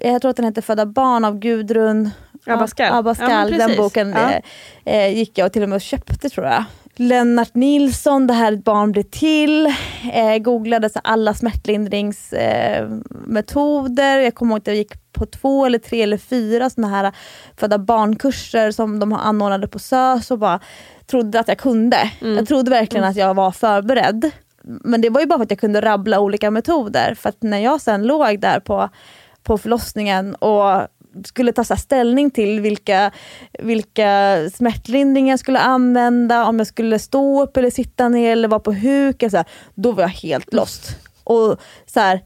jag 0.00 0.20
tror 0.20 0.31
att 0.31 0.37
den 0.37 0.44
heter 0.44 0.62
Föda 0.62 0.87
barn 0.87 1.24
av 1.24 1.38
Gudrun 1.38 2.11
Abascal. 2.46 2.92
Abascal. 2.92 3.52
Ja, 3.52 3.66
den 3.66 3.76
boken 3.76 4.11
ja. 4.11 4.31
eh, 4.85 4.96
eh 4.96 5.16
gick 5.16 5.38
jag 5.38 5.46
och 5.46 5.52
till 5.52 5.62
och 5.62 5.68
med 5.68 5.76
och 5.76 5.83
köpte 5.83 6.28
tror 6.28 6.46
jag. 6.46 6.64
Lennart 7.00 7.54
Nilsson, 7.54 8.27
det 8.27 8.35
här 8.35 8.52
ett 8.52 8.64
barn 8.64 8.92
blir 8.92 9.02
till. 9.02 9.66
Eh, 10.12 10.38
googlade 10.38 10.90
så 10.90 11.00
alla 11.04 11.35
smärtlindringsmetoder. 11.35 14.19
Eh, 14.19 14.25
jag 14.25 14.35
kommer 14.35 14.52
ihåg 14.52 14.58
att 14.58 14.66
jag 14.66 14.77
gick 14.77 15.12
på 15.12 15.27
två 15.27 15.66
eller 15.66 15.79
tre 15.79 16.02
eller 16.02 16.19
fyra 16.19 16.71
såna 16.71 16.88
här 16.88 17.12
födda 17.56 17.79
barnkurser 17.79 18.71
som 18.71 18.98
de 18.98 19.12
anordnade 19.12 19.69
på 19.69 19.79
SÖS 19.79 20.31
och 20.31 20.38
bara 20.38 20.60
trodde 21.11 21.40
att 21.40 21.48
jag 21.48 21.59
kunde. 21.59 22.11
Mm. 22.21 22.37
Jag 22.37 22.48
trodde 22.48 22.71
verkligen 22.71 23.04
att 23.04 23.17
jag 23.17 23.35
var 23.35 23.50
förberedd. 23.50 24.31
Men 24.63 25.00
det 25.00 25.11
var 25.11 25.21
ju 25.21 25.27
bara 25.27 25.38
för 25.38 25.44
att 25.44 25.50
jag 25.50 25.61
kunde 25.61 25.81
rabbla 25.81 26.21
olika 26.21 26.50
metoder. 26.50 27.15
För 27.15 27.29
att 27.29 27.42
när 27.42 27.59
jag 27.59 27.81
sen 27.81 28.06
låg 28.06 28.40
där 28.40 28.61
på, 28.61 28.88
på 29.42 29.59
förlossningen 29.59 30.35
och 30.35 30.88
skulle 31.25 31.52
ta 31.52 31.65
ställning 31.65 32.31
till 32.31 32.61
vilka, 32.61 33.11
vilka 33.59 34.37
smärtlindringar 34.54 35.33
jag 35.33 35.40
skulle 35.40 35.59
använda, 35.59 36.44
om 36.44 36.59
jag 36.59 36.67
skulle 36.67 36.98
stå 36.98 37.42
upp 37.42 37.56
eller 37.56 37.71
sitta 37.71 38.09
ner 38.09 38.33
eller 38.33 38.48
vara 38.48 38.61
på 38.61 38.73
huk. 38.73 39.25
Så 39.31 39.37
här, 39.37 39.46
då 39.75 39.92
var 39.92 40.02
jag 40.02 40.09
helt 40.09 40.52
lost. 40.52 40.96
Och 41.25 41.61
så 41.87 42.00
här, 42.00 42.21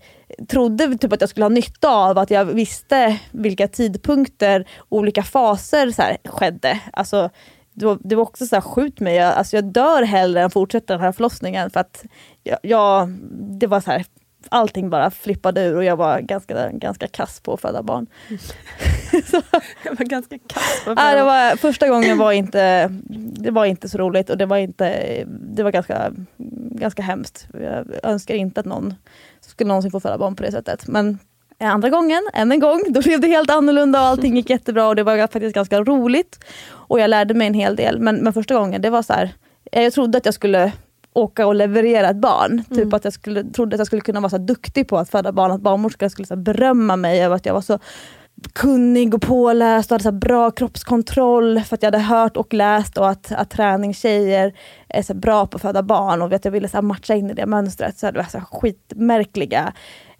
trodde 0.48 0.98
typ 0.98 1.12
att 1.12 1.20
jag 1.20 1.30
skulle 1.30 1.44
ha 1.44 1.48
nytta 1.48 1.88
av 1.88 2.18
att 2.18 2.30
jag 2.30 2.44
visste 2.44 3.16
vilka 3.30 3.68
tidpunkter 3.68 4.68
olika 4.88 5.22
faser 5.22 5.90
så 5.90 6.02
här, 6.02 6.16
skedde. 6.24 6.80
Alltså, 6.92 7.30
det 7.74 8.14
var, 8.14 8.22
också 8.22 8.46
så 8.46 8.56
här, 8.56 8.60
skjut 8.60 9.00
mig, 9.00 9.14
jag, 9.14 9.34
alltså 9.34 9.56
jag 9.56 9.64
dör 9.64 10.02
hellre 10.02 10.42
än 10.42 10.50
fortsätter 10.50 10.94
den 10.94 11.04
här 11.04 11.12
förlossningen. 11.12 11.70
För 11.70 11.80
att 11.80 12.04
jag, 12.42 12.58
jag, 12.62 13.08
det 13.32 13.66
var 13.66 13.80
så 13.80 13.90
här, 13.90 14.04
allting 14.48 14.90
bara 14.90 15.10
flippade 15.10 15.64
ur 15.64 15.76
och 15.76 15.84
jag 15.84 15.96
var 15.96 16.20
ganska, 16.20 16.70
ganska 16.70 17.08
kass 17.08 17.40
på 17.40 17.54
att 17.54 17.60
föda 17.60 17.82
barn. 17.82 18.06
så, 19.30 19.42
jag 19.84 19.96
var 19.96 20.04
ganska 20.04 20.38
kass 20.38 20.84
på 20.84 20.90
att 20.90 21.00
föda 21.00 21.24
barn. 21.24 21.58
Första 21.58 21.88
gången 21.88 22.18
var 22.18 22.32
inte, 22.32 22.88
det 23.18 23.50
var 23.50 23.64
inte 23.64 23.88
så 23.88 23.98
roligt 23.98 24.30
och 24.30 24.38
det 24.38 24.46
var, 24.46 24.56
inte, 24.56 25.24
det 25.28 25.62
var 25.62 25.70
ganska, 25.70 26.12
ganska 26.70 27.02
hemskt. 27.02 27.46
Jag 27.52 27.86
önskar 28.02 28.34
inte 28.34 28.60
att 28.60 28.66
någon 28.66 28.94
skulle 29.40 29.68
någonsin 29.68 29.90
få 29.90 30.00
föda 30.00 30.18
barn 30.18 30.36
på 30.36 30.42
det 30.42 30.52
sättet. 30.52 30.88
Men 30.88 31.18
andra 31.66 31.90
gången, 31.90 32.22
än 32.32 32.52
en 32.52 32.60
gång, 32.60 32.82
då 32.88 33.00
blev 33.00 33.20
det 33.20 33.28
helt 33.28 33.50
annorlunda 33.50 34.00
och 34.00 34.06
allting 34.06 34.36
gick 34.36 34.50
jättebra 34.50 34.88
och 34.88 34.96
det 34.96 35.02
var 35.02 35.18
faktiskt 35.18 35.54
ganska 35.54 35.80
roligt. 35.80 36.44
Och 36.70 37.00
jag 37.00 37.10
lärde 37.10 37.34
mig 37.34 37.46
en 37.46 37.54
hel 37.54 37.76
del. 37.76 38.00
Men, 38.00 38.16
men 38.16 38.32
första 38.32 38.54
gången, 38.54 38.82
det 38.82 38.90
var 38.90 39.02
så 39.02 39.12
här, 39.12 39.34
jag 39.72 39.92
trodde 39.92 40.18
att 40.18 40.24
jag 40.24 40.34
skulle 40.34 40.72
åka 41.12 41.46
och 41.46 41.54
leverera 41.54 42.10
ett 42.10 42.16
barn. 42.16 42.64
Typ 42.68 42.78
mm. 42.78 42.94
att 42.94 43.04
jag 43.04 43.12
skulle, 43.12 43.44
trodde 43.44 43.74
att 43.74 43.78
jag 43.78 43.86
skulle 43.86 44.02
kunna 44.02 44.20
vara 44.20 44.30
så 44.30 44.38
duktig 44.38 44.88
på 44.88 44.98
att 44.98 45.10
föda 45.10 45.32
barn, 45.32 45.50
att 45.50 45.60
barnmorskan 45.60 46.10
skulle 46.10 46.26
så 46.26 46.36
berömma 46.36 46.96
mig 46.96 47.24
över 47.24 47.36
att 47.36 47.46
jag 47.46 47.54
var 47.54 47.60
så 47.60 47.78
kunnig 48.52 49.14
och 49.14 49.22
påläst 49.22 49.90
och 49.90 49.94
hade 49.94 50.04
så 50.04 50.12
bra 50.12 50.50
kroppskontroll 50.50 51.60
för 51.60 51.74
att 51.74 51.82
jag 51.82 51.86
hade 51.86 52.04
hört 52.04 52.36
och 52.36 52.54
läst 52.54 52.98
och 52.98 53.08
att, 53.08 53.32
att 53.32 53.50
träningstjejer 53.50 54.54
är 54.88 55.02
så 55.02 55.14
bra 55.14 55.46
på 55.46 55.56
att 55.56 55.62
föda 55.62 55.82
barn 55.82 56.22
och 56.22 56.32
att 56.32 56.44
jag 56.44 56.52
ville 56.52 56.68
så 56.68 56.82
matcha 56.82 57.14
in 57.14 57.30
i 57.30 57.34
det 57.34 57.46
mönstret. 57.46 57.98
Så 57.98 58.10
det 58.10 58.18
var 58.18 58.24
så 58.24 58.40
skitmärkliga 58.40 59.72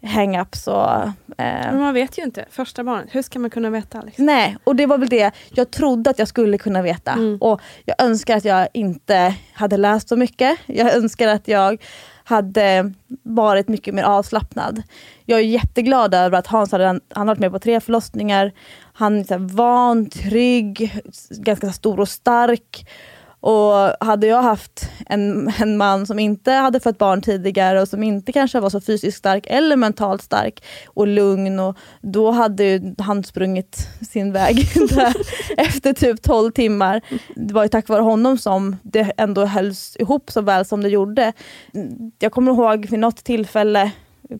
hang-ups 0.03 0.67
och... 0.67 1.11
Eh... 1.43 1.73
Man 1.73 1.93
vet 1.93 2.17
ju 2.17 2.23
inte. 2.23 2.45
Första 2.49 2.83
barnet, 2.83 3.07
hur 3.11 3.21
ska 3.21 3.39
man 3.39 3.49
kunna 3.49 3.69
veta? 3.69 4.01
Liksom? 4.01 4.25
Nej, 4.25 4.57
och 4.63 4.75
det 4.75 4.85
var 4.85 4.97
väl 4.97 5.09
det 5.09 5.31
jag 5.49 5.71
trodde 5.71 6.09
att 6.09 6.19
jag 6.19 6.27
skulle 6.27 6.57
kunna 6.57 6.81
veta. 6.81 7.11
Mm. 7.11 7.37
Och 7.41 7.61
jag 7.85 8.01
önskar 8.01 8.37
att 8.37 8.45
jag 8.45 8.67
inte 8.73 9.35
hade 9.53 9.77
läst 9.77 10.09
så 10.09 10.15
mycket. 10.15 10.59
Jag 10.65 10.95
önskar 10.95 11.27
att 11.27 11.47
jag 11.47 11.81
hade 12.23 12.93
varit 13.23 13.67
mycket 13.67 13.93
mer 13.93 14.03
avslappnad. 14.03 14.83
Jag 15.25 15.39
är 15.39 15.43
jätteglad 15.43 16.13
över 16.13 16.37
att 16.37 16.47
Hans 16.47 16.71
hade, 16.71 16.99
han 17.09 17.27
varit 17.27 17.39
med 17.39 17.51
på 17.51 17.59
tre 17.59 17.79
förlossningar. 17.79 18.51
Han 18.93 19.19
är 19.19 19.23
så 19.23 19.37
van, 19.37 20.09
trygg, 20.09 21.01
ganska 21.29 21.71
stor 21.71 21.99
och 21.99 22.09
stark. 22.09 22.87
Och 23.43 24.05
hade 24.05 24.27
jag 24.27 24.41
haft 24.41 24.89
en, 25.05 25.51
en 25.59 25.77
man 25.77 26.05
som 26.05 26.19
inte 26.19 26.51
hade 26.51 26.79
fött 26.79 26.97
barn 26.97 27.21
tidigare 27.21 27.81
och 27.81 27.87
som 27.87 28.03
inte 28.03 28.31
kanske 28.31 28.59
var 28.59 28.69
så 28.69 28.81
fysiskt 28.81 29.17
stark 29.17 29.45
eller 29.47 29.75
mentalt 29.75 30.21
stark 30.21 30.63
och 30.85 31.07
lugn, 31.07 31.59
och 31.59 31.77
då 32.01 32.31
hade 32.31 32.95
han 32.97 33.23
sprungit 33.23 33.87
sin 34.09 34.31
väg 34.33 34.55
där 34.89 35.15
efter 35.57 35.93
typ 35.93 36.21
12 36.21 36.51
timmar. 36.51 37.01
Det 37.35 37.53
var 37.53 37.63
ju 37.63 37.69
tack 37.69 37.89
vare 37.89 38.01
honom 38.01 38.37
som 38.37 38.75
det 38.83 39.13
ändå 39.17 39.45
hölls 39.45 39.97
ihop 39.99 40.31
så 40.31 40.41
väl 40.41 40.65
som 40.65 40.83
det 40.83 40.89
gjorde. 40.89 41.33
Jag 42.19 42.31
kommer 42.31 42.51
ihåg 42.51 42.85
vid 42.85 42.99
något 42.99 43.23
tillfälle 43.23 43.91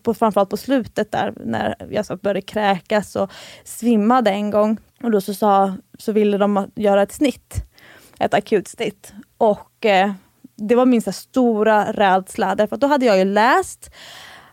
på, 0.04 0.14
framförallt 0.14 0.50
på 0.50 0.58
slutet 0.58 1.12
där 1.12 1.34
när 1.46 1.76
jag 1.90 2.20
började 2.20 2.42
kräkas 2.42 3.16
och 3.16 3.32
svimmade 3.64 4.32
en 4.32 4.52
gång. 4.52 4.78
Och 5.04 5.12
då 5.12 5.22
så, 5.22 5.34
sa, 5.34 5.76
så 6.00 6.12
ville 6.12 6.38
de 6.38 6.72
göra 6.76 7.02
ett 7.02 7.14
snitt 7.14 7.73
ett 8.20 8.34
akutsnitt. 8.34 9.14
Och 9.38 9.86
eh, 9.86 10.12
det 10.56 10.76
var 10.76 10.86
min 10.86 11.02
så 11.02 11.12
stora 11.12 11.92
rädsla, 11.94 12.56
därför 12.56 12.76
att 12.76 12.82
då 12.82 12.88
hade 12.88 13.06
jag 13.06 13.18
ju 13.18 13.26
läst 13.26 13.92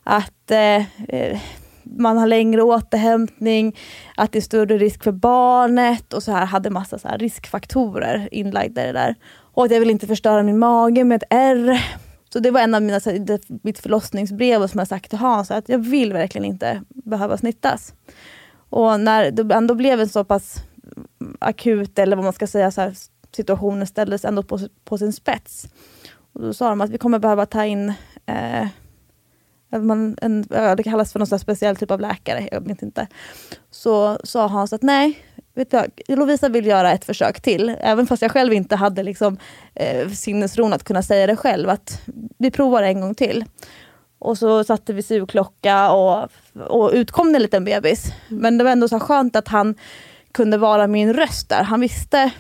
att 0.03 0.51
eh, 0.51 0.77
eh, 1.09 1.41
man 1.83 2.19
har 2.19 2.27
längre 2.27 2.63
återhämtning, 2.63 3.77
att 4.17 4.33
det 4.33 4.39
är 4.39 4.43
större 4.43 4.79
risk 4.79 5.05
för 5.05 5.13
barnet 5.13 6.13
och 6.13 6.23
så 6.23 6.33
här 6.33 6.47
hade 6.47 6.71
massa 6.71 6.99
så 6.99 7.09
riskfaktorer 7.09 8.29
inlagda 8.33 8.83
i 8.83 8.87
det 8.87 8.93
där. 8.93 9.15
Och 9.55 9.65
att 9.65 9.71
jag 9.71 9.81
vill 9.81 9.91
inte 9.91 10.07
förstöra 10.07 10.43
min 10.43 10.59
mage 10.59 11.05
med 11.05 11.17
ett 11.17 11.29
R. 11.31 11.85
Så 12.33 12.39
det 12.39 12.51
var 12.51 12.61
en 12.61 12.75
av 12.75 12.83
mina, 12.83 13.01
så, 13.01 13.11
här, 13.11 13.41
mitt 13.63 13.79
förlossningsbrev 13.79 14.67
som 14.67 14.79
jag 14.79 14.89
sagt 14.89 15.11
till 15.11 15.19
Hans, 15.19 15.51
att 15.51 15.69
jag 15.69 15.79
vill 15.79 16.13
verkligen 16.13 16.45
inte 16.45 16.83
behöva 16.89 17.37
snittas. 17.37 17.95
Och 18.71 19.01
när 19.01 19.31
det 19.31 19.55
ändå 19.55 19.75
blev 19.75 20.01
en 20.01 20.09
så 20.09 20.25
pass 20.25 20.63
akut, 21.39 21.99
eller 21.99 22.17
vad 22.17 22.25
man 22.25 22.33
ska 22.33 22.47
säga, 22.47 22.71
så 22.71 22.81
här, 22.81 22.95
situationen 23.37 23.87
ställdes 23.87 24.25
ändå 24.25 24.43
på, 24.43 24.59
på 24.85 24.99
sin 24.99 25.13
spets. 25.13 25.69
Och 26.33 26.41
då 26.41 26.55
sa 26.55 26.69
de 26.69 26.81
att 26.81 26.91
vi 26.91 26.99
kommer 26.99 27.19
behöva 27.19 27.47
ta 27.47 27.65
in 27.65 27.93
eh, 28.27 28.67
man, 29.79 30.17
en, 30.21 30.43
det 30.77 30.83
kallas 30.83 31.13
för 31.13 31.19
någon 31.19 31.39
speciell 31.39 31.77
typ 31.77 31.91
av 31.91 32.01
läkare, 32.01 32.49
jag 32.53 32.69
vet 32.69 32.83
inte. 32.83 33.07
Så 33.71 34.19
sa 34.25 34.47
Hans 34.47 34.73
att 34.73 34.83
nej, 34.83 35.25
vet 35.55 35.71
du, 35.71 36.17
Lovisa 36.17 36.49
vill 36.49 36.67
göra 36.67 36.93
ett 36.93 37.05
försök 37.05 37.41
till. 37.41 37.77
Även 37.81 38.07
fast 38.07 38.23
jag 38.23 38.31
själv 38.31 38.53
inte 38.53 38.77
hade 38.77 39.03
liksom, 39.03 39.37
eh, 39.75 40.09
sinnesron 40.09 40.73
att 40.73 40.85
kunna 40.85 41.03
säga 41.03 41.27
det 41.27 41.37
själv. 41.37 41.69
Att 41.69 42.03
vi 42.39 42.51
provar 42.51 42.83
en 42.83 43.01
gång 43.01 43.15
till. 43.15 43.45
Och 44.19 44.39
så 44.39 44.65
satte 44.65 44.93
vi 44.93 45.03
sugklocka 45.03 45.93
och, 45.93 46.29
och 46.67 46.91
utkom 46.93 47.35
en 47.35 47.43
liten 47.43 47.65
bebis. 47.65 48.13
Mm. 48.29 48.43
Men 48.43 48.59
det 48.59 48.65
var 48.65 48.71
ändå 48.71 48.89
så 48.89 49.01
skönt 49.01 49.37
att 49.37 49.49
han 49.49 49.75
kunde 50.33 50.59
vara 50.59 50.87
min 50.87 51.13
röst 51.13 51.49
där. 51.49 51.63
Han 51.63 51.81
visste 51.81 52.31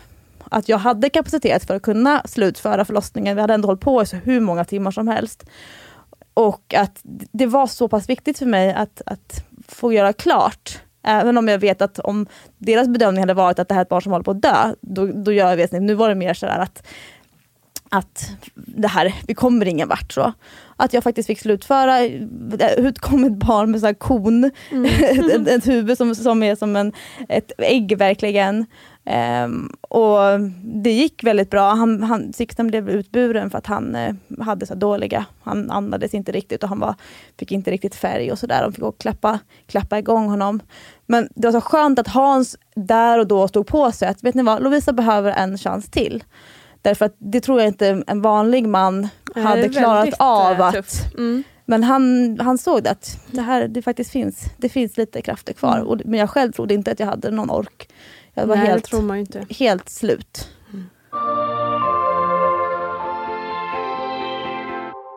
att 0.51 0.68
jag 0.68 0.78
hade 0.78 1.11
kapacitet 1.11 1.64
för 1.64 1.74
att 1.74 1.82
kunna 1.82 2.22
slutföra 2.24 2.84
förlossningen. 2.84 3.36
Vi 3.36 3.40
hade 3.40 3.55
ändå 3.55 3.68
hållit 3.68 3.80
på 3.80 4.03
i 4.03 4.07
så 4.07 4.16
hur 4.16 4.40
många 4.40 4.64
timmar 4.64 4.90
som 4.90 5.09
helst. 5.09 5.44
Och 6.34 6.74
att 6.74 7.01
det 7.32 7.46
var 7.46 7.66
så 7.66 7.88
pass 7.88 8.09
viktigt 8.09 8.38
för 8.38 8.46
mig 8.46 8.74
att, 8.74 9.03
att 9.07 9.44
få 9.68 9.92
göra 9.92 10.12
klart. 10.12 10.80
Även 11.03 11.38
om 11.38 11.48
jag 11.48 11.59
vet 11.59 11.82
att 11.82 11.98
om 11.98 12.26
deras 12.59 12.88
bedömning 12.88 13.22
hade 13.22 13.34
varit 13.34 13.59
att 13.59 13.68
det 13.68 13.74
här 13.74 13.80
är 13.80 13.82
ett 13.82 13.88
barn 13.88 14.03
som 14.03 14.12
håller 14.12 14.24
på 14.24 14.30
att 14.30 14.42
dö, 14.42 14.74
då, 14.80 15.07
då 15.07 15.32
gör 15.32 15.57
vi 15.57 15.66
det. 15.66 15.80
Nu 15.80 15.94
var 15.94 16.09
det 16.09 16.14
mer 16.14 16.34
sådär 16.34 16.59
att, 16.59 16.86
att 17.88 18.30
det 18.55 18.88
här, 18.88 19.14
vi 19.26 19.34
kommer 19.34 19.66
ingen 19.66 19.88
vart. 19.88 20.12
Så. 20.12 20.32
Att 20.76 20.92
jag 20.92 21.03
faktiskt 21.03 21.26
fick 21.26 21.40
slutföra, 21.40 22.01
ut 22.76 22.98
kom 22.98 23.24
ett 23.24 23.36
barn 23.36 23.70
med 23.70 23.80
så 23.80 23.94
kon, 23.94 24.51
mm. 24.70 24.84
ett, 25.30 25.48
ett, 25.48 25.66
huvud 25.66 25.96
som, 25.96 26.14
som 26.14 26.42
är 26.42 26.57
som 26.57 26.76
en, 26.76 26.92
ett 27.28 27.53
ägg 27.59 27.98
verkligen. 27.98 28.66
Um, 29.11 29.73
och 29.81 30.41
det 30.63 30.93
gick 30.93 31.25
väldigt 31.25 31.51
bra. 31.51 31.71
Han, 31.71 32.03
han, 32.03 32.33
Sixten 32.33 32.67
blev 32.67 32.91
utburen 32.91 33.51
för 33.51 33.59
att 33.59 33.67
han 33.67 33.97
uh, 33.97 34.45
hade 34.45 34.67
så 34.67 34.75
dåliga, 34.75 35.27
han 35.43 35.71
andades 35.71 36.15
inte 36.15 36.33
riktigt 36.33 36.63
och 36.63 36.69
han 36.69 36.81
var, 36.81 36.95
fick 37.39 37.53
inte 37.53 37.71
riktigt 37.71 37.95
färg 37.95 38.33
och 38.33 38.39
sådär. 38.39 38.63
De 38.63 38.73
fick 38.73 38.81
gå 38.81 38.93
klappa, 38.93 39.39
klappa 39.67 39.99
igång 39.99 40.29
honom. 40.29 40.61
Men 41.07 41.29
det 41.35 41.47
var 41.47 41.53
så 41.53 41.61
skönt 41.61 41.99
att 41.99 42.09
Hans 42.09 42.57
där 42.75 43.19
och 43.19 43.27
då 43.27 43.49
stod 43.49 43.67
på 43.67 43.93
sig 43.93 44.09
att, 44.09 44.23
vet 44.23 44.35
ni 44.35 44.43
vad, 44.43 44.63
Lovisa 44.63 44.93
behöver 44.93 45.33
en 45.33 45.59
chans 45.59 45.91
till. 45.91 46.25
Därför 46.83 47.05
att 47.05 47.15
det 47.19 47.41
tror 47.41 47.61
jag 47.61 47.69
inte 47.69 48.03
en 48.07 48.23
vanlig 48.23 48.69
man 48.69 49.09
hade 49.35 49.69
klarat 49.69 50.15
av. 50.19 50.63
att 50.63 51.15
mm. 51.15 51.43
Men 51.65 51.85
han, 51.85 52.37
han 52.41 52.59
såg 52.59 52.89
att 52.89 53.19
det 53.31 53.43
här 53.43 53.69
det 53.69 53.83
faktiskt 53.83 54.11
finns, 54.11 54.45
det 54.57 54.69
finns 54.69 54.97
lite 54.97 55.23
krafter 55.23 55.53
kvar. 55.53 55.77
Mm. 55.77 55.87
Och, 55.87 56.01
men 56.05 56.21
jag 56.21 56.31
själv 56.31 56.53
trodde 56.53 56.75
inte 56.75 56.93
att 56.93 57.01
jag 57.01 57.07
hade 57.07 57.31
någon 57.31 57.51
ork 57.51 57.89
jag 58.35 58.47
var 58.47 58.57
Nej, 58.57 58.66
helt, 58.66 58.85
tror 58.85 59.03
man 59.03 59.18
inte. 59.18 59.47
helt 59.51 59.89
slut. 59.89 60.49
Mm. 60.72 60.85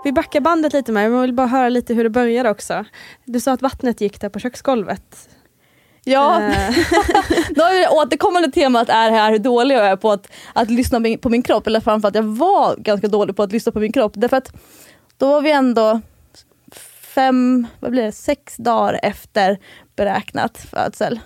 Vi 0.03 0.11
backar 0.11 0.41
bandet 0.41 0.73
lite 0.73 0.91
med, 0.91 1.11
jag 1.11 1.21
vill 1.21 1.33
bara 1.33 1.47
höra 1.47 1.69
lite 1.69 1.93
hur 1.93 2.03
det 2.03 2.09
började 2.09 2.49
också. 2.49 2.85
Du 3.25 3.39
sa 3.39 3.51
att 3.51 3.61
vattnet 3.61 4.01
gick 4.01 4.21
där 4.21 4.29
på 4.29 4.39
köksgolvet. 4.39 5.29
Ja, 6.03 6.41
eh. 6.41 6.69
då 7.49 7.63
är 7.63 7.81
det 7.81 7.87
återkommande 7.87 8.51
temat 8.51 8.89
är 8.89 9.11
här 9.11 9.31
hur 9.31 9.39
dålig 9.39 9.75
jag 9.75 9.85
är 9.85 9.95
på 9.95 10.11
att, 10.11 10.27
att 10.53 10.69
lyssna 10.71 11.17
på 11.21 11.29
min 11.29 11.43
kropp. 11.43 11.67
Eller 11.67 11.79
framförallt 11.79 12.15
jag 12.15 12.23
var 12.23 12.75
ganska 12.77 13.07
dålig 13.07 13.35
på 13.35 13.43
att 13.43 13.51
lyssna 13.51 13.71
på 13.71 13.79
min 13.79 13.91
kropp. 13.91 14.11
Därför 14.15 14.37
att 14.37 14.53
då 15.17 15.27
var 15.27 15.41
vi 15.41 15.51
ändå 15.51 16.01
fem, 17.15 17.67
vad 17.79 17.91
blir 17.91 18.03
det, 18.03 18.11
sex 18.11 18.57
dagar 18.57 18.99
efter 19.03 19.59
beräknat 19.95 20.57
födsel. 20.57 21.19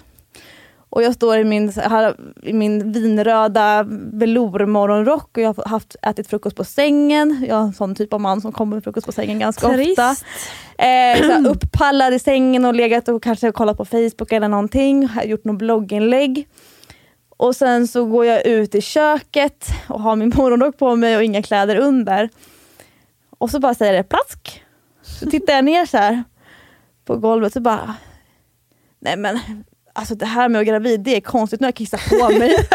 Och 0.97 1.03
jag 1.03 1.13
står 1.13 1.37
i 1.37 1.43
min, 1.43 1.69
här, 1.69 2.15
i 2.43 2.53
min 2.53 2.91
vinröda 2.91 3.85
velourmorgonrock 4.13 5.37
och 5.37 5.43
jag 5.43 5.53
har 5.53 5.65
haft, 5.65 5.95
ätit 6.01 6.27
frukost 6.27 6.55
på 6.55 6.63
sängen. 6.63 7.45
Jag 7.47 7.57
är 7.57 7.61
en 7.61 7.73
sån 7.73 7.95
typ 7.95 8.13
av 8.13 8.21
man 8.21 8.41
som 8.41 8.51
kommer 8.51 8.75
med 8.75 8.83
frukost 8.83 9.05
på 9.05 9.11
sängen 9.11 9.39
ganska 9.39 9.67
Trist. 9.69 9.89
ofta. 9.89 10.09
Eh, 10.83 11.17
så 11.17 11.31
här, 11.31 11.47
upppallad 11.47 12.13
i 12.13 12.19
sängen 12.19 12.65
och 12.65 12.73
legat 12.73 13.07
och 13.07 13.23
kanske 13.23 13.51
kollat 13.51 13.77
på 13.77 13.85
Facebook 13.85 14.31
eller 14.31 14.47
någonting. 14.47 15.07
Har 15.07 15.23
gjort 15.23 15.43
något 15.43 15.57
blogginlägg. 15.57 16.47
Och 17.37 17.55
sen 17.55 17.87
så 17.87 18.05
går 18.05 18.25
jag 18.25 18.45
ut 18.45 18.75
i 18.75 18.81
köket 18.81 19.67
och 19.89 20.01
har 20.01 20.15
min 20.15 20.29
morgonrock 20.35 20.77
på 20.77 20.95
mig 20.95 21.17
och 21.17 21.23
inga 21.23 21.41
kläder 21.41 21.75
under. 21.75 22.29
Och 23.39 23.51
så 23.51 23.59
bara 23.59 23.73
säger 23.73 23.93
det 23.93 24.03
plask. 24.03 24.63
Så 25.01 25.29
tittar 25.29 25.53
jag 25.53 25.65
ner 25.65 25.85
så 25.85 25.97
här 25.97 26.23
på 27.05 27.15
golvet 27.15 27.53
så 27.53 27.59
bara, 27.59 27.95
nej 28.99 29.17
men 29.17 29.39
alltså 29.97 30.15
det 30.15 30.25
här 30.25 30.49
med 30.49 30.59
att 30.59 30.67
vara 30.67 30.77
gravid, 30.79 30.99
det 30.99 31.15
är 31.15 31.21
konstigt, 31.21 31.59
nu 31.59 31.65
har 31.65 31.67
jag 31.67 31.75
kissat 31.75 32.09
på 32.09 32.29
mig. 32.29 32.55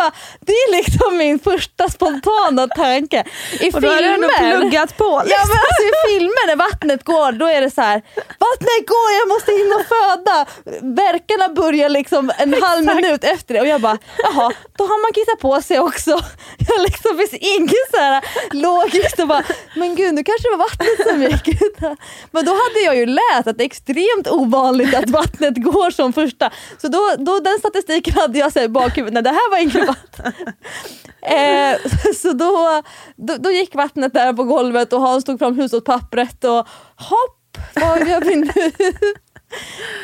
bara, 0.00 0.12
det 0.40 0.52
är 0.52 0.76
liksom 0.76 1.16
min 1.16 1.38
första 1.38 1.88
spontana 1.88 2.68
tanke. 2.68 3.24
I 3.60 3.70
Och 3.70 3.80
då 3.80 3.88
har 3.88 3.96
du 4.02 4.04
ändå 4.08 4.28
filmer- 4.28 4.60
pluggat 4.60 4.96
på. 4.96 5.22
Ja 5.26 5.38
men 5.50 5.58
alltså 5.66 5.82
i 5.90 5.92
filmer 6.08 6.46
när 6.46 6.56
vattnet 6.56 7.04
går, 7.04 7.32
då 7.32 7.46
är 7.46 7.60
det 7.60 7.70
så 7.70 7.80
här. 7.80 8.02
Vattnet 8.16 8.82
går, 8.92 9.08
jag 9.20 9.28
måste 9.28 9.50
hinna 9.52 9.78
föda. 9.94 10.36
Verkarna 11.02 11.48
börjar 11.48 11.88
liksom 11.88 12.32
en 12.38 12.62
halv 12.62 12.84
minut 12.84 13.24
efter 13.24 13.54
det 13.54 13.60
och 13.60 13.66
jag 13.66 13.80
bara, 13.80 13.98
jaha, 14.18 14.52
då 14.78 14.84
har 14.84 15.02
man 15.04 15.12
kissat 15.12 15.38
på 15.40 15.62
sig 15.62 15.78
också. 15.80 16.10
Jag 16.68 16.82
liksom 16.82 17.18
finns 17.18 17.34
inget 17.34 17.90
så 17.90 17.96
här 17.96 18.24
logiskt 18.50 19.18
och 19.20 19.28
bara, 19.28 19.42
men 19.76 19.94
gud 19.94 20.14
nu 20.14 20.24
kanske 20.24 20.48
det 20.50 20.56
var 20.56 20.64
vattnet 20.68 21.08
som 21.08 21.22
gick 21.22 21.62
ut. 21.62 21.76
Men 22.30 22.44
då 22.44 22.52
hade 22.52 22.80
jag 22.84 22.96
ju 22.96 23.06
läst 23.06 23.46
att 23.46 23.58
det 23.58 23.62
är 23.62 23.66
extremt 23.66 24.28
ovanligt 24.30 24.94
att 24.94 25.10
vattnet 25.10 25.56
går 25.56 25.90
som 25.90 26.12
första. 26.12 26.50
Så 26.82 26.88
då, 26.88 27.10
då 27.18 27.40
den 27.40 27.58
statistiken 27.58 28.14
hade 28.14 28.38
jag 28.38 28.56
i 28.56 28.68
bakhuvudet, 28.68 29.14
nej 29.14 29.22
det 29.22 29.30
här 29.30 29.50
var 29.50 29.58
inget 29.58 29.81
vatten. 29.86 30.32
Eh, 31.22 31.76
så 32.16 32.32
då, 32.32 32.82
då, 33.16 33.36
då 33.36 33.50
gick 33.50 33.74
vattnet 33.74 34.14
där 34.14 34.32
på 34.32 34.44
golvet 34.44 34.92
och 34.92 35.00
Hans 35.00 35.24
tog 35.24 35.38
fram 35.38 35.58
hushållspappret 35.58 36.44
och 36.44 36.68
hopp, 36.96 37.58
vad 37.74 38.08
gör 38.08 38.20
vi 38.20 38.36
nu? 38.36 38.52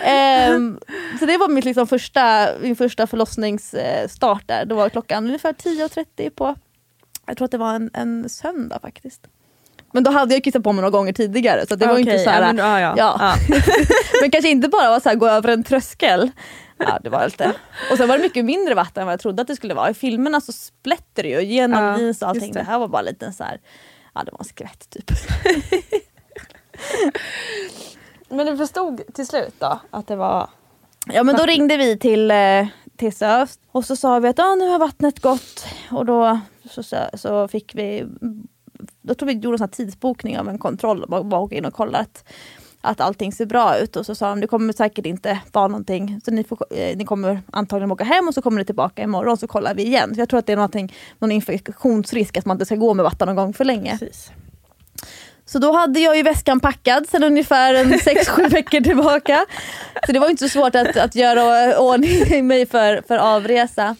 Ehm, 0.02 0.78
så 1.18 1.26
det 1.26 1.36
var 1.36 1.48
mitt 1.48 1.64
liksom 1.64 1.86
första, 1.86 2.48
min 2.60 2.76
första 2.76 3.06
förlossningsstart 3.06 4.42
där. 4.46 4.64
Då 4.64 4.74
var 4.74 4.88
klockan 4.88 5.26
ungefär 5.26 5.52
10.30 5.52 6.30
på, 6.30 6.54
jag 7.26 7.36
tror 7.36 7.44
att 7.44 7.50
det 7.50 7.58
var 7.58 7.74
en, 7.74 7.90
en 7.94 8.28
söndag 8.28 8.78
faktiskt. 8.82 9.20
Men 9.92 10.02
då 10.04 10.10
hade 10.10 10.34
jag 10.34 10.44
kissat 10.44 10.62
på 10.62 10.72
mig 10.72 10.82
några 10.82 10.90
gånger 10.98 11.12
tidigare 11.12 11.66
så 11.66 11.76
det 11.76 11.86
var 11.86 11.94
ju 11.94 12.00
inte 12.00 12.12
Okej, 12.12 12.24
så 12.24 12.30
här, 12.30 12.40
ja, 12.42 12.46
men- 12.46 12.56
ja, 12.56 12.80
ja. 12.80 12.94
ja. 12.96 13.34
men 14.20 14.30
kanske 14.30 14.48
inte 14.50 14.68
bara 14.68 14.90
var 14.90 15.00
så 15.00 15.08
här, 15.08 15.16
gå 15.16 15.28
över 15.28 15.48
en 15.48 15.64
tröskel. 15.64 16.30
Ja, 16.78 16.98
det 17.02 17.10
var 17.10 17.24
lite. 17.24 17.54
Och 17.90 17.96
sen 17.96 18.08
var 18.08 18.16
det 18.16 18.22
mycket 18.22 18.44
mindre 18.44 18.74
vatten 18.74 19.00
än 19.00 19.06
vad 19.06 19.12
jag 19.12 19.20
trodde 19.20 19.42
att 19.42 19.48
det 19.48 19.56
skulle 19.56 19.74
vara. 19.74 19.90
I 19.90 19.94
filmerna 19.94 20.40
så 20.40 20.52
splätter 20.52 21.22
det 21.22 21.28
ju 21.28 21.42
genom 21.42 21.84
Ja, 21.84 21.98
jeans 21.98 22.22
och 22.22 22.28
allting. 22.28 22.52
Det. 22.52 22.58
det. 22.58 22.64
här 22.64 22.78
var 22.78 22.88
bara 22.88 23.02
lite 23.02 23.32
så 23.32 23.44
här, 23.44 23.60
ja 24.14 24.24
det 24.24 24.30
var 24.32 24.38
en 24.38 24.44
skvätt 24.44 24.90
typ. 24.90 25.10
Men 28.28 28.46
du 28.46 28.56
förstod 28.56 29.00
till 29.14 29.26
slut 29.26 29.54
då 29.58 29.80
att 29.90 30.06
det 30.06 30.16
var... 30.16 30.50
Ja 31.12 31.22
men 31.22 31.36
då 31.36 31.46
ringde 31.46 31.76
vi 31.76 31.98
till, 31.98 32.30
eh, 32.30 32.66
till 32.96 33.12
och 33.72 33.84
så 33.84 33.96
sa 33.96 34.18
vi 34.18 34.28
att 34.28 34.38
ah, 34.38 34.54
nu 34.54 34.68
har 34.68 34.78
vattnet 34.78 35.20
gått 35.20 35.66
och 35.90 36.06
då 36.06 36.40
så, 36.70 36.82
så, 37.14 37.48
fick 37.48 37.74
vi, 37.74 38.06
då 39.02 39.14
tror 39.14 39.26
vi 39.26 39.32
gjorde 39.32 39.64
en 39.64 39.68
tidsbokning 39.68 40.38
av 40.38 40.48
en 40.48 40.58
kontroll 40.58 41.02
och 41.02 41.08
bara, 41.08 41.22
bara 41.22 41.40
åka 41.40 41.56
in 41.56 41.64
och 41.64 41.74
kolla 41.74 41.98
att, 41.98 42.24
att 42.80 43.00
allting 43.00 43.32
ser 43.32 43.46
bra 43.46 43.78
ut 43.78 43.96
och 43.96 44.06
så 44.06 44.14
sa 44.14 44.28
de 44.28 44.40
det 44.40 44.46
kommer 44.46 44.72
säkert 44.72 45.06
inte 45.06 45.38
vara 45.52 45.68
någonting 45.68 46.20
så 46.24 46.30
ni, 46.30 46.44
får, 46.44 46.58
eh, 46.70 46.96
ni 46.96 47.04
kommer 47.04 47.42
antagligen 47.52 47.92
åka 47.92 48.04
hem 48.04 48.28
och 48.28 48.34
så 48.34 48.42
kommer 48.42 48.58
ni 48.58 48.64
tillbaka 48.64 49.02
imorgon 49.02 49.36
så 49.36 49.46
kollar 49.46 49.74
vi 49.74 49.82
igen. 49.82 50.14
Så 50.14 50.20
jag 50.20 50.28
tror 50.28 50.38
att 50.38 50.46
det 50.46 50.52
är 50.52 50.88
någon 51.20 51.32
infektionsrisk 51.32 52.36
att 52.36 52.46
man 52.46 52.54
inte 52.54 52.66
ska 52.66 52.74
gå 52.74 52.94
med 52.94 53.04
vatten 53.04 53.26
någon 53.26 53.36
gång 53.36 53.52
för 53.52 53.64
länge. 53.64 53.98
Precis. 53.98 54.30
Så 55.46 55.58
då 55.58 55.72
hade 55.72 56.00
jag 56.00 56.16
ju 56.16 56.22
väskan 56.22 56.60
packad 56.60 57.08
sedan 57.08 57.24
ungefär 57.24 57.74
en 57.74 57.92
6-7 57.92 58.50
veckor 58.50 58.80
tillbaka. 58.80 59.46
Så 60.06 60.12
det 60.12 60.18
var 60.18 60.28
inte 60.30 60.48
så 60.48 60.58
svårt 60.58 60.74
att, 60.74 60.96
att 60.96 61.14
göra 61.14 61.78
ordning 61.78 62.46
mig 62.46 62.66
för, 62.66 63.02
för 63.08 63.18
avresa. 63.18 63.96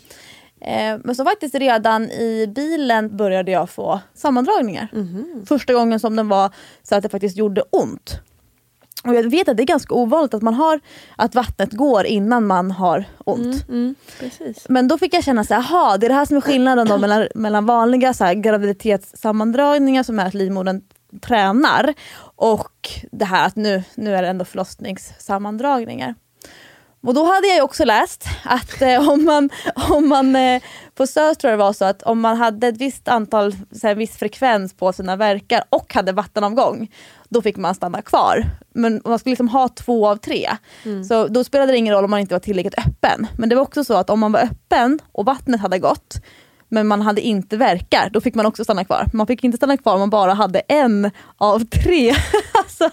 Eh, 0.60 0.98
men 1.04 1.14
så 1.14 1.24
faktiskt 1.24 1.54
redan 1.54 2.10
i 2.10 2.46
bilen 2.54 3.16
började 3.16 3.50
jag 3.50 3.70
få 3.70 4.00
sammandragningar. 4.14 4.88
Första 5.46 5.72
gången 5.72 6.00
som 6.00 6.16
den 6.16 6.28
var 6.28 6.50
så 6.82 6.94
att 6.94 7.02
det 7.02 7.08
faktiskt 7.08 7.36
gjorde 7.36 7.62
ont. 7.70 8.20
Och 9.04 9.14
jag 9.14 9.30
vet 9.30 9.48
att 9.48 9.56
det 9.56 9.62
är 9.62 9.66
ganska 9.66 9.94
ovanligt 9.94 10.34
att 10.34 10.42
man 10.42 10.54
har 10.54 10.80
att 11.16 11.34
vattnet 11.34 11.72
går 11.72 12.06
innan 12.06 12.46
man 12.46 12.70
har 12.70 13.04
ont. 13.24 13.68
Mm, 13.68 13.94
precis. 14.20 14.66
Men 14.68 14.88
då 14.88 14.98
fick 14.98 15.14
jag 15.14 15.24
känna 15.24 15.44
så 15.44 15.54
här, 15.54 15.60
aha, 15.60 15.96
det 15.96 16.06
är 16.06 16.08
det 16.08 16.14
här 16.14 16.24
som 16.24 16.36
är 16.36 16.40
skillnaden 16.40 16.88
då 16.88 16.98
mellan, 16.98 17.28
mellan 17.34 17.66
vanliga 17.66 18.14
så 18.14 18.24
här, 18.24 18.34
graviditetssammandragningar 18.34 20.02
som 20.02 20.18
är 20.18 20.26
att 20.26 20.34
livmodern 20.34 20.82
tränar 21.20 21.94
och 22.36 22.90
det 23.12 23.24
här 23.24 23.46
att 23.46 23.56
nu, 23.56 23.82
nu 23.94 24.16
är 24.16 24.22
det 24.22 24.28
ändå 24.28 24.44
förlossningssammandragningar. 24.44 26.14
Och 27.00 27.14
då 27.14 27.24
hade 27.24 27.46
jag 27.46 27.56
ju 27.56 27.62
också 27.62 27.84
läst 27.84 28.24
att 28.44 28.82
eh, 28.82 29.08
om 29.12 29.24
man, 29.24 29.50
om 29.90 30.08
man 30.08 30.36
eh, 30.36 30.62
på 30.94 31.06
SÖS 31.06 31.38
tror 31.38 31.50
jag 31.50 31.58
det 31.58 31.64
var 31.64 31.72
så 31.72 31.84
att 31.84 32.02
om 32.02 32.20
man 32.20 32.36
hade 32.36 32.68
ett 32.68 32.76
visst 32.76 33.08
antal, 33.08 33.52
så 33.52 33.86
här, 33.86 33.94
viss 33.94 34.16
frekvens 34.16 34.74
på 34.74 34.92
sina 34.92 35.16
verkar 35.16 35.64
och 35.70 35.94
hade 35.94 36.12
vattenavgång, 36.12 36.90
då 37.28 37.42
fick 37.42 37.56
man 37.56 37.74
stanna 37.74 38.02
kvar. 38.02 38.44
Men 38.74 39.00
man 39.04 39.18
skulle 39.18 39.30
liksom 39.30 39.48
ha 39.48 39.68
två 39.68 40.08
av 40.08 40.16
tre. 40.16 40.50
Så 41.08 41.26
då 41.26 41.44
spelade 41.44 41.72
det 41.72 41.78
ingen 41.78 41.94
roll 41.94 42.04
om 42.04 42.10
man 42.10 42.20
inte 42.20 42.34
var 42.34 42.40
tillräckligt 42.40 42.78
öppen. 42.78 43.26
Men 43.38 43.48
det 43.48 43.54
var 43.54 43.62
också 43.62 43.84
så 43.84 43.94
att 43.94 44.10
om 44.10 44.20
man 44.20 44.32
var 44.32 44.40
öppen 44.40 44.98
och 45.12 45.24
vattnet 45.24 45.60
hade 45.60 45.78
gått, 45.78 46.20
men 46.68 46.86
man 46.86 47.02
hade 47.02 47.20
inte 47.20 47.56
verkar, 47.56 48.10
då 48.12 48.20
fick 48.20 48.34
man 48.34 48.46
också 48.46 48.64
stanna 48.64 48.84
kvar. 48.84 49.06
Man 49.12 49.26
fick 49.26 49.44
inte 49.44 49.56
stanna 49.56 49.76
kvar 49.76 49.94
om 49.94 50.00
man 50.00 50.10
bara 50.10 50.34
hade 50.34 50.58
en 50.60 51.10
av 51.36 51.64
tre. 51.64 52.14
alltså, 52.54 52.90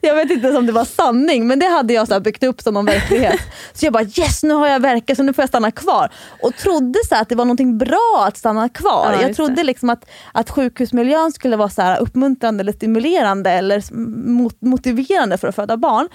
jag 0.00 0.14
vet 0.14 0.30
inte 0.30 0.46
ens 0.46 0.58
om 0.58 0.66
det 0.66 0.72
var 0.72 0.84
sanning, 0.84 1.46
men 1.46 1.58
det 1.58 1.66
hade 1.66 1.92
jag 1.92 2.08
så 2.08 2.20
byggt 2.20 2.42
upp 2.42 2.60
som 2.60 2.74
någon 2.74 2.86
verklighet. 2.86 3.40
Så 3.72 3.86
jag 3.86 3.92
bara 3.92 4.02
yes, 4.02 4.42
nu 4.42 4.54
har 4.54 4.68
jag 4.68 4.80
verkar 4.80 5.14
så 5.14 5.22
nu 5.22 5.32
får 5.32 5.42
jag 5.42 5.48
stanna 5.48 5.70
kvar. 5.70 6.12
Och 6.42 6.56
trodde 6.56 6.98
så 7.08 7.14
att 7.14 7.28
det 7.28 7.34
var 7.34 7.44
någonting 7.44 7.78
bra 7.78 8.24
att 8.28 8.36
stanna 8.36 8.68
kvar. 8.68 9.12
Ja, 9.12 9.22
jag 9.22 9.36
trodde 9.36 9.62
liksom 9.62 9.90
att, 9.90 10.04
att 10.32 10.50
sjukhusmiljön 10.50 11.32
skulle 11.32 11.56
vara 11.56 11.68
så 11.68 11.82
här 11.82 12.00
uppmuntrande 12.00 12.60
eller 12.60 12.72
stimulerande 12.72 13.50
eller 13.50 13.94
mot, 14.28 14.60
motiverande 14.60 15.38
för 15.38 15.48
att 15.48 15.54
föda 15.54 15.76
barn. 15.76 16.08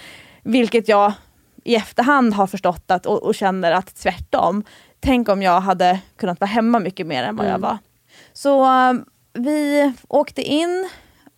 Vilket 0.43 0.87
jag 0.87 1.13
i 1.63 1.75
efterhand 1.75 2.33
har 2.33 2.47
förstått 2.47 2.91
att, 2.91 3.05
och, 3.05 3.23
och 3.23 3.35
känner 3.35 3.71
att 3.71 3.95
tvärtom. 3.95 4.63
Tänk 4.99 5.29
om 5.29 5.41
jag 5.41 5.61
hade 5.61 5.99
kunnat 6.15 6.39
vara 6.39 6.49
hemma 6.49 6.79
mycket 6.79 7.07
mer 7.07 7.23
än 7.23 7.35
vad 7.35 7.47
jag 7.47 7.59
var. 7.59 7.77
Så 8.33 8.63
eh, 8.63 8.93
vi 9.33 9.93
åkte 10.07 10.41
in, 10.41 10.89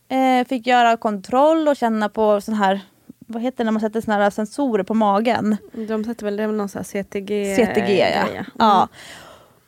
eh, 0.10 0.48
fick 0.48 0.68
göra 0.68 0.98
kontroll 0.98 1.68
och 1.68 1.76
känna 1.76 2.10
på 2.10 2.42
sån 2.42 2.54
här, 2.54 2.82
vad 3.28 3.42
heter 3.42 3.58
det 3.58 3.64
när 3.64 3.72
man 3.72 3.82
sätter 3.82 4.02
såna 4.02 4.18
här 4.18 4.30
sensorer 4.30 4.84
på 4.84 4.94
magen? 4.94 5.58
De 5.88 6.04
sätter 6.04 6.26
väl 6.26 6.38
det 6.38 6.44
är 6.44 6.48
väl 6.48 6.56
någon 6.56 6.70
sån 6.70 6.80
här 6.80 7.04
CTG? 7.04 7.56
CTG 7.56 8.00
ja. 8.00 8.26
grej, 8.26 8.46
ja. 8.60 8.88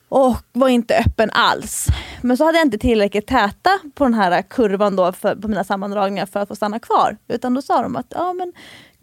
Och 0.09 0.37
var 0.51 0.67
inte 0.67 0.97
öppen 0.97 1.29
alls. 1.33 1.87
Men 2.21 2.37
så 2.37 2.45
hade 2.45 2.57
jag 2.57 2.67
inte 2.67 2.77
tillräckligt 2.77 3.27
täta 3.27 3.69
på 3.93 4.03
den 4.03 4.13
här 4.13 4.41
kurvan 4.41 4.95
då 4.95 5.11
för, 5.11 5.35
på 5.35 5.47
mina 5.47 5.63
sammandragningar 5.63 6.25
för 6.25 6.39
att 6.39 6.47
få 6.47 6.55
stanna 6.55 6.79
kvar. 6.79 7.17
Utan 7.27 7.53
då 7.53 7.61
sa 7.61 7.81
de 7.81 7.95
att 7.95 8.05
ja, 8.09 8.33
men 8.33 8.53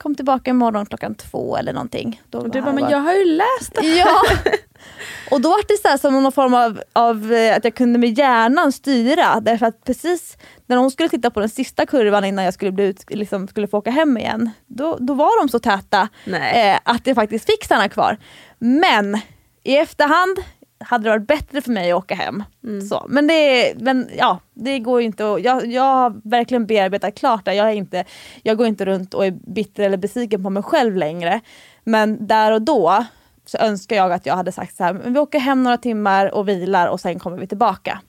kom 0.03 0.15
tillbaka 0.15 0.51
imorgon 0.51 0.87
klockan 0.87 1.15
två 1.15 1.57
eller 1.57 1.73
någonting. 1.73 2.23
Då 2.31 2.39
Och 2.39 2.51
du 2.51 2.61
bara, 2.61 2.73
men 2.73 2.85
var- 2.85 2.91
jag 2.91 2.99
har 2.99 3.13
ju 3.15 3.25
läst 3.25 3.75
det. 3.75 3.87
Ja. 3.87 4.23
Och 5.31 5.41
då 5.41 5.49
var 5.49 5.69
det 5.69 5.77
så 5.83 5.89
här 5.89 5.97
som 5.97 6.23
någon 6.23 6.33
form 6.33 6.55
av, 6.55 6.83
av 6.93 7.33
eh, 7.33 7.57
att 7.57 7.65
jag 7.65 7.75
kunde 7.75 7.99
med 7.99 8.19
hjärnan 8.19 8.73
styra. 8.73 9.41
Därför 9.41 9.67
att 9.67 9.85
precis 9.85 10.37
när 10.67 10.77
hon 10.77 10.91
skulle 10.91 11.09
titta 11.09 11.31
på 11.31 11.41
den 11.41 11.49
sista 11.49 11.87
kurvan 11.87 12.25
innan 12.25 12.45
jag 12.45 12.55
skulle, 12.55 12.73
bli 12.73 12.85
ut, 12.85 13.05
liksom, 13.09 13.49
skulle 13.49 13.67
få 13.67 13.79
åka 13.79 13.91
hem 13.91 14.17
igen. 14.19 14.51
Då, 14.67 14.97
då 15.01 15.15
var 15.15 15.43
de 15.43 15.49
så 15.49 15.59
täta 15.59 16.09
eh, 16.55 16.79
att 16.85 17.07
jag 17.07 17.15
faktiskt 17.17 17.47
fick 17.47 17.65
stanna 17.65 17.89
kvar. 17.89 18.17
Men 18.59 19.19
i 19.65 19.77
efterhand 19.77 20.39
hade 20.81 21.05
det 21.05 21.11
varit 21.11 21.27
bättre 21.27 21.61
för 21.61 21.71
mig 21.71 21.93
att 21.93 21.99
åka 21.99 22.15
hem. 22.15 22.45
Så. 22.89 23.07
Men, 23.09 23.27
det, 23.27 23.75
men 23.77 24.11
ja, 24.19 24.39
det 24.55 24.79
går 24.79 25.01
inte 25.01 25.33
att, 25.33 25.43
jag, 25.43 25.67
jag 25.67 25.83
har 25.83 26.21
verkligen 26.25 26.67
bearbetat 26.67 27.15
klart 27.15 27.45
det. 27.45 27.55
Jag, 27.55 27.69
är 27.69 27.75
inte, 27.75 28.05
jag 28.43 28.57
går 28.57 28.67
inte 28.67 28.85
runt 28.85 29.15
och 29.15 29.27
är 29.27 29.31
bitter 29.31 29.83
eller 29.83 29.97
besviken 29.97 30.43
på 30.43 30.51
mig 30.51 30.63
själv 30.63 30.97
längre. 30.97 31.41
Men 31.85 32.27
där 32.27 32.53
och 32.53 32.63
då 32.63 33.05
så 33.47 33.59
önskar 33.59 33.97
jag 33.97 34.13
att 34.13 34.27
jag 34.27 34.37
hade 34.37 34.53
sagt 34.53 34.77
så 34.77 34.85
här, 34.85 34.93
men 34.93 35.13
vi 35.13 35.19
åker 35.19 35.39
hem 35.39 35.63
några 35.63 35.77
timmar 35.77 36.35
och 36.35 36.49
vilar 36.49 36.89
och 36.89 37.01
sen 37.01 37.19
kommer 37.19 37.37
vi 37.39 37.47
tillbaka. 37.47 38.01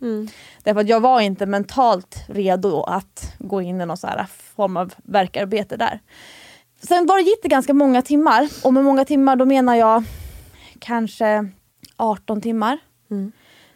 Därför 0.64 0.82
att 0.82 0.90
jag 0.90 1.00
var 1.00 1.22
inte 1.22 1.46
mentalt 1.46 2.16
redo 2.28 2.84
att 2.84 3.34
gå 3.40 3.62
in 3.62 3.82
i 3.82 3.86
någon 3.86 3.98
så 3.98 4.08
här 4.08 4.26
form 4.56 4.78
av 4.78 4.94
verkarbete 5.04 5.78
där. 5.78 6.00
Sen 6.84 7.06
var 7.06 7.18
det, 7.18 7.24
gick 7.24 7.44
det 7.44 7.50
ganska 7.50 7.74
många 7.74 8.02
timmar 8.02 8.50
och 8.64 8.74
med 8.74 8.84
många 8.84 9.06
timmar 9.06 9.36
då 9.36 9.46
menar 9.46 9.76
jag 9.76 10.04
kanske 10.80 11.48
18 12.02 12.42
timmar. 12.42 12.78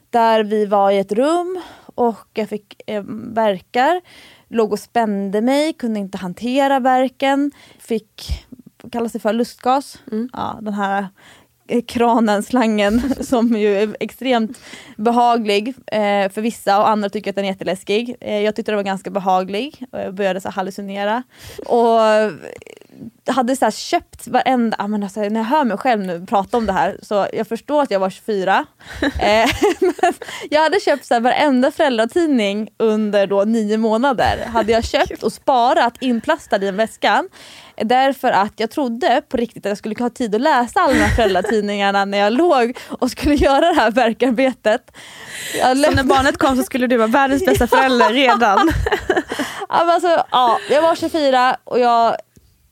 Där 0.10 0.44
vi 0.44 0.66
var 0.66 0.92
i 0.92 0.98
ett 0.98 1.12
rum 1.12 1.62
och 1.96 2.28
jag 2.34 2.50
fick 2.50 2.82
eh, 2.88 3.04
verkar, 3.34 4.02
låg 4.48 4.74
och 4.74 4.80
spände 4.80 5.42
mig, 5.42 5.74
kunde 5.74 6.00
inte 6.00 6.18
hantera 6.18 6.80
verken, 6.80 7.52
fick, 7.80 8.46
kallas 8.92 9.12
det 9.12 9.20
för, 9.20 9.34
lustgas? 9.34 10.00
Ja, 10.34 10.60
den 10.62 10.74
här 10.74 11.08
kranen, 11.88 12.44
slangen, 12.44 13.14
som 13.24 13.48
ju 13.48 13.78
är 13.78 13.98
extremt 14.00 14.60
behaglig 14.98 15.68
eh, 15.88 16.30
för 16.32 16.42
vissa 16.42 16.80
och 16.80 16.90
andra 16.90 17.10
tycker 17.10 17.30
att 17.30 17.36
den 17.36 17.46
är 17.46 17.50
jätteläskig. 17.50 18.16
Eh, 18.22 18.40
jag 18.40 18.56
tyckte 18.56 18.72
den 18.72 18.78
var 18.78 18.84
ganska 18.84 19.10
behaglig 19.10 19.86
och 19.92 20.00
jag 20.00 20.14
började 20.14 20.42
så 20.42 20.50
hallucinera. 20.50 21.24
Och 21.66 22.00
hade 23.28 23.56
så 23.56 23.72
köpt 23.72 24.28
varenda, 24.28 24.78
ah, 24.80 24.88
men 24.88 25.04
alltså, 25.04 25.20
när 25.20 25.36
jag 25.40 25.44
hör 25.44 25.64
mig 25.64 25.78
själv 25.78 26.02
nu 26.02 26.26
prata 26.26 26.58
om 26.58 26.66
det 26.66 26.74
här 26.74 27.00
så 27.02 27.28
jag 27.34 27.48
förstår 27.48 27.82
att 27.82 27.92
jag 27.92 28.00
var 28.00 28.10
24. 28.10 28.66
eh, 29.02 29.50
jag 30.50 30.62
hade 30.62 30.80
köpt 30.80 31.06
så 31.06 31.14
här, 31.14 31.22
varenda 31.22 31.72
föräldratidning 31.72 32.70
under 32.78 33.28
då 33.28 33.44
nio 33.44 33.78
månader. 33.78 34.46
Hade 34.46 34.72
jag 34.72 34.84
köpt 34.84 35.24
och 35.24 35.34
sparat 35.34 35.98
inplastad 36.00 36.64
i 36.64 36.68
en 36.68 36.76
väska. 36.76 37.24
Därför 37.78 38.32
att 38.32 38.54
jag 38.56 38.72
trodde 38.72 39.22
på 39.30 39.38
riktigt 39.38 39.66
att 39.66 39.70
jag 39.70 39.78
skulle 39.78 39.96
ha 40.00 40.10
tid 40.10 40.36
att 40.36 40.42
läsa 40.42 40.80
alla 40.80 40.94
de 40.94 41.00
här 41.00 41.16
föräldratidningarna 41.16 42.06
när 42.06 42.18
jag 42.18 42.34
låg 42.34 42.78
och 43.00 43.12
skulle 43.12 43.36
göra 43.36 43.60
det 43.60 43.76
här 43.76 43.92
verkarbetet. 43.92 44.92
Jag 45.60 45.78
så 45.78 45.92
när 45.92 46.04
barnet 46.04 46.38
kom 46.38 46.58
så 46.58 46.64
skulle 46.64 46.88
du 46.88 46.98
vara 46.98 47.08
världens 47.08 47.46
bästa 47.46 47.68
förälder 47.68 48.10
redan? 48.14 48.72
alltså, 49.68 50.24
ja, 50.32 50.60
jag 50.70 50.82
var 50.82 50.96
24 50.96 51.58
och 51.64 51.80
jag 51.80 52.16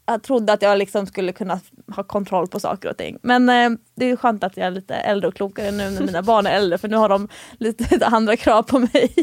jag 0.05 0.23
trodde 0.23 0.53
att 0.53 0.61
jag 0.61 0.77
liksom 0.77 1.07
skulle 1.07 1.31
kunna 1.31 1.59
ha 1.95 2.03
kontroll 2.03 2.47
på 2.47 2.59
saker 2.59 2.89
och 2.89 2.97
ting. 2.97 3.17
Men 3.21 3.49
eh, 3.49 3.69
det 3.95 4.05
är 4.05 4.15
skönt 4.15 4.43
att 4.43 4.57
jag 4.57 4.67
är 4.67 4.71
lite 4.71 4.95
äldre 4.95 5.27
och 5.27 5.35
klokare 5.35 5.71
nu 5.71 5.89
när 5.89 6.01
mina 6.01 6.21
barn 6.21 6.45
är 6.45 6.51
äldre 6.51 6.77
för 6.77 6.87
nu 6.87 6.95
har 6.95 7.09
de 7.09 7.29
lite 7.59 8.05
andra 8.05 8.37
krav 8.37 8.63
på 8.63 8.79
mig. 8.79 9.13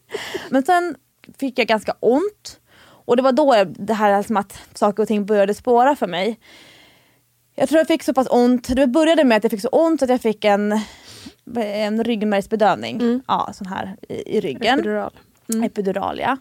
Men 0.50 0.62
sen 0.62 0.96
fick 1.40 1.58
jag 1.58 1.66
ganska 1.66 1.94
ont 2.00 2.59
och 3.04 3.16
det 3.16 3.22
var 3.22 3.32
då 3.32 3.64
det 3.64 3.94
här 3.94 4.22
som 4.22 4.36
att 4.36 4.60
saker 4.74 5.02
och 5.02 5.08
ting 5.08 5.26
började 5.26 5.54
spåra 5.54 5.96
för 5.96 6.06
mig. 6.06 6.38
Jag 7.54 7.68
tror 7.68 7.78
jag 7.78 7.86
fick 7.86 8.02
så 8.02 8.14
pass 8.14 8.26
ont, 8.30 8.76
det 8.76 8.86
började 8.86 9.24
med 9.24 9.36
att 9.36 9.44
jag 9.44 9.50
fick 9.50 9.60
så 9.60 9.68
ont 9.68 10.02
att 10.02 10.08
jag 10.08 10.20
fick 10.20 10.44
en, 10.44 10.80
en 11.56 12.04
ryggmärgsbedövning. 12.04 12.96
Mm. 12.96 13.22
Ja, 13.28 13.50
sån 13.52 13.66
här 13.66 13.96
i, 14.08 14.36
i 14.36 14.40
ryggen. 14.40 14.78
Epidural. 14.78 15.12
Mm. 15.52 15.64
Epidural 15.64 16.18
ja. 16.18 16.36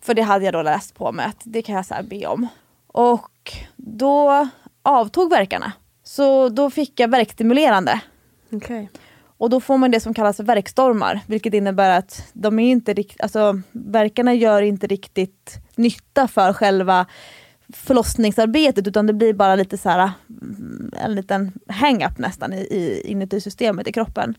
För 0.00 0.14
det 0.14 0.22
hade 0.22 0.44
jag 0.44 0.54
då 0.54 0.62
läst 0.62 0.94
på 0.94 1.12
mig 1.12 1.26
att 1.26 1.40
det 1.44 1.62
kan 1.62 1.74
jag 1.74 1.86
så 1.86 1.94
be 2.04 2.26
om. 2.26 2.48
Och 2.86 3.52
då 3.76 4.48
avtog 4.82 5.30
verkarna. 5.30 5.72
Så 6.04 6.48
då 6.48 6.70
fick 6.70 7.00
jag 7.00 7.10
verkstimulerande. 7.10 8.00
Okay. 8.50 8.86
Och 9.40 9.50
då 9.50 9.60
får 9.60 9.78
man 9.78 9.90
det 9.90 10.00
som 10.00 10.14
kallas 10.14 10.36
för 10.36 10.44
verkstormar, 10.44 11.20
vilket 11.26 11.54
innebär 11.54 11.98
att 11.98 12.30
de 12.32 12.58
är 12.58 12.70
inte 12.70 12.94
rikt, 12.94 13.20
alltså, 13.20 13.60
verkarna 13.72 14.34
gör 14.34 14.62
inte 14.62 14.86
riktigt 14.86 15.58
nytta 15.80 16.28
för 16.28 16.52
själva 16.52 17.06
förlossningsarbetet 17.72 18.88
utan 18.88 19.06
det 19.06 19.12
blir 19.12 19.32
bara 19.32 19.54
lite 19.54 19.78
så 19.78 19.88
här, 19.88 20.10
mm, 20.28 20.92
en 20.96 21.14
liten 21.14 21.52
hang-up 21.66 22.18
nästan 22.18 22.52
i, 22.52 22.56
i, 22.56 23.02
inuti 23.04 23.40
systemet 23.40 23.88
i 23.88 23.92
kroppen. 23.92 24.34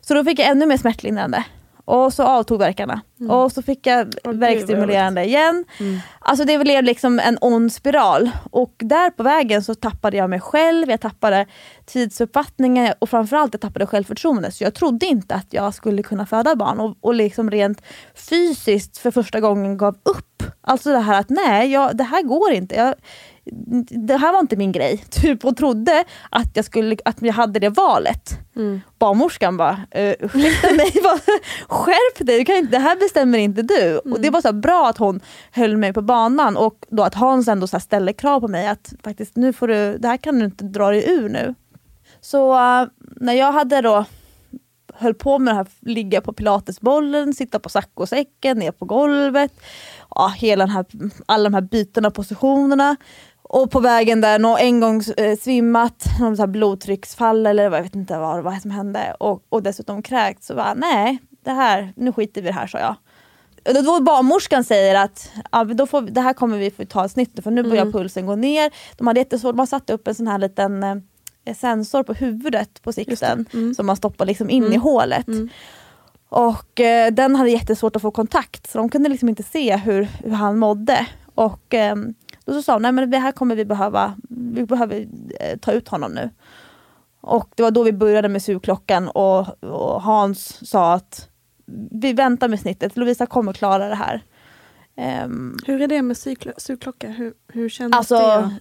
Så 0.00 0.14
då 0.14 0.24
fick 0.24 0.38
jag 0.38 0.48
ännu 0.48 0.66
mer 0.66 0.76
smärtlindrande. 0.76 1.44
Och 1.84 2.12
så 2.12 2.22
avtog 2.22 2.58
verkarna. 2.58 3.00
Mm. 3.20 3.30
Och 3.30 3.52
så 3.52 3.62
fick 3.62 3.86
jag 3.86 4.14
oh, 4.24 4.32
verkstimulerande 4.32 5.24
igen. 5.24 5.64
Mm. 5.80 5.98
Alltså 6.18 6.44
det 6.44 6.58
blev 6.58 6.84
liksom 6.84 7.18
en 7.18 7.38
ond 7.40 7.72
spiral. 7.72 8.30
Och 8.50 8.74
där 8.78 9.10
på 9.10 9.22
vägen 9.22 9.62
så 9.62 9.74
tappade 9.74 10.16
jag 10.16 10.30
mig 10.30 10.40
själv, 10.40 10.90
jag 10.90 11.00
tappade 11.00 11.46
tidsuppfattningen 11.84 12.94
och 12.98 13.10
framförallt 13.10 13.54
jag 13.54 13.60
tappade 13.60 13.86
självförtroende. 13.86 14.52
Så 14.52 14.64
jag 14.64 14.74
trodde 14.74 15.06
inte 15.06 15.34
att 15.34 15.46
jag 15.50 15.74
skulle 15.74 16.02
kunna 16.02 16.26
föda 16.26 16.56
barn. 16.56 16.80
Och, 16.80 16.96
och 17.00 17.14
liksom 17.14 17.50
rent 17.50 17.82
fysiskt 18.14 18.98
för 18.98 19.10
första 19.10 19.40
gången 19.40 19.76
gav 19.76 19.96
upp. 20.02 20.42
Alltså 20.60 20.90
det 20.90 20.98
här 20.98 21.20
att 21.20 21.30
nej, 21.30 21.72
jag, 21.72 21.96
det 21.96 22.04
här 22.04 22.22
går 22.22 22.52
inte. 22.52 22.74
Jag, 22.74 22.94
det 24.06 24.16
här 24.16 24.32
var 24.32 24.40
inte 24.40 24.56
min 24.56 24.72
grej. 24.72 25.04
Typ, 25.10 25.44
och 25.44 25.56
trodde 25.56 26.04
att 26.30 26.50
jag, 26.54 26.64
skulle, 26.64 26.96
att 27.04 27.22
jag 27.22 27.32
hade 27.32 27.58
det 27.58 27.68
valet. 27.68 28.38
Mm. 28.56 28.80
Barnmorskan 28.98 29.56
bara, 29.56 29.72
uh, 29.72 30.14
ursäkta 30.20 30.74
mig, 30.74 30.92
skärp 31.68 32.26
dig, 32.26 32.38
du 32.38 32.44
kan 32.44 32.56
inte, 32.56 32.70
det 32.70 32.78
här 32.78 32.96
bestämmer 32.96 33.38
inte 33.38 33.62
du. 33.62 34.00
Mm. 34.04 34.12
Och 34.12 34.20
Det 34.20 34.30
var 34.30 34.40
så 34.40 34.52
bra 34.52 34.88
att 34.88 34.98
hon 34.98 35.20
höll 35.52 35.76
mig 35.76 35.92
på 35.92 36.02
banan 36.02 36.56
och 36.56 36.86
då 36.88 37.02
att 37.02 37.14
Hans 37.14 37.48
ändå 37.48 37.66
så 37.66 37.80
ställde 37.80 38.12
krav 38.12 38.40
på 38.40 38.48
mig 38.48 38.66
att 38.68 38.92
faktiskt 39.04 39.36
nu 39.36 39.52
får 39.52 39.68
du, 39.68 39.98
det 39.98 40.08
här 40.08 40.16
kan 40.16 40.38
du 40.38 40.44
inte 40.44 40.64
dra 40.64 40.90
dig 40.90 41.10
ur 41.10 41.28
nu. 41.28 41.54
Så 42.20 42.52
uh, 42.52 42.88
när 42.98 43.32
jag 43.32 43.52
hade 43.52 43.80
då 43.80 44.04
höll 44.94 45.14
på 45.14 45.38
med 45.38 45.54
det 45.54 45.56
här, 45.56 45.66
ligga 45.80 46.20
på 46.20 46.32
pilatesbollen, 46.32 47.34
sitta 47.34 47.58
på 47.58 47.68
saccosäcken, 47.68 48.58
ner 48.58 48.72
på 48.72 48.84
golvet. 48.84 49.52
Ja, 50.10 50.34
hela 50.36 50.66
den 50.66 50.74
här, 50.74 50.86
alla 51.26 51.44
de 51.44 51.54
här 51.54 51.60
bytena 51.60 52.10
positionerna. 52.10 52.96
Och 53.54 53.70
på 53.70 53.80
vägen 53.80 54.20
där, 54.20 54.38
nå, 54.38 54.56
en 54.56 54.80
gång 54.80 55.02
eh, 55.16 55.38
svimmat, 55.38 56.04
någon 56.20 56.36
så 56.36 56.42
här 56.42 56.46
blodtrycksfall 56.46 57.46
eller 57.46 57.62
jag 57.62 57.82
vet 57.82 57.94
inte 57.94 58.18
vad, 58.18 58.44
vad 58.44 58.62
som 58.62 58.70
hände. 58.70 59.16
Och, 59.20 59.42
och 59.48 59.62
dessutom 59.62 60.02
kräkt. 60.02 60.44
Så 60.44 60.54
bara, 60.54 60.74
nej, 60.74 61.18
det 61.44 61.50
här, 61.50 61.92
nu 61.96 62.12
skiter 62.12 62.42
vi 62.42 62.48
i 62.48 62.50
det 62.50 62.58
här 62.58 62.66
sa 62.66 62.78
jag. 62.78 62.94
Då 63.84 64.00
barnmorskan 64.00 64.64
säger 64.64 64.94
att 64.94 65.30
ja, 65.52 65.64
då 65.64 65.86
får, 65.86 66.02
det 66.02 66.20
här 66.20 66.32
kommer 66.32 66.58
vi 66.58 66.70
få 66.70 66.84
ta 66.84 67.04
ett 67.04 67.10
snitt 67.10 67.30
för 67.42 67.50
nu 67.50 67.62
börjar 67.62 67.82
mm. 67.82 67.92
pulsen 67.92 68.26
gå 68.26 68.34
ner. 68.34 68.72
De 68.96 69.06
hade 69.06 69.20
jättesvårt, 69.20 69.54
man 69.54 69.66
satte 69.66 69.92
upp 69.92 70.08
en 70.08 70.14
sån 70.14 70.26
här 70.26 70.38
liten 70.38 70.82
eh, 71.44 71.54
sensor 71.56 72.02
på 72.02 72.12
huvudet 72.12 72.82
på 72.82 72.92
sikten 72.92 73.46
mm. 73.52 73.74
som 73.74 73.86
man 73.86 73.96
stoppar 73.96 74.26
liksom 74.26 74.50
in 74.50 74.62
mm. 74.62 74.72
i 74.72 74.76
hålet. 74.76 75.28
Mm. 75.28 75.48
Och 76.28 76.80
eh, 76.80 77.12
den 77.12 77.36
hade 77.36 77.50
jättesvårt 77.50 77.96
att 77.96 78.02
få 78.02 78.10
kontakt 78.10 78.70
så 78.70 78.78
de 78.78 78.88
kunde 78.88 79.08
liksom 79.08 79.28
inte 79.28 79.42
se 79.42 79.76
hur, 79.76 80.08
hur 80.24 80.30
han 80.30 80.58
mådde. 80.58 81.06
Och 81.34 81.74
eh, 81.74 81.96
då 82.44 82.52
så 82.52 82.62
sa 82.62 82.72
hon, 82.72 82.82
nej 82.82 82.92
men 82.92 83.10
det 83.10 83.18
här 83.18 83.32
kommer 83.32 83.56
vi 83.56 83.64
behöva, 83.64 84.14
vi 84.28 84.66
behöver 84.66 85.06
eh, 85.40 85.58
ta 85.58 85.72
ut 85.72 85.88
honom 85.88 86.12
nu. 86.12 86.30
Och 87.20 87.48
det 87.54 87.62
var 87.62 87.70
då 87.70 87.82
vi 87.82 87.92
började 87.92 88.28
med 88.28 88.42
sugklockan 88.42 89.08
och, 89.08 89.62
och 89.64 90.02
Hans 90.02 90.70
sa 90.70 90.94
att 90.94 91.28
vi 91.90 92.12
väntar 92.12 92.48
med 92.48 92.60
snittet, 92.60 92.96
Lovisa 92.96 93.26
kommer 93.26 93.52
klara 93.52 93.88
det 93.88 93.94
här. 93.94 94.22
Um, 95.24 95.58
hur 95.66 95.82
är 95.82 95.88
det 95.88 96.02
med 96.02 96.16
sugklocka? 96.56 97.08
Hur, 97.08 97.34
hur 97.48 97.68
kändes 97.68 97.98
alltså, 97.98 98.16
det? 98.16 98.60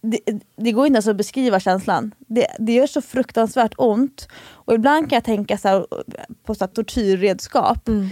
Det, 0.00 0.40
det, 0.56 0.72
går 0.72 0.86
inte 0.86 0.96
ens 0.96 1.08
att 1.08 1.16
beskriva 1.16 1.60
känslan. 1.60 2.14
Det, 2.18 2.46
det 2.58 2.72
gör 2.72 2.86
så 2.86 3.02
fruktansvärt 3.02 3.74
ont. 3.78 4.28
Och 4.36 4.74
ibland 4.74 5.10
kan 5.10 5.16
jag 5.16 5.24
tänka 5.24 5.58
så 5.58 5.68
här, 5.68 5.86
på 6.44 6.54
så 6.54 6.64
här 6.64 6.72
tortyrredskap. 6.72 7.88
Mm. 7.88 8.08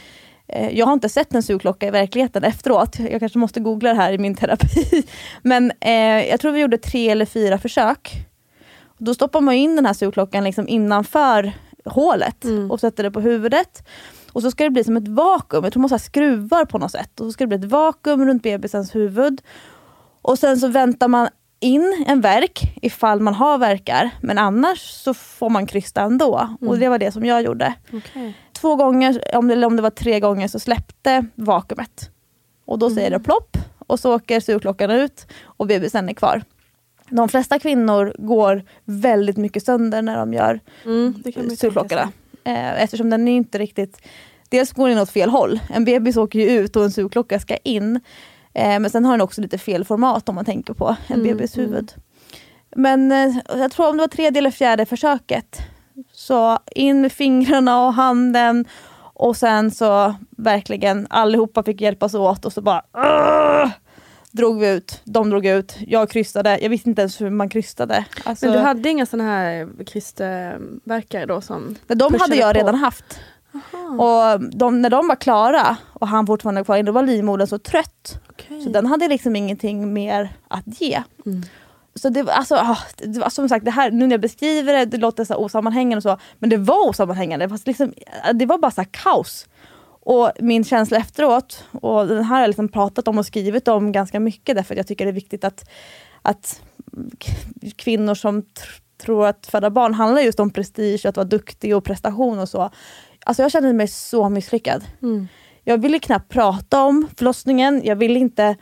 Eh, 0.53 0.79
jag 0.79 0.87
har 0.87 0.93
inte 0.93 1.09
sett 1.09 1.35
en 1.35 1.43
sugklocka 1.43 1.87
i 1.87 1.91
verkligheten 1.91 2.45
efteråt. 2.45 2.99
Jag 2.99 3.21
kanske 3.21 3.39
måste 3.39 3.61
googla 3.61 3.89
det 3.89 3.97
här 3.97 4.13
i 4.13 4.19
min 4.19 4.35
terapi. 4.35 5.03
Men 5.43 5.73
eh, 5.81 6.29
jag 6.29 6.41
tror 6.41 6.53
vi 6.53 6.61
gjorde 6.61 6.79
tre 6.79 7.11
eller 7.11 7.27
fyra 7.27 7.59
försök. 7.59 8.13
Då 8.99 9.15
stoppar 9.15 9.41
man 9.41 9.55
in 9.55 9.77
den 9.77 9.87
här 9.87 9.93
sugklockan 9.93 10.45
liksom 10.45 10.69
innanför 10.69 11.53
hålet 11.85 12.45
mm. 12.45 12.71
och 12.71 12.81
sätter 12.81 13.03
det 13.03 13.11
på 13.11 13.21
huvudet. 13.21 13.89
Och 14.33 14.43
så 14.43 14.51
ska 14.51 14.65
det 14.65 14.71
bli 14.71 14.85
som 14.85 14.97
ett 14.97 15.09
vakuum. 15.09 15.65
Jag 15.65 15.73
tror 15.73 15.81
man 15.81 15.91
ha 15.91 15.99
skruvar 15.99 16.65
på 16.65 16.79
något 16.79 16.91
sätt. 16.93 17.21
Och 17.21 17.27
så 17.27 17.33
ska 17.33 17.45
det 17.45 17.49
bli 17.49 17.67
ett 17.67 17.73
vakuum 17.73 18.27
runt 18.27 18.43
bebisens 18.43 18.95
huvud. 18.95 19.43
Och 20.23 20.39
sen 20.39 20.57
så 20.57 20.69
väntar 20.69 21.09
man 21.09 21.29
in 21.61 22.05
en 22.09 22.21
verk 22.21 22.79
ifall 22.83 23.21
man 23.21 23.35
har 23.35 23.59
verkar. 23.59 24.11
Men 24.21 24.39
annars 24.39 24.79
så 24.79 25.15
får 25.15 25.51
man 25.51 25.67
krysta 25.67 26.03
ändå. 26.03 26.39
Mm. 26.39 26.69
Och 26.69 26.79
det 26.79 26.89
var 26.89 26.99
det 26.99 27.13
som 27.13 27.25
jag 27.25 27.43
gjorde. 27.43 27.75
Okay 27.93 28.33
två 28.63 28.77
gånger, 28.77 29.37
om 29.37 29.49
det, 29.49 29.55
eller 29.55 29.67
om 29.67 29.77
det 29.77 29.83
var 29.83 29.91
tre 29.91 30.21
gånger, 30.21 30.49
så 30.49 30.59
släppte 30.59 31.27
vakuumet. 31.35 32.11
Och 32.65 32.79
då 32.79 32.91
säger 32.91 33.11
det 33.11 33.17
mm. 33.17 33.25
plopp 33.25 33.57
och 33.87 34.01
så 34.01 34.15
åker 34.15 34.41
surklockan 34.41 34.91
ut 34.91 35.27
och 35.45 35.67
bebisen 35.67 36.09
är 36.09 36.13
kvar. 36.13 36.43
De 37.09 37.29
flesta 37.29 37.59
kvinnor 37.59 38.15
går 38.19 38.63
väldigt 38.85 39.37
mycket 39.37 39.65
sönder 39.65 40.03
när 40.03 40.17
de 40.17 40.35
gör 40.35 40.61
mm, 40.85 41.23
surklockorna. 41.57 42.13
Eh, 42.45 42.83
eftersom 42.83 43.11
den 43.11 43.29
är 43.29 43.37
inte 43.37 43.59
riktigt... 43.59 44.03
Dels 44.49 44.73
går 44.73 44.89
den 44.89 44.99
åt 44.99 45.11
fel 45.11 45.31
håll. 45.31 45.61
En 45.71 45.85
bebis 45.85 46.17
åker 46.17 46.39
ju 46.39 46.51
ut 46.51 46.77
och 46.77 46.85
en 46.85 46.91
surklocka 46.91 47.41
ska 47.41 47.57
in. 47.57 48.01
Eh, 48.55 48.81
men 48.81 48.91
sen 48.91 49.05
har 49.05 49.13
den 49.13 49.21
också 49.21 49.41
lite 49.41 49.59
fel 49.59 49.85
format 49.85 50.29
om 50.29 50.35
man 50.35 50.45
tänker 50.45 50.75
på 50.75 50.97
en 51.07 51.21
mm, 51.21 51.27
bebis 51.27 51.57
mm. 51.57 51.71
huvud. 51.71 51.93
Men 52.77 53.13
eh, 53.13 53.37
jag 53.49 53.73
tror 53.73 53.89
om 53.89 53.97
det 53.97 54.03
var 54.03 54.09
tredje 54.09 54.39
eller 54.39 54.51
fjärde 54.51 54.87
försöket 54.87 55.63
så 56.23 56.59
in 56.67 57.01
med 57.01 57.13
fingrarna 57.13 57.87
och 57.87 57.95
handen 57.95 58.65
och 59.15 59.37
sen 59.37 59.71
så 59.71 60.15
verkligen 60.31 61.07
allihopa 61.11 61.63
fick 61.63 61.81
hjälpas 61.81 62.15
åt 62.15 62.45
och 62.45 62.53
så 62.53 62.61
bara 62.61 62.83
uh, 62.97 63.71
drog 64.31 64.61
vi 64.61 64.69
ut. 64.71 65.01
De 65.05 65.31
drog 65.31 65.47
ut, 65.47 65.77
jag 65.87 66.11
krystade. 66.11 66.59
Jag 66.63 66.71
visste 66.71 66.89
inte 66.89 67.03
ens 67.03 67.21
hur 67.21 67.31
man 67.31 67.49
krystade. 67.49 68.05
Alltså, 68.25 68.47
Men 68.47 68.55
du 68.55 68.61
hade 68.61 68.89
inga 68.89 69.07
såna 69.07 69.25
här 69.25 69.69
krystverkare 69.85 71.27
då? 71.27 71.41
Som 71.41 71.77
de 71.87 72.15
hade 72.21 72.37
jag 72.37 72.55
på. 72.55 72.59
redan 72.59 72.75
haft. 72.75 73.21
Aha. 73.55 74.05
Och 74.05 74.41
de, 74.41 74.83
när 74.83 74.91
de 74.91 75.09
var 75.09 75.17
klara 75.17 75.77
och 75.93 76.09
han 76.09 76.27
fortfarande 76.27 76.61
var 76.61 76.65
kvar, 76.65 76.83
då 76.83 76.93
var 76.93 77.03
livmodern 77.03 77.47
så 77.47 77.59
trött. 77.59 78.21
Okay. 78.31 78.61
Så 78.61 78.71
den 78.71 78.87
hade 78.87 79.09
liksom 79.09 79.37
ingenting 79.37 79.93
mer 79.93 80.37
att 80.49 80.81
ge. 80.81 81.03
Mm. 81.27 81.43
Så 81.95 82.09
det, 82.09 82.33
alltså, 82.33 82.55
ah, 82.55 82.79
det 82.97 83.19
var 83.19 83.31
som 83.31 83.49
sagt, 83.49 83.65
det 83.65 83.71
här, 83.71 83.91
nu 83.91 84.07
när 84.07 84.15
jag 84.15 84.21
beskriver 84.21 84.73
det, 84.73 84.85
det 84.85 84.97
låter 84.97 85.25
så 85.25 85.35
osammanhängande 85.35 85.97
och 85.97 86.03
så, 86.03 86.19
men 86.39 86.51
det 86.51 86.57
var 86.57 86.89
osammanhängande. 86.89 87.49
Fast 87.49 87.67
liksom, 87.67 87.93
eh, 87.97 88.35
det 88.35 88.47
var 88.47 88.59
bara 88.59 88.71
så 88.71 88.85
kaos. 88.91 89.47
Och 90.05 90.33
min 90.39 90.65
känsla 90.65 90.97
efteråt, 90.97 91.65
och 91.81 92.07
den 92.07 92.25
här 92.25 92.35
har 92.35 92.41
jag 92.41 92.49
liksom 92.49 92.69
pratat 92.69 93.09
om 93.09 93.19
och 93.19 93.27
skrivit 93.27 93.69
om 93.69 93.93
ganska 93.93 94.21
mycket 94.21 94.57
därför 94.57 94.75
att 94.75 94.79
jag 94.79 94.87
tycker 94.87 95.05
det 95.05 95.11
är 95.11 95.13
viktigt 95.13 95.45
att, 95.45 95.71
att 96.23 96.63
kvinnor 97.77 98.15
som 98.15 98.43
tror 99.03 99.27
att 99.27 99.47
föda 99.47 99.71
barn 99.71 99.95
handlar 99.95 100.23
just 100.23 100.41
om 100.41 100.51
prestige, 100.51 101.07
att 101.07 101.17
vara 101.17 101.27
duktig 101.27 101.77
och 101.77 101.85
prestation 101.85 102.39
och 102.39 102.49
så. 102.49 102.71
Alltså 103.27 103.43
jag 103.43 103.53
kände 103.53 103.73
mig 103.73 103.89
så 103.89 104.29
misslyckad. 104.29 104.85
Mm. 105.03 105.29
Jag 105.65 105.79
ville 105.79 105.99
knappt 105.99 106.29
prata 106.29 106.83
om 106.83 107.09
förlossningen, 107.17 107.81
jag 107.85 107.97
ville 107.97 108.19
inte 108.19 108.57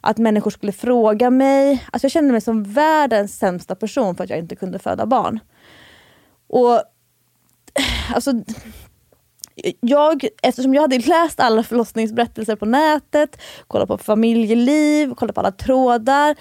att 0.00 0.18
människor 0.18 0.50
skulle 0.50 0.72
fråga 0.72 1.30
mig. 1.30 1.86
Alltså 1.92 2.04
jag 2.04 2.12
kände 2.12 2.32
mig 2.32 2.40
som 2.40 2.64
världens 2.64 3.38
sämsta 3.38 3.74
person 3.74 4.16
för 4.16 4.24
att 4.24 4.30
jag 4.30 4.38
inte 4.38 4.56
kunde 4.56 4.78
föda 4.78 5.06
barn. 5.06 5.40
Och 6.46 6.74
eh, 6.74 8.14
alltså, 8.14 8.32
jag, 9.80 10.24
eftersom 10.42 10.74
jag 10.74 10.82
hade 10.82 10.98
läst 10.98 11.40
alla 11.40 11.62
förlossningsberättelser 11.62 12.56
på 12.56 12.66
nätet, 12.66 13.40
kollat 13.66 13.88
på 13.88 13.98
familjeliv, 13.98 15.14
kollat 15.14 15.34
på 15.34 15.40
alla 15.40 15.52
trådar. 15.52 16.36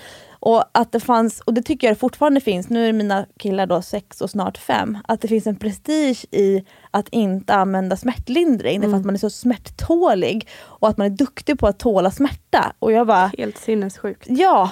Och 0.45 0.63
att 0.71 0.91
det 0.91 0.99
fanns, 0.99 1.41
och 1.41 1.53
det 1.53 1.61
tycker 1.61 1.87
jag 1.87 1.99
fortfarande 1.99 2.41
finns, 2.41 2.69
nu 2.69 2.89
är 2.89 2.93
mina 2.93 3.25
killar 3.39 3.65
då 3.65 3.81
sex 3.81 4.21
och 4.21 4.29
snart 4.29 4.57
fem, 4.57 4.97
att 5.07 5.21
det 5.21 5.27
finns 5.27 5.47
en 5.47 5.55
prestige 5.55 6.25
i 6.31 6.65
att 6.93 7.09
inte 7.09 7.53
använda 7.53 7.97
smärtlindring. 7.97 8.75
Mm. 8.75 8.91
För 8.91 8.97
att 8.97 9.05
man 9.05 9.15
är 9.15 9.19
så 9.19 9.29
smärttålig 9.29 10.47
och 10.61 10.89
att 10.89 10.97
man 10.97 11.07
är 11.07 11.11
duktig 11.11 11.59
på 11.59 11.67
att 11.67 11.79
tåla 11.79 12.11
smärta. 12.11 12.73
Och 12.79 12.91
jag 12.91 13.07
bara... 13.07 13.31
Helt 13.37 13.57
sinnessjukt. 13.57 14.25
Ja. 14.29 14.71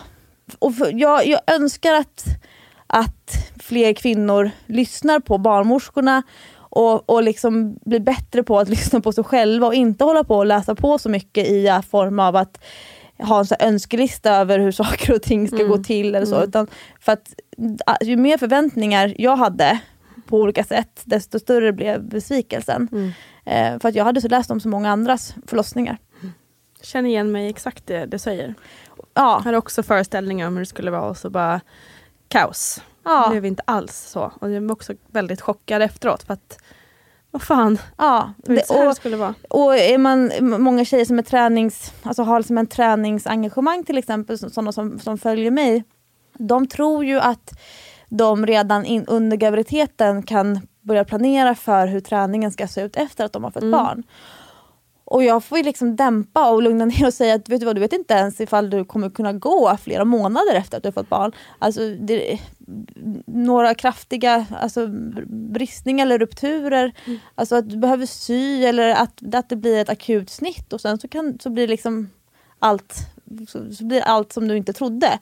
Och 0.59 0.76
för, 0.76 0.91
jag, 0.93 1.28
jag 1.28 1.41
önskar 1.47 1.93
att, 1.93 2.26
att 2.88 3.51
fler 3.59 3.93
kvinnor 3.93 4.51
lyssnar 4.65 5.19
på 5.19 5.38
barnmorskorna 5.38 6.24
och, 6.53 7.09
och 7.09 7.24
liksom 7.24 7.76
bli 7.86 7.99
bättre 7.99 8.43
på 8.43 8.59
att 8.59 8.69
lyssna 8.76 9.01
på 9.01 9.11
sig 9.11 9.24
själva 9.24 9.67
och 9.67 9.74
inte 9.74 10.03
hålla 10.03 10.24
på 10.24 10.38
och 10.38 10.45
läsa 10.45 10.76
på 10.76 10.97
så 10.97 11.09
mycket 11.09 11.47
i 11.47 11.82
form 11.91 12.19
av 12.19 12.36
att 12.36 12.63
ha 13.17 13.39
en 13.39 13.45
så 13.45 13.55
önskelista 13.59 14.32
över 14.32 14.59
hur 14.59 14.72
saker 14.82 15.13
och 15.13 15.22
ting 15.22 15.47
ska 15.47 15.57
mm. 15.57 15.69
gå 15.69 15.78
till. 15.78 16.15
eller 16.15 16.26
så. 16.26 16.36
Mm. 16.36 16.49
Utan 16.49 16.67
för 16.99 17.11
att 17.11 17.34
ju 18.01 18.17
mer 18.17 18.38
förväntningar 18.38 19.15
jag 19.17 19.36
hade 19.36 19.80
på 20.32 20.42
olika 20.42 20.64
sätt, 20.64 21.02
desto 21.04 21.40
större 21.40 21.74
blev 21.74 22.04
besvikelsen. 22.04 22.88
Mm. 22.92 23.12
Eh, 23.46 23.80
för 23.80 23.90
att 23.90 23.96
jag 23.96 24.06
hade 24.06 24.22
så 24.22 24.28
läst 24.28 24.52
om 24.52 24.60
så 24.60 24.70
många 24.70 24.92
andras 24.92 25.36
förlossningar. 25.48 25.98
Jag 26.78 26.86
känner 26.86 27.10
igen 27.10 27.32
mig 27.32 27.50
exakt 27.50 27.88
det 27.88 28.06
du 28.06 28.20
säger. 28.20 28.56
Ja. 28.98 29.04
Jag 29.14 29.40
hade 29.40 29.58
också 29.58 29.84
föreställningar 29.84 30.48
om 30.48 30.54
hur 30.54 30.60
det 30.60 30.66
skulle 30.66 30.92
vara 30.92 31.10
och 31.10 31.18
så 31.18 31.30
bara 31.30 31.62
kaos. 32.28 32.84
Ja. 33.04 33.24
Det 33.26 33.30
blev 33.32 33.46
inte 33.46 33.64
alls 33.66 34.10
så. 34.10 34.32
Och 34.42 34.52
jag 34.52 34.62
var 34.62 34.72
också 34.72 34.94
väldigt 35.08 35.42
chockad 35.42 35.82
efteråt. 35.82 36.24
för 36.24 36.34
att 36.34 36.62
vad 37.32 37.42
fan, 37.42 37.78
ja, 37.98 38.34
det, 38.38 38.56
det, 38.56 38.70
och, 38.70 38.86
det 38.86 38.96
skulle 38.96 39.18
vara. 39.18 39.34
Och 39.50 39.78
är 39.78 39.98
man 39.98 40.32
många 40.42 40.86
tjejer 40.86 41.06
som 41.06 41.20
är 41.20 41.24
tränings, 41.24 41.94
alltså 42.04 42.24
har 42.24 42.40
liksom 42.40 42.58
en 42.58 42.68
träningsengagemang 42.68 43.84
till 43.84 43.98
exempel, 43.98 44.38
sådana 44.38 44.72
som, 44.72 45.00
som 45.00 45.18
följer 45.18 45.52
mig. 45.52 45.84
De 46.34 46.68
tror 46.68 47.06
ju 47.06 47.20
att 47.20 47.54
de 48.12 48.45
redan 48.45 48.86
in, 48.86 49.05
under 49.07 49.38
graviditeten 49.38 50.24
kan 50.24 50.59
börja 50.82 51.05
planera 51.05 51.55
för 51.55 51.88
hur 51.88 51.99
träningen 51.99 52.51
ska 52.51 52.68
se 52.68 52.82
ut 52.82 52.95
efter 52.95 53.26
att 53.26 53.34
de 53.34 53.43
har 53.43 53.51
fått 53.51 53.64
mm. 53.64 53.72
barn. 53.72 54.03
Och 55.05 55.24
jag 55.24 55.43
får 55.43 55.64
liksom 55.64 55.95
dämpa 55.95 56.51
och 56.51 56.62
lugna 56.62 56.86
ner 56.91 57.05
och 57.05 57.14
säga 57.14 57.36
att 57.36 57.49
vet 57.49 57.59
du, 57.59 57.66
vad, 57.66 57.76
du 57.76 57.80
vet 57.80 57.93
inte 57.93 58.14
ens 58.14 58.41
ifall 58.41 58.70
du 58.70 58.86
kommer 58.86 59.09
kunna 59.09 59.34
gå 59.34 59.78
flera 59.82 60.05
månader 60.05 60.55
efter 60.55 60.78
att 60.78 60.84
du 60.84 60.88
har 60.88 60.93
fått 60.93 61.09
barn. 61.09 61.32
Alltså, 61.59 61.89
det, 61.89 62.39
några 63.26 63.74
kraftiga 63.74 64.45
alltså, 64.59 64.88
bristningar 65.28 66.05
eller 66.05 66.20
rupturer, 66.20 66.91
mm. 67.05 67.20
alltså 67.36 67.55
att 67.55 67.70
du 67.70 67.78
behöver 67.78 68.05
sy 68.05 68.64
eller 68.64 68.89
att, 68.89 69.36
att 69.36 69.49
det 69.49 69.55
blir 69.55 69.82
ett 69.82 69.89
akut 69.89 70.30
snitt 70.30 70.74
och 70.74 70.82
sen 70.82 70.97
så, 70.97 71.07
kan, 71.07 71.39
så 71.39 71.49
blir 71.49 71.68
liksom 71.68 72.09
allt 72.59 72.95
så, 73.47 73.74
så 73.74 73.86
blir 73.86 74.01
allt 74.01 74.34
som 74.34 74.47
du 74.47 74.57
inte 74.57 74.74
trodde. 74.74 75.20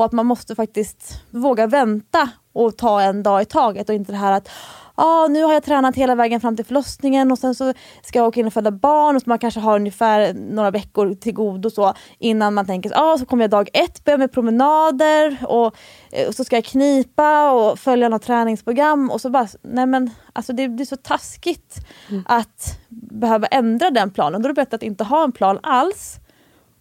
Och 0.00 0.06
att 0.06 0.12
man 0.12 0.26
måste 0.26 0.54
faktiskt 0.54 1.22
våga 1.30 1.66
vänta 1.66 2.30
och 2.52 2.76
ta 2.76 3.00
en 3.00 3.22
dag 3.22 3.42
i 3.42 3.44
taget 3.44 3.88
och 3.88 3.94
inte 3.94 4.12
det 4.12 4.18
här 4.18 4.32
att 4.32 4.48
ah, 4.94 5.26
nu 5.28 5.42
har 5.42 5.52
jag 5.52 5.62
tränat 5.62 5.96
hela 5.96 6.14
vägen 6.14 6.40
fram 6.40 6.56
till 6.56 6.64
förlossningen 6.64 7.32
och 7.32 7.38
sen 7.38 7.54
så 7.54 7.74
ska 8.02 8.18
jag 8.18 8.28
åka 8.28 8.40
in 8.40 8.46
och 8.46 8.52
föda 8.52 8.70
barn 8.70 9.16
och 9.16 9.22
så 9.22 9.28
man 9.28 9.38
kanske 9.38 9.60
har 9.60 9.76
ungefär 9.76 10.34
några 10.34 10.70
veckor 10.70 11.14
till 11.14 11.34
godo 11.34 11.70
så 11.70 11.94
innan 12.18 12.54
man 12.54 12.66
tänker 12.66 12.92
ah, 12.94 13.18
så 13.18 13.26
kommer 13.26 13.44
jag 13.44 13.50
dag 13.50 13.68
ett 13.72 14.04
börja 14.04 14.18
med 14.18 14.32
promenader 14.32 15.36
och, 15.48 15.76
eh, 16.12 16.28
och, 16.28 16.34
så 16.34 16.44
ska 16.44 16.56
jag 16.56 16.64
knipa 16.64 17.50
och 17.52 17.78
följa 17.78 18.08
något 18.08 18.22
träningsprogram 18.22 19.10
och 19.10 19.20
så 19.20 19.30
bara, 19.30 19.48
nej 19.62 19.86
men 19.86 20.10
alltså 20.32 20.52
det 20.52 20.68
blir 20.68 20.86
så 20.86 20.96
taskigt 20.96 21.76
mm. 22.08 22.24
att 22.26 22.78
behöva 22.88 23.46
ändra 23.46 23.90
den 23.90 24.10
planen. 24.10 24.42
Då 24.42 24.46
är 24.46 24.50
det 24.50 24.62
bättre 24.62 24.74
att 24.74 24.82
inte 24.82 25.04
ha 25.04 25.24
en 25.24 25.32
plan 25.32 25.58
alls 25.62 26.20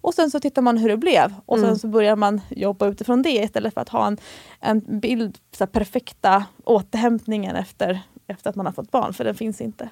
och 0.02 0.14
sen 0.14 0.32
så 0.32 0.40
tittar 0.40 0.62
man 0.62 0.78
hur 0.78 0.90
det 0.90 0.98
blev 0.98 1.34
och 1.46 1.58
mm. 1.58 1.70
sen 1.70 1.80
så 1.80 1.88
börjar 1.88 2.16
man 2.16 2.42
jobba 2.50 2.88
utifrån 2.88 3.22
det 3.22 3.30
istället 3.30 3.74
för 3.74 3.82
att 3.82 3.90
ha 3.90 4.08
en, 4.08 4.18
en 4.60 5.00
bild, 5.00 5.38
så 5.58 5.68
perfekta 5.68 6.46
återhämtningen 6.64 7.56
efter, 7.56 8.00
efter 8.28 8.50
att 8.50 8.56
man 8.56 8.66
har 8.66 8.74
fått 8.74 8.92
barn, 8.92 9.14
för 9.14 9.24
den 9.24 9.36
finns 9.36 9.62
inte. 9.62 9.90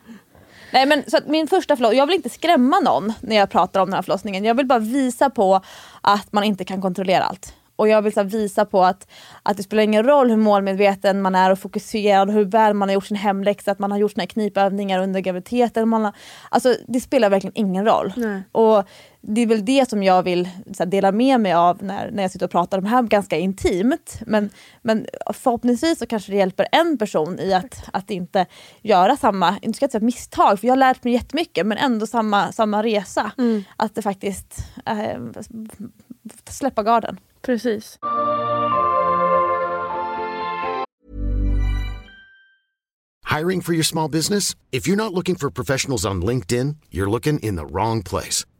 Nej 0.73 0.85
men 0.85 1.03
så 1.07 1.17
min 1.27 1.47
första 1.47 1.75
förlossning, 1.75 1.99
jag 1.99 2.05
vill 2.05 2.15
inte 2.15 2.29
skrämma 2.29 2.79
någon 2.79 3.13
när 3.21 3.35
jag 3.35 3.49
pratar 3.49 3.81
om 3.81 3.89
den 3.89 3.93
här 3.93 4.01
förlossningen. 4.01 4.43
Jag 4.43 4.55
vill 4.55 4.65
bara 4.65 4.79
visa 4.79 5.29
på 5.29 5.61
att 6.01 6.33
man 6.33 6.43
inte 6.43 6.65
kan 6.65 6.81
kontrollera 6.81 7.23
allt. 7.23 7.53
Och 7.77 7.87
jag 7.87 8.01
vill 8.01 8.13
så 8.13 8.23
visa 8.23 8.65
på 8.65 8.83
att, 8.83 9.07
att 9.43 9.57
det 9.57 9.63
spelar 9.63 9.83
ingen 9.83 10.03
roll 10.03 10.29
hur 10.29 10.37
målmedveten 10.37 11.21
man 11.21 11.35
är 11.35 11.51
och 11.51 11.59
fokuserad, 11.59 12.29
hur 12.29 12.45
väl 12.45 12.73
man 12.73 12.89
har 12.89 12.93
gjort 12.93 13.05
sin 13.05 13.17
hemläxa, 13.17 13.71
att 13.71 13.79
man 13.79 13.91
har 13.91 13.97
gjort 13.97 14.11
sina 14.11 14.27
knipövningar 14.27 15.03
under 15.03 15.19
graviditeten. 15.19 15.89
Man 15.89 16.05
har, 16.05 16.13
alltså, 16.49 16.75
det 16.87 16.99
spelar 16.99 17.29
verkligen 17.29 17.57
ingen 17.57 17.85
roll. 17.85 18.13
Nej. 18.15 18.41
Och 18.51 18.83
det 19.29 19.41
är 19.41 19.47
väl 19.47 19.65
det 19.65 19.89
som 19.89 20.03
jag 20.03 20.23
vill 20.23 20.49
här, 20.79 20.85
dela 20.85 21.11
med 21.11 21.41
mig 21.41 21.53
av 21.53 21.83
när, 21.83 22.11
när 22.11 22.23
jag 22.23 22.31
sitter 22.31 22.45
och 22.45 22.51
pratar 22.51 22.77
om 22.77 22.83
det 22.83 22.89
här 22.89 23.03
ganska 23.03 23.37
intimt. 23.37 24.19
Men, 24.25 24.49
men 24.81 25.05
förhoppningsvis 25.33 25.99
så 25.99 26.05
kanske 26.05 26.31
det 26.31 26.37
hjälper 26.37 26.67
en 26.71 26.97
person 26.97 27.39
i 27.39 27.53
att, 27.53 27.83
att 27.93 28.09
inte 28.09 28.45
göra 28.81 29.17
samma, 29.17 29.57
inte 29.61 29.75
ska 29.75 29.83
jag 29.83 29.91
säga 29.91 30.03
misstag, 30.03 30.59
för 30.59 30.67
jag 30.67 30.71
har 30.71 30.77
lärt 30.77 31.03
mig 31.03 31.13
jättemycket, 31.13 31.65
men 31.65 31.77
ändå 31.77 32.07
samma, 32.07 32.51
samma 32.51 32.83
resa. 32.83 33.31
Mm. 33.37 33.63
Att 33.77 33.95
det 33.95 34.01
faktiskt, 34.01 34.57
äh, 34.85 35.19
släppa 36.49 36.83
garden. 36.83 37.19
Precis. 37.41 37.99
Hiring 43.37 43.61
for 43.61 43.73
your 43.73 43.83
small 43.83 44.11
business? 44.11 44.55
If 44.71 44.87
you're 44.87 44.95
not 44.95 45.13
looking 45.13 45.35
for 45.35 45.49
professionals 45.49 46.05
on 46.05 46.25
LinkedIn, 46.25 46.75
you're 46.91 47.09
looking 47.09 47.39
in 47.39 47.55
the 47.55 47.65
wrong 47.65 48.03
place. 48.03 48.45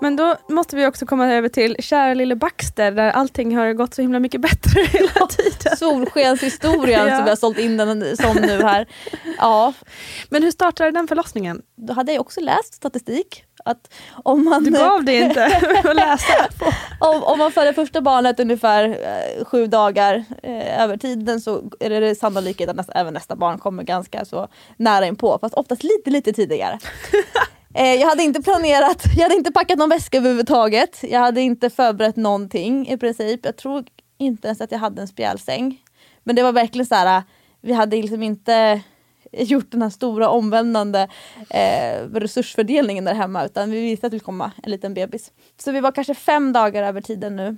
Men 0.00 0.16
då 0.16 0.36
måste 0.48 0.76
vi 0.76 0.86
också 0.86 1.06
komma 1.06 1.32
över 1.32 1.48
till 1.48 1.76
kära 1.78 2.14
lille 2.14 2.36
Baxter 2.36 2.90
där 2.92 3.10
allting 3.10 3.56
har 3.56 3.72
gått 3.72 3.94
så 3.94 4.02
himla 4.02 4.18
mycket 4.18 4.40
bättre 4.40 4.80
hela 4.92 5.26
tiden. 5.26 5.76
Solskenshistorien 5.76 7.06
Ja. 7.08 7.16
som 7.16 7.24
vi 7.24 7.30
har 7.30 7.36
sålt 7.36 7.58
in 7.58 7.76
den 7.76 8.16
som 8.16 8.36
nu 8.36 8.62
här. 8.62 8.86
Ja, 9.38 9.72
Men 10.28 10.42
hur 10.42 10.50
startade 10.50 10.90
den 10.90 11.08
förlossningen? 11.08 11.62
då 11.76 11.92
hade 11.92 12.12
jag 12.12 12.20
också 12.20 12.40
läst 12.40 12.74
statistik. 12.74 13.44
Att 13.64 13.92
om 14.24 14.44
man, 14.44 14.64
Du 14.64 14.70
gav 14.70 15.04
dig 15.04 15.16
inte 15.20 15.44
att 15.84 15.96
läsa. 15.96 16.48
om, 17.00 17.22
om 17.24 17.38
man 17.38 17.52
föder 17.52 17.72
första 17.72 18.00
barnet 18.00 18.40
ungefär 18.40 18.84
eh, 18.88 19.44
sju 19.44 19.66
dagar 19.66 20.24
eh, 20.42 20.82
över 20.82 20.96
tiden 20.96 21.40
så 21.40 21.62
är 21.80 21.90
det 22.00 22.14
sannolikhet 22.14 22.68
att 22.70 22.76
nästa, 22.76 22.92
även 22.92 23.14
nästa 23.14 23.36
barn 23.36 23.58
kommer 23.58 23.82
ganska 23.82 24.24
så 24.24 24.48
nära 24.76 25.06
inpå. 25.06 25.38
Fast 25.40 25.54
oftast 25.54 25.82
lite 25.82 26.10
lite 26.10 26.32
tidigare. 26.32 26.78
Eh, 27.74 27.94
jag 27.94 28.08
hade 28.08 28.22
inte 28.22 28.42
planerat, 28.42 29.04
jag 29.16 29.22
hade 29.22 29.34
inte 29.34 29.52
packat 29.52 29.78
någon 29.78 29.88
väska 29.88 30.18
överhuvudtaget. 30.18 30.98
Jag 31.02 31.20
hade 31.20 31.40
inte 31.40 31.70
förberett 31.70 32.16
någonting 32.16 32.88
i 32.88 32.96
princip. 32.96 33.40
Jag 33.44 33.56
tror 33.56 33.84
inte 34.18 34.48
ens 34.48 34.60
att 34.60 34.72
jag 34.72 34.78
hade 34.78 35.02
en 35.02 35.08
spjälsäng. 35.08 35.82
Men 36.24 36.36
det 36.36 36.42
var 36.42 36.52
verkligen 36.52 36.86
så 36.86 36.94
här, 36.94 37.16
eh, 37.16 37.22
vi 37.60 37.72
hade 37.72 37.96
liksom 37.96 38.22
inte 38.22 38.80
gjort 39.32 39.70
den 39.70 39.82
här 39.82 39.90
stora 39.90 40.28
omvändande 40.28 41.08
eh, 41.50 42.04
resursfördelningen 42.12 43.04
där 43.04 43.14
hemma 43.14 43.44
utan 43.44 43.70
vi 43.70 43.80
visste 43.80 44.06
att 44.06 44.10
det 44.10 44.18
skulle 44.18 44.26
komma 44.26 44.52
en 44.62 44.70
liten 44.70 44.94
bebis. 44.94 45.32
Så 45.60 45.72
vi 45.72 45.80
var 45.80 45.92
kanske 45.92 46.14
fem 46.14 46.52
dagar 46.52 46.82
över 46.82 47.00
tiden 47.00 47.36
nu. 47.36 47.56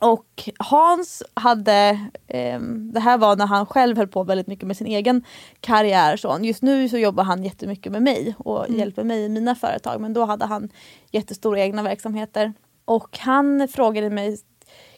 Och 0.00 0.48
Hans 0.58 1.22
hade, 1.34 2.00
ehm, 2.26 2.92
det 2.92 3.00
här 3.00 3.18
var 3.18 3.36
när 3.36 3.46
han 3.46 3.66
själv 3.66 3.96
höll 3.96 4.08
på 4.08 4.24
väldigt 4.24 4.46
mycket 4.46 4.66
med 4.66 4.76
sin 4.76 4.86
egen 4.86 5.24
karriär. 5.60 6.16
Så 6.16 6.38
just 6.42 6.62
nu 6.62 6.88
så 6.88 6.98
jobbar 6.98 7.24
han 7.24 7.44
jättemycket 7.44 7.92
med 7.92 8.02
mig 8.02 8.34
och 8.38 8.66
hjälper 8.68 9.04
mig 9.04 9.24
i 9.24 9.28
mina 9.28 9.54
företag. 9.54 10.00
Men 10.00 10.12
då 10.12 10.24
hade 10.24 10.44
han 10.44 10.68
jättestora 11.10 11.60
egna 11.60 11.82
verksamheter. 11.82 12.52
Och 12.84 13.18
han 13.18 13.68
frågade 13.68 14.10
mig 14.10 14.38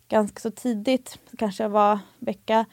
ganska 0.08 0.40
så 0.40 0.50
tidigt, 0.50 1.18
kanske 1.38 1.68
var 1.68 1.98
vecka 2.18 2.66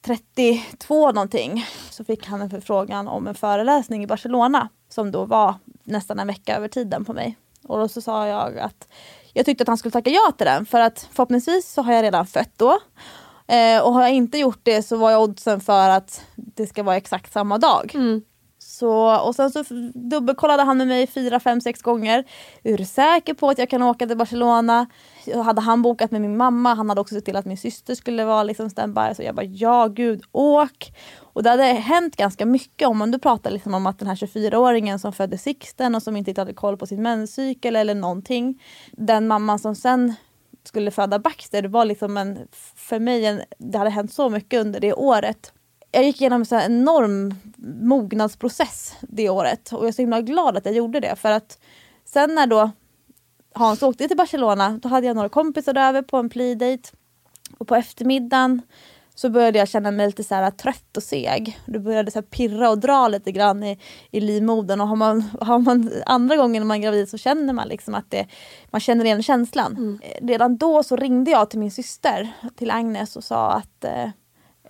32 0.00 1.12
någonting, 1.12 1.64
så 1.90 2.04
fick 2.04 2.26
han 2.26 2.42
en 2.42 2.50
förfrågan 2.50 3.08
om 3.08 3.26
en 3.26 3.34
föreläsning 3.34 4.02
i 4.02 4.06
Barcelona 4.06 4.68
som 4.88 5.10
då 5.10 5.24
var 5.24 5.54
nästan 5.84 6.18
en 6.18 6.26
vecka 6.26 6.56
över 6.56 6.68
tiden 6.68 7.04
på 7.04 7.12
mig. 7.12 7.36
Och 7.64 7.78
då 7.78 7.88
så 7.88 8.00
sa 8.00 8.26
jag 8.26 8.58
att 8.58 8.88
jag 9.32 9.46
tyckte 9.46 9.62
att 9.62 9.68
han 9.68 9.78
skulle 9.78 9.92
tacka 9.92 10.10
ja 10.10 10.32
till 10.36 10.46
den 10.46 10.66
för 10.66 10.80
att 10.80 11.08
förhoppningsvis 11.12 11.72
så 11.72 11.82
har 11.82 11.92
jag 11.92 12.02
redan 12.02 12.26
fött 12.26 12.52
då. 12.56 12.78
Eh, 13.46 13.82
och 13.82 13.92
har 13.94 14.02
jag 14.02 14.12
inte 14.12 14.38
gjort 14.38 14.60
det 14.62 14.82
så 14.82 14.96
var 14.96 15.10
jag 15.10 15.22
oddsen 15.22 15.60
för 15.60 15.90
att 15.90 16.24
det 16.34 16.66
ska 16.66 16.82
vara 16.82 16.96
exakt 16.96 17.32
samma 17.32 17.58
dag. 17.58 17.92
Mm. 17.94 18.22
Så, 18.80 19.20
och 19.20 19.34
sen 19.34 19.50
så 19.50 19.64
dubbelkollade 19.94 20.62
han 20.62 20.78
med 20.78 20.86
mig 20.86 21.06
fyra, 21.06 21.40
fem, 21.40 21.60
sex 21.60 21.82
gånger. 21.82 22.24
Är 22.62 22.78
du 22.78 22.84
säker 22.84 23.34
på 23.34 23.48
att 23.48 23.58
jag 23.58 23.70
kan 23.70 23.82
åka 23.82 24.06
till 24.06 24.16
Barcelona? 24.16 24.86
Jag 25.24 25.42
hade 25.42 25.60
han 25.60 25.82
bokat 25.82 26.10
med 26.10 26.20
min 26.20 26.36
mamma. 26.36 26.74
Han 26.74 26.88
hade 26.88 27.00
också 27.00 27.14
sett 27.14 27.24
till 27.24 27.36
att 27.36 27.44
min 27.44 27.56
syster 27.56 27.94
skulle 27.94 28.24
vara 28.24 28.42
liksom 28.42 28.70
standby. 28.70 29.14
Så 29.16 29.22
jag 29.22 29.34
bara 29.34 29.46
ja 29.46 29.86
gud, 29.86 30.22
åk! 30.32 30.92
Och 31.18 31.42
det 31.42 31.50
hade 31.50 31.62
hänt 31.62 32.16
ganska 32.16 32.46
mycket. 32.46 32.88
Om 32.88 32.98
man 32.98 33.10
då 33.10 33.18
pratar 33.18 33.50
liksom 33.50 33.74
om 33.74 33.86
att 33.86 33.98
den 33.98 34.08
här 34.08 34.14
24-åringen 34.14 34.98
som 34.98 35.12
födde 35.12 35.38
Sixten 35.38 35.94
och 35.94 36.02
som 36.02 36.16
inte 36.16 36.40
hade 36.40 36.54
koll 36.54 36.76
på 36.76 36.86
sin 36.86 37.02
menscykel 37.02 37.76
eller 37.76 37.94
någonting. 37.94 38.62
Den 38.92 39.28
mamman 39.28 39.58
som 39.58 39.74
sen 39.74 40.14
skulle 40.64 40.90
föda 40.90 41.18
Baxter, 41.18 41.62
det 41.62 41.68
var 41.68 41.84
liksom 41.84 42.16
en, 42.16 42.38
för 42.76 42.98
mig, 42.98 43.26
en, 43.26 43.42
det 43.58 43.78
hade 43.78 43.90
hänt 43.90 44.12
så 44.12 44.28
mycket 44.28 44.60
under 44.60 44.80
det 44.80 44.92
året. 44.92 45.52
Jag 45.92 46.04
gick 46.04 46.20
igenom 46.20 46.44
en 46.50 46.60
enorm 46.60 47.34
mognadsprocess 47.82 48.94
det 49.00 49.28
året 49.28 49.72
och 49.72 49.80
jag 49.80 49.88
är 49.88 49.92
så 49.92 50.02
himla 50.02 50.20
glad 50.20 50.56
att 50.56 50.64
jag 50.64 50.74
gjorde 50.74 51.00
det 51.00 51.16
för 51.16 51.30
att 51.30 51.58
sen 52.04 52.34
när 52.34 52.46
då 52.46 52.70
Hans 53.54 53.82
åkte 53.82 54.08
till 54.08 54.16
Barcelona 54.16 54.78
då 54.82 54.88
hade 54.88 55.06
jag 55.06 55.16
några 55.16 55.28
kompisar 55.28 55.78
över 55.78 56.02
på 56.02 56.16
en 56.16 56.28
playdate 56.28 56.90
och 57.58 57.68
på 57.68 57.76
eftermiddagen 57.76 58.62
så 59.14 59.30
började 59.30 59.58
jag 59.58 59.68
känna 59.68 59.90
mig 59.90 60.06
lite 60.06 60.24
så 60.24 60.34
här 60.34 60.50
trött 60.50 60.96
och 60.96 61.02
seg. 61.02 61.58
Det 61.66 61.78
började 61.78 62.10
så 62.10 62.18
här 62.18 62.22
pirra 62.22 62.70
och 62.70 62.78
dra 62.78 63.08
lite 63.08 63.32
grann 63.32 63.64
i, 63.64 63.78
i 64.10 64.20
livmodern 64.20 64.80
och 64.80 64.88
har 64.88 64.96
man, 64.96 65.24
har 65.40 65.58
man 65.58 65.92
andra 66.06 66.36
gången 66.36 66.62
när 66.62 66.66
man 66.66 66.76
är 66.76 66.82
gravid 66.82 67.08
så 67.08 67.18
känner 67.18 67.52
man 67.52 67.68
liksom 67.68 67.94
att 67.94 68.10
det, 68.10 68.26
man 68.70 68.80
känner 68.80 69.04
igen 69.04 69.22
känslan. 69.22 69.98
Eh, 70.02 70.26
Redan 70.26 70.56
då 70.56 70.82
så 70.82 70.96
ringde 70.96 71.30
jag 71.30 71.50
till 71.50 71.58
min 71.58 71.70
syster, 71.70 72.32
till 72.56 72.70
Agnes 72.70 73.16
och 73.16 73.24
sa 73.24 73.52
att 73.52 73.84
eh, 73.84 74.08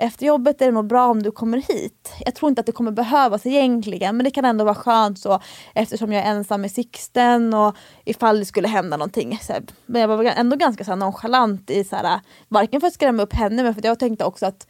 efter 0.01 0.27
jobbet 0.27 0.63
är 0.63 0.67
det 0.67 0.73
nog 0.73 0.87
bra 0.87 1.07
om 1.09 1.23
du 1.23 1.31
kommer 1.31 1.59
hit. 1.59 2.13
Jag 2.25 2.35
tror 2.35 2.49
inte 2.49 2.61
att 2.61 2.67
det 2.67 2.73
kommer 2.73 2.91
behövas 2.91 3.47
egentligen 3.47 4.17
men 4.17 4.25
det 4.25 4.31
kan 4.31 4.45
ändå 4.45 4.65
vara 4.65 4.75
skönt 4.75 5.19
så 5.19 5.41
eftersom 5.75 6.13
jag 6.13 6.27
är 6.27 6.31
ensam 6.31 6.61
med 6.61 6.71
Sixten 6.71 7.55
och 7.55 7.77
ifall 8.05 8.39
det 8.39 8.45
skulle 8.45 8.69
hända 8.69 8.97
någonting. 8.97 9.39
Så 9.43 9.53
här, 9.53 9.63
men 9.87 10.01
jag 10.01 10.09
var 10.09 10.25
ändå 10.25 10.57
ganska 10.57 10.85
så 10.85 10.91
här, 10.91 10.97
nonchalant 10.97 11.71
i 11.71 11.85
så 11.85 11.97
här, 11.97 12.21
varken 12.49 12.81
för 12.81 12.89
att 12.89 12.95
skrämma 12.95 13.23
upp 13.23 13.33
henne 13.33 13.63
men 13.63 13.75
för 13.75 13.81
att 13.81 13.85
jag 13.85 13.99
tänkte 13.99 14.25
också 14.25 14.47
att 14.47 14.67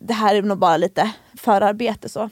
det 0.00 0.14
här 0.14 0.34
är 0.34 0.42
nog 0.42 0.58
bara 0.58 0.76
lite 0.76 1.10
förarbete 1.36 2.08
så. 2.08 2.30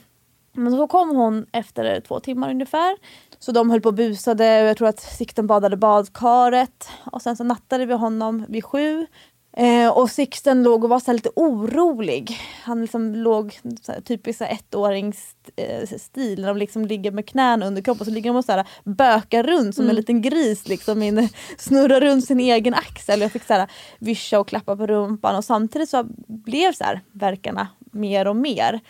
Men 0.52 0.72
så 0.72 0.86
kom 0.86 1.16
hon 1.16 1.46
efter 1.52 2.00
två 2.00 2.20
timmar 2.20 2.50
ungefär. 2.50 2.96
Så 3.38 3.52
de 3.52 3.70
höll 3.70 3.80
på 3.80 3.88
och 3.88 3.94
busade 3.94 4.62
och 4.62 4.68
jag 4.68 4.76
tror 4.76 4.88
att 4.88 5.00
Sixten 5.00 5.46
badade 5.46 5.76
badkaret. 5.76 6.88
Och 7.12 7.22
sen 7.22 7.36
så 7.36 7.44
nattade 7.44 7.86
vi 7.86 7.94
honom 7.94 8.46
vid 8.48 8.64
sju. 8.64 9.06
Eh, 9.56 9.88
och 9.88 10.10
Sixten 10.10 10.62
låg 10.62 10.84
och 10.84 10.90
var 10.90 11.00
så 11.00 11.12
lite 11.12 11.30
orolig. 11.36 12.38
Han 12.62 12.80
liksom 12.80 13.14
låg 13.14 13.60
så 13.82 13.92
här, 13.92 14.00
typiskt 14.00 14.38
så 14.38 14.44
här 14.44 14.52
ettårings 14.52 15.36
eh. 15.56 15.88
När 16.14 16.46
de 16.46 16.56
liksom 16.56 16.84
ligger 16.84 17.10
med 17.10 17.26
knäna 17.26 17.66
under 17.66 17.82
kroppen 17.82 18.04
så 18.04 18.10
ligger 18.10 18.30
de 18.30 18.36
och 18.36 18.44
så 18.44 18.52
här, 18.52 18.66
bökar 18.84 19.42
runt 19.42 19.74
som 19.74 19.88
en 19.88 19.96
liten 19.96 20.22
gris. 20.22 20.68
Liksom, 20.68 21.02
in, 21.02 21.28
snurrar 21.58 22.00
runt 22.00 22.24
sin 22.24 22.40
egen 22.40 22.74
axel. 22.74 23.20
Jag 23.20 23.32
fick 23.32 23.44
så 23.44 23.54
här, 23.54 23.70
vischa 23.98 24.40
och 24.40 24.48
klappa 24.48 24.76
på 24.76 24.86
rumpan 24.86 25.36
och 25.36 25.44
samtidigt 25.44 25.90
så 25.90 26.04
blev 26.26 26.72
så 26.72 26.84
här, 26.84 27.00
verkarna 27.12 27.68
mer 27.92 28.26
och 28.26 28.36
mer. 28.36 28.80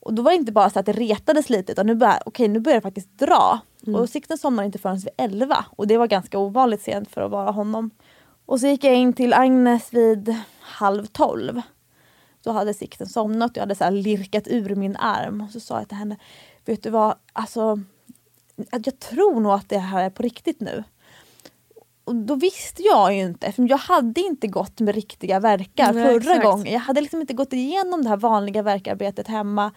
Och 0.00 0.14
då 0.14 0.22
var 0.22 0.30
det 0.30 0.36
inte 0.36 0.52
bara 0.52 0.70
så 0.70 0.78
att 0.78 0.86
det 0.86 0.92
retades 0.92 1.50
lite 1.50 1.72
utan 1.72 1.86
nu 1.86 1.94
började, 1.94 2.22
okay, 2.26 2.48
nu 2.48 2.60
började 2.60 2.78
det 2.78 2.82
faktiskt 2.82 3.18
dra. 3.18 3.60
Och 3.96 4.08
Sixten 4.08 4.38
somnade 4.38 4.66
inte 4.66 4.78
förrän 4.78 4.98
vid 4.98 5.08
11 5.16 5.64
och 5.76 5.86
det 5.86 5.96
var 5.96 6.06
ganska 6.06 6.38
ovanligt 6.38 6.82
sent 6.82 7.10
för 7.10 7.20
att 7.20 7.30
vara 7.30 7.50
honom. 7.50 7.90
Och 8.50 8.60
så 8.60 8.66
gick 8.66 8.84
jag 8.84 8.94
in 8.94 9.12
till 9.12 9.32
Agnes 9.32 9.92
vid 9.92 10.36
halv 10.60 11.06
tolv. 11.06 11.62
Då 12.42 12.50
hade 12.50 12.74
Sixten 12.74 13.06
somnat 13.06 13.50
och 13.50 13.56
jag 13.56 13.62
hade 13.62 13.74
så 13.74 13.90
lirkat 13.90 14.48
ur 14.48 14.74
min 14.74 14.96
arm. 14.96 15.40
Och 15.40 15.50
så 15.50 15.60
sa 15.60 15.78
jag 15.78 15.88
till 15.88 15.96
henne, 15.96 16.16
vet 16.64 16.82
du 16.82 16.90
vad, 16.90 17.14
alltså 17.32 17.80
jag 18.70 18.98
tror 18.98 19.40
nog 19.40 19.52
att 19.52 19.68
det 19.68 19.78
här 19.78 20.04
är 20.04 20.10
på 20.10 20.22
riktigt 20.22 20.60
nu. 20.60 20.84
Och 22.04 22.14
då 22.14 22.34
visste 22.34 22.82
jag 22.82 23.14
ju 23.14 23.20
inte, 23.20 23.52
för 23.52 23.68
jag 23.70 23.78
hade 23.78 24.20
inte 24.20 24.46
gått 24.46 24.80
med 24.80 24.94
riktiga 24.94 25.40
verkar 25.40 25.92
Nej, 25.92 26.04
förra 26.04 26.16
exakt. 26.16 26.44
gången. 26.44 26.72
Jag 26.72 26.80
hade 26.80 27.00
liksom 27.00 27.20
inte 27.20 27.34
gått 27.34 27.52
igenom 27.52 28.02
det 28.02 28.08
här 28.08 28.16
vanliga 28.16 28.62
verkarbetet 28.62 29.28
hemma 29.28 29.72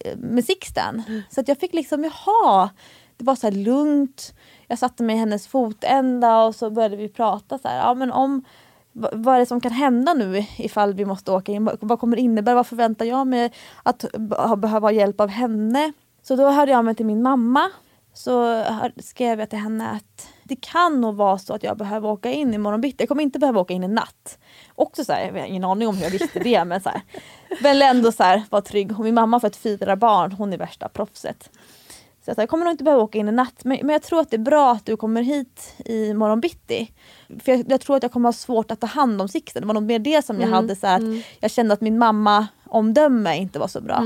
eh, 0.00 0.16
med 0.16 0.44
Sixten. 0.44 1.02
Mm. 1.08 1.22
Så 1.30 1.40
att 1.40 1.48
jag 1.48 1.58
fick 1.58 1.74
liksom, 1.74 2.04
jaha, 2.04 2.70
det 3.16 3.24
var 3.24 3.36
så 3.36 3.50
lugnt. 3.50 4.34
Jag 4.68 4.78
satte 4.78 5.02
mig 5.02 5.16
i 5.16 5.18
hennes 5.18 5.46
fotända 5.48 6.44
och 6.44 6.54
så 6.54 6.70
började 6.70 6.96
vi 6.96 7.08
prata 7.08 7.58
så 7.58 7.68
här, 7.68 7.78
ja 7.78 7.94
men 7.94 8.12
om 8.12 8.44
vad 8.92 9.34
är 9.34 9.38
det 9.38 9.46
som 9.46 9.60
kan 9.60 9.72
hända 9.72 10.14
nu 10.14 10.44
ifall 10.58 10.94
vi 10.94 11.04
måste 11.04 11.32
åka 11.32 11.52
in? 11.52 11.70
Vad- 11.80 12.00
kommer 12.00 12.16
det 12.16 12.22
innebära? 12.22 12.54
Vad 12.54 12.66
förväntar 12.66 13.04
jag 13.04 13.26
mig 13.26 13.52
att 13.82 14.04
behöva 14.58 14.78
ha 14.86 14.92
hjälp 14.92 15.20
av 15.20 15.28
henne? 15.28 15.92
Så 16.22 16.36
då 16.36 16.48
hörde 16.50 16.72
jag 16.72 16.84
mig 16.84 16.94
till 16.94 17.06
min 17.06 17.22
mamma 17.22 17.70
så 18.14 18.64
skrev 19.02 19.40
jag 19.40 19.50
till 19.50 19.58
henne 19.58 19.88
att 19.90 20.28
det 20.42 20.56
kan 20.56 21.00
nog 21.00 21.14
vara 21.14 21.38
så 21.38 21.54
att 21.54 21.62
jag 21.62 21.76
behöver 21.76 22.08
åka 22.08 22.30
in 22.32 22.54
imorgon 22.54 22.80
bitti. 22.80 22.96
Jag 23.02 23.08
kommer 23.08 23.22
inte 23.22 23.38
behöva 23.38 23.60
åka 23.60 23.74
in 23.74 23.84
i 23.84 23.88
natt. 23.88 24.38
Också 24.74 25.04
så 25.04 25.12
här, 25.12 25.20
jag 25.26 25.40
har 25.40 25.46
ingen 25.46 25.64
aning 25.64 25.88
om 25.88 25.96
hur 25.96 26.02
jag 26.04 26.10
visste 26.10 26.38
det 26.38 26.64
men 26.64 26.80
så 26.80 26.88
här. 26.88 27.02
Väl 27.62 27.82
ändå 27.82 28.12
så 28.12 28.22
här, 28.22 28.42
vara 28.50 28.62
trygg. 28.62 28.98
Och 28.98 29.04
min 29.04 29.14
mamma 29.14 29.38
har 29.42 29.48
ett 29.48 29.56
fyra 29.56 29.96
barn, 29.96 30.32
hon 30.32 30.52
är 30.52 30.58
värsta 30.58 30.88
proffset. 30.88 31.50
Så 32.26 32.30
jag, 32.30 32.36
sa, 32.36 32.42
jag 32.42 32.48
kommer 32.48 32.64
nog 32.64 32.72
inte 32.72 32.84
behöva 32.84 33.02
åka 33.02 33.18
in 33.18 33.28
i 33.28 33.32
natt 33.32 33.64
men, 33.64 33.78
men 33.82 33.88
jag 33.88 34.02
tror 34.02 34.20
att 34.20 34.30
det 34.30 34.36
är 34.36 34.38
bra 34.38 34.72
att 34.72 34.86
du 34.86 34.96
kommer 34.96 35.22
hit 35.22 35.74
i 35.84 36.14
morgon 36.14 36.40
bitti. 36.40 36.92
För 37.40 37.52
jag, 37.52 37.64
jag 37.68 37.80
tror 37.80 37.96
att 37.96 38.02
jag 38.02 38.12
kommer 38.12 38.28
ha 38.28 38.32
svårt 38.32 38.70
att 38.70 38.80
ta 38.80 38.86
hand 38.86 39.20
om 39.20 39.28
Sixten. 39.28 39.60
Det 39.62 39.66
var 39.66 39.74
nog 39.74 39.82
mer 39.82 39.98
det 39.98 40.24
som 40.24 40.40
jag 40.40 40.48
hade 40.48 40.76
så 40.76 40.86
här, 40.86 40.96
att 40.96 41.24
jag 41.40 41.50
kände 41.50 41.74
att 41.74 41.80
min 41.80 41.98
mamma 41.98 42.46
omdöme 42.64 43.36
inte 43.36 43.58
var 43.58 43.68
så 43.68 43.80
bra. 43.80 43.96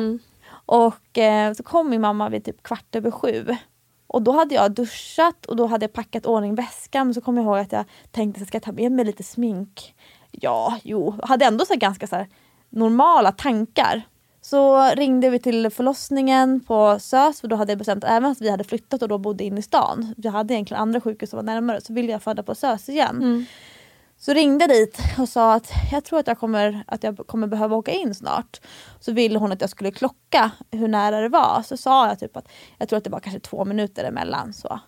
Och 0.67 1.19
eh, 1.19 1.53
så 1.53 1.63
kom 1.63 1.91
min 1.91 2.01
mamma 2.01 2.29
vid 2.29 2.45
typ 2.45 2.63
kvart 2.63 2.95
över 2.97 3.11
sju. 3.11 3.57
Och 4.07 4.23
då 4.23 4.33
hade 4.33 4.55
jag 4.55 4.73
duschat 4.73 5.47
och 5.47 5.57
då 5.57 5.67
hade 5.67 5.85
jag 5.85 5.93
packat 5.93 6.27
ordning 6.27 6.55
väskan. 6.55 7.07
Men 7.07 7.15
så 7.15 7.21
kom 7.21 7.37
jag 7.37 7.45
ihåg 7.45 7.59
att 7.59 7.73
jag 7.73 7.85
tänkte, 8.11 8.47
ska 8.47 8.57
jag 8.57 8.63
ta 8.63 8.73
med 8.73 8.93
mig 8.93 9.05
lite 9.05 9.23
smink? 9.23 9.95
Ja, 10.31 10.79
jo. 10.83 11.15
Jag 11.21 11.29
hade 11.29 11.45
ändå 11.45 11.65
så 11.65 11.73
här 11.73 11.81
ganska 11.81 12.07
så 12.07 12.17
här 12.17 12.29
normala 12.71 13.33
tankar. 13.33 14.03
Så 14.51 14.91
ringde 14.95 15.31
vi 15.31 15.39
till 15.39 15.71
förlossningen 15.71 16.61
på 16.61 16.99
SÖS 17.01 17.41
för 17.41 17.49
då 17.49 17.57
hade 17.57 17.73
jag 17.73 17.79
bestämt 17.79 18.05
även 18.05 18.31
att 18.31 18.41
vi 18.41 18.51
hade 18.51 18.65
flyttat 18.65 19.03
och 19.03 19.09
då 19.09 19.19
bodde 19.19 19.45
inne 19.45 19.59
i 19.59 19.63
stan. 19.63 20.15
Jag 20.17 20.33
hade 20.33 20.55
egentligen 20.55 20.83
andra 20.83 21.01
sjukhus 21.01 21.31
som 21.31 21.37
var 21.37 21.45
närmare 21.45 21.81
så 21.81 21.93
ville 21.93 22.13
jag 22.13 22.23
föda 22.23 22.43
på 22.43 22.55
SÖS 22.55 22.89
igen. 22.89 23.47
Så 24.19 24.33
ringde 24.33 24.65
jag 24.65 24.71
dit 24.71 24.99
och 25.19 25.29
sa 25.29 25.55
att 25.55 25.71
jag 25.93 26.05
tror 26.05 26.19
att 26.19 26.27
jag, 26.27 26.39
kommer, 26.39 26.85
att 26.87 27.03
jag 27.03 27.27
kommer 27.27 27.47
behöva 27.47 27.77
åka 27.77 27.91
in 27.91 28.15
snart. 28.15 28.61
Så 29.01 29.13
ville 29.13 29.39
hon 29.39 29.53
att 29.53 29.61
jag 29.61 29.71
skulle 29.71 29.91
klocka 29.91 30.51
hur 30.71 30.89
nära 30.89 31.21
det 31.21 31.29
var. 31.29 31.63
Så 31.67 31.77
sa 31.77 32.09
jag 32.09 32.19
typ 32.19 32.37
att 32.37 32.49
jag 32.79 32.89
tror 32.89 32.97
att 32.97 33.05
det 33.05 33.11
var 33.11 33.21
kanske 33.21 33.41
två 33.41 33.65
minuter 33.65 34.05
emellan. 34.05 34.53
Så. 34.53 34.81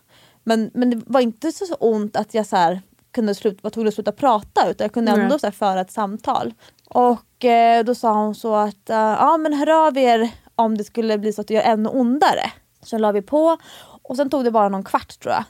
Men, 0.43 0.71
men 0.73 0.89
det 0.89 1.01
var 1.05 1.21
inte 1.21 1.51
så, 1.51 1.65
så 1.65 1.75
ont 1.75 2.15
att 2.15 2.33
jag 2.33 2.45
så 2.45 2.55
här, 2.55 2.81
kunde 3.11 3.35
sluta, 3.35 3.59
var 3.61 3.69
tvungen 3.69 3.87
att 3.87 3.93
sluta 3.93 4.11
prata 4.11 4.69
utan 4.69 4.85
jag 4.85 4.93
kunde 4.93 5.11
ändå 5.11 5.39
så 5.39 5.47
här, 5.47 5.51
föra 5.51 5.81
ett 5.81 5.91
samtal. 5.91 6.53
Och 6.89 7.45
eh, 7.45 7.83
då 7.83 7.95
sa 7.95 8.13
hon 8.13 8.35
så 8.35 8.55
att 8.55 8.89
eh, 8.89 8.97
ja 8.97 9.37
men 9.37 9.53
hör 9.53 9.87
av 9.87 9.97
er 9.97 10.31
om 10.55 10.77
det 10.77 10.83
skulle 10.83 11.17
bli 11.17 11.33
så 11.33 11.41
att 11.41 11.47
det 11.47 11.53
gör 11.53 11.61
ännu 11.61 11.89
ondare. 11.89 12.51
Så 12.81 12.97
la 12.97 13.11
vi 13.11 13.21
på 13.21 13.57
och 14.03 14.15
sen 14.15 14.29
tog 14.29 14.43
det 14.43 14.51
bara 14.51 14.69
någon 14.69 14.83
kvart 14.83 15.19
tror 15.19 15.33
jag. 15.33 15.43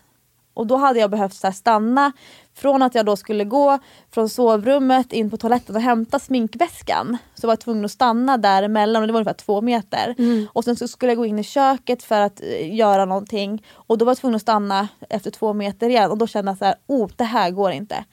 Och 0.53 0.67
då 0.67 0.75
hade 0.75 0.99
jag 0.99 1.09
behövt 1.11 1.33
så 1.33 1.47
här 1.47 1.51
stanna 1.51 2.11
från 2.55 2.81
att 2.81 2.95
jag 2.95 3.05
då 3.05 3.15
skulle 3.15 3.43
gå 3.43 3.79
från 4.11 4.29
sovrummet 4.29 5.13
in 5.13 5.29
på 5.29 5.37
toaletten 5.37 5.75
och 5.75 5.81
hämta 5.81 6.19
sminkväskan. 6.19 7.17
Så 7.35 7.47
var 7.47 7.51
jag 7.51 7.59
tvungen 7.59 7.85
att 7.85 7.91
stanna 7.91 8.37
däremellan 8.37 9.01
och 9.01 9.07
det 9.07 9.13
var 9.13 9.19
ungefär 9.19 9.33
två 9.33 9.61
meter. 9.61 10.15
Och 10.53 10.63
sen 10.63 10.75
så 10.75 10.87
skulle 10.87 11.11
jag 11.11 11.17
gå 11.17 11.25
in 11.25 11.39
i 11.39 11.43
köket 11.43 12.03
för 12.03 12.21
att 12.21 12.41
eh, 12.41 12.75
göra 12.75 13.05
någonting. 13.05 13.65
Och 13.73 13.97
då 13.97 14.05
var 14.05 14.09
jag 14.09 14.17
tvungen 14.17 14.35
att 14.35 14.41
stanna 14.41 14.87
efter 15.09 15.31
två 15.31 15.53
meter 15.53 15.89
igen 15.89 16.11
och 16.11 16.17
då 16.17 16.27
kände 16.27 16.51
jag 16.51 16.57
så 16.57 16.65
här, 16.65 16.75
oh 16.87 17.09
det 17.15 17.23
här 17.23 17.51
går 17.51 17.71
inte. 17.71 18.03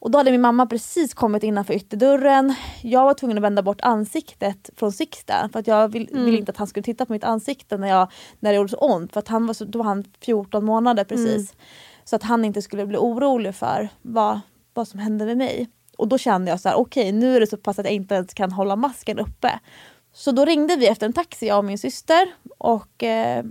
Och 0.00 0.10
då 0.10 0.18
hade 0.18 0.30
min 0.30 0.40
mamma 0.40 0.66
precis 0.66 1.14
kommit 1.14 1.42
innanför 1.42 1.74
ytterdörren. 1.74 2.54
Jag 2.82 3.04
var 3.04 3.14
tvungen 3.14 3.38
att 3.38 3.44
vända 3.44 3.62
bort 3.62 3.80
ansiktet 3.80 4.70
från 4.76 4.92
Sixten 4.92 5.50
för 5.50 5.58
att 5.60 5.66
jag 5.66 5.88
vill, 5.88 6.08
Mm. 6.12 6.24
ville 6.24 6.38
inte 6.38 6.50
att 6.50 6.56
han 6.56 6.66
skulle 6.66 6.82
titta 6.82 7.06
på 7.06 7.12
mitt 7.12 7.24
ansikte 7.24 7.76
när, 7.78 7.88
jag, 7.88 8.12
när 8.40 8.50
det 8.50 8.56
gjorde 8.56 8.68
så 8.68 8.76
ont. 8.76 9.12
För 9.12 9.18
att 9.20 9.28
han 9.28 9.46
var 9.46 9.54
så, 9.54 9.64
då 9.64 9.78
var 9.78 9.84
han 9.86 10.04
14 10.20 10.64
månader 10.64 11.04
precis. 11.04 11.52
Mm. 11.52 11.64
Så 12.04 12.16
att 12.16 12.22
han 12.22 12.44
inte 12.44 12.62
skulle 12.62 12.86
bli 12.86 12.96
orolig 12.96 13.54
för 13.54 13.88
vad, 14.02 14.40
vad 14.74 14.88
som 14.88 15.00
hände 15.00 15.24
med 15.24 15.36
mig. 15.36 15.68
Och 15.96 16.08
då 16.08 16.18
kände 16.18 16.50
jag 16.50 16.60
så 16.60 16.68
här: 16.68 16.76
okej 16.76 17.12
nu 17.12 17.36
är 17.36 17.40
det 17.40 17.46
så 17.46 17.56
pass 17.56 17.78
att 17.78 17.84
jag 17.84 17.94
inte 17.94 18.14
ens 18.14 18.34
kan 18.34 18.52
hålla 18.52 18.76
masken 18.76 19.18
uppe. 19.18 19.60
Så 20.12 20.32
då 20.32 20.44
ringde 20.44 20.76
vi 20.76 20.86
efter 20.86 21.06
en 21.06 21.12
taxi 21.12 21.46
jag 21.46 21.58
och 21.58 21.64
min 21.64 21.78
syster 21.78 22.28
och 22.58 23.02
eh, 23.02 23.44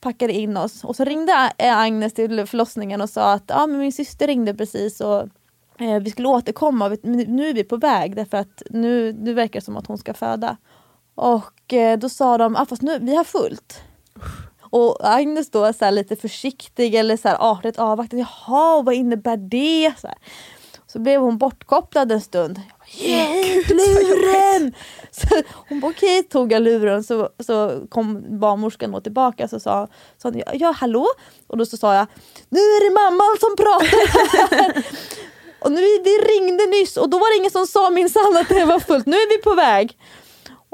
packade 0.00 0.32
in 0.32 0.56
oss. 0.56 0.84
Och 0.84 0.96
så 0.96 1.04
ringde 1.04 1.52
eh, 1.58 1.78
Agnes 1.78 2.14
till 2.14 2.46
förlossningen 2.46 3.00
och 3.00 3.10
sa 3.10 3.32
att 3.32 3.50
ah, 3.50 3.66
men 3.66 3.78
min 3.78 3.92
syster 3.92 4.26
ringde 4.26 4.54
precis 4.54 5.00
och 5.00 5.20
eh, 5.78 6.00
vi 6.00 6.10
skulle 6.10 6.28
återkomma. 6.28 6.96
Nu 7.02 7.48
är 7.48 7.54
vi 7.54 7.64
på 7.64 7.76
väg 7.76 8.16
därför 8.16 8.36
att 8.36 8.62
nu, 8.70 9.12
nu 9.12 9.34
verkar 9.34 9.60
det 9.60 9.64
som 9.64 9.76
att 9.76 9.86
hon 9.86 9.98
ska 9.98 10.14
föda. 10.14 10.56
Och 11.14 11.72
eh, 11.72 11.98
då 11.98 12.08
sa 12.08 12.38
de 12.38 12.56
ah, 12.56 12.66
fast 12.66 12.82
nu, 12.82 12.98
vi 12.98 13.16
har 13.16 13.24
fullt. 13.24 13.82
Och 14.60 15.14
Agnes 15.14 15.50
då 15.50 15.72
så 15.72 15.84
här 15.84 15.92
lite 15.92 16.16
försiktig 16.16 16.94
eller 16.94 17.16
så 17.16 17.28
här 17.28 17.36
artigt 17.40 17.78
avvaktande. 17.78 18.26
Jaha, 18.30 18.82
vad 18.82 18.94
innebär 18.94 19.36
det? 19.36 19.92
Så, 19.98 20.06
här 20.06 20.16
så 20.94 21.00
blev 21.00 21.20
hon 21.20 21.38
bortkopplad 21.38 22.12
en 22.12 22.20
stund. 22.20 22.60
Hit 22.84 23.70
luren! 23.70 24.74
Så 25.10 25.42
hon 25.68 25.80
bara 25.80 25.90
okej, 25.90 26.22
tog 26.22 26.52
jag 26.52 26.62
luren 26.62 27.04
så, 27.04 27.28
så 27.46 27.86
kom 27.88 28.38
barnmorskan 28.40 28.92
då 28.92 29.00
tillbaka 29.00 29.48
så 29.48 29.60
sa, 29.60 29.88
sa 30.18 30.28
hon, 30.28 30.42
ja 30.52 30.70
hallå? 30.70 31.06
Och 31.46 31.56
då 31.56 31.66
så 31.66 31.76
sa 31.76 31.94
jag 31.94 32.06
nu 32.48 32.58
är 32.58 32.88
det 32.88 32.94
mamman 32.94 33.36
som 33.40 33.56
pratar 33.56 34.82
Och 35.64 35.72
nu, 35.72 35.80
vi 35.80 36.10
ringde 36.10 36.66
nyss 36.66 36.96
och 36.96 37.10
då 37.10 37.18
var 37.18 37.34
det 37.34 37.38
ingen 37.38 37.50
som 37.50 37.66
sa 37.66 37.90
minsann 37.90 38.36
att 38.36 38.48
det 38.48 38.64
var 38.64 38.78
fullt. 38.78 39.06
Nu 39.06 39.16
är 39.16 39.28
vi 39.36 39.42
på 39.42 39.54
väg. 39.54 39.98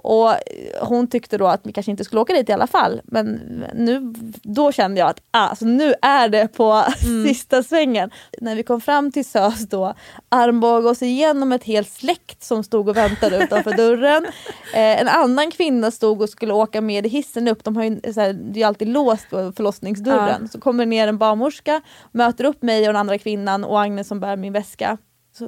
Och 0.03 0.35
hon 0.81 1.07
tyckte 1.07 1.39
då 1.39 1.47
att 1.47 1.61
vi 1.65 1.73
kanske 1.73 1.91
inte 1.91 2.05
skulle 2.05 2.21
åka 2.21 2.33
dit 2.33 2.49
i 2.49 2.53
alla 2.53 2.67
fall. 2.67 3.01
Men 3.05 3.27
nu, 3.75 4.15
då 4.43 4.73
kände 4.73 5.01
jag 5.01 5.09
att 5.09 5.21
alltså, 5.31 5.65
nu 5.65 5.95
är 6.03 6.29
det 6.29 6.49
på 6.49 6.85
sista 7.27 7.63
svängen. 7.63 8.11
När 8.41 8.57
vi 8.57 8.63
kom 8.63 8.81
fram 8.81 9.13
till 9.13 9.25
SÖS 9.25 9.69
då 9.69 9.95
armbågade 10.29 10.89
oss 10.89 11.03
igenom 11.03 11.53
ett 11.53 11.65
helt 11.65 11.91
släkt 11.91 12.43
som 12.43 12.65
stod 12.65 12.89
och 12.89 12.97
väntade 12.97 13.45
utanför 13.45 13.77
dörren. 13.77 14.27
Eh, 14.75 15.01
en 15.01 15.09
annan 15.09 15.51
kvinna 15.51 15.91
stod 15.91 16.23
och 16.23 16.29
skulle 16.29 16.53
åka 16.53 16.81
med 16.81 17.07
i 17.07 17.09
hissen 17.09 17.49
upp. 17.49 17.65
De 17.65 17.77
har 17.77 17.85
ju, 17.85 18.13
så 18.13 18.21
här, 18.21 18.33
det 18.33 18.63
är 18.63 18.67
alltid 18.67 18.89
låst 18.89 19.31
på 19.31 19.53
förlossningsdörren. 19.57 20.49
Så 20.49 20.61
kommer 20.61 20.87
ner 20.87 21.09
en 21.09 21.19
barnmorska, 21.19 21.81
möter 22.13 22.45
upp 22.45 22.63
mig 22.63 22.81
och 22.81 22.87
den 22.87 22.97
andra 22.97 23.19
kvinnan 23.19 23.65
och 23.65 23.81
Agnes 23.81 24.09
som 24.09 24.21
bär 24.21 24.37
min 24.37 24.53
väska. 24.53 24.99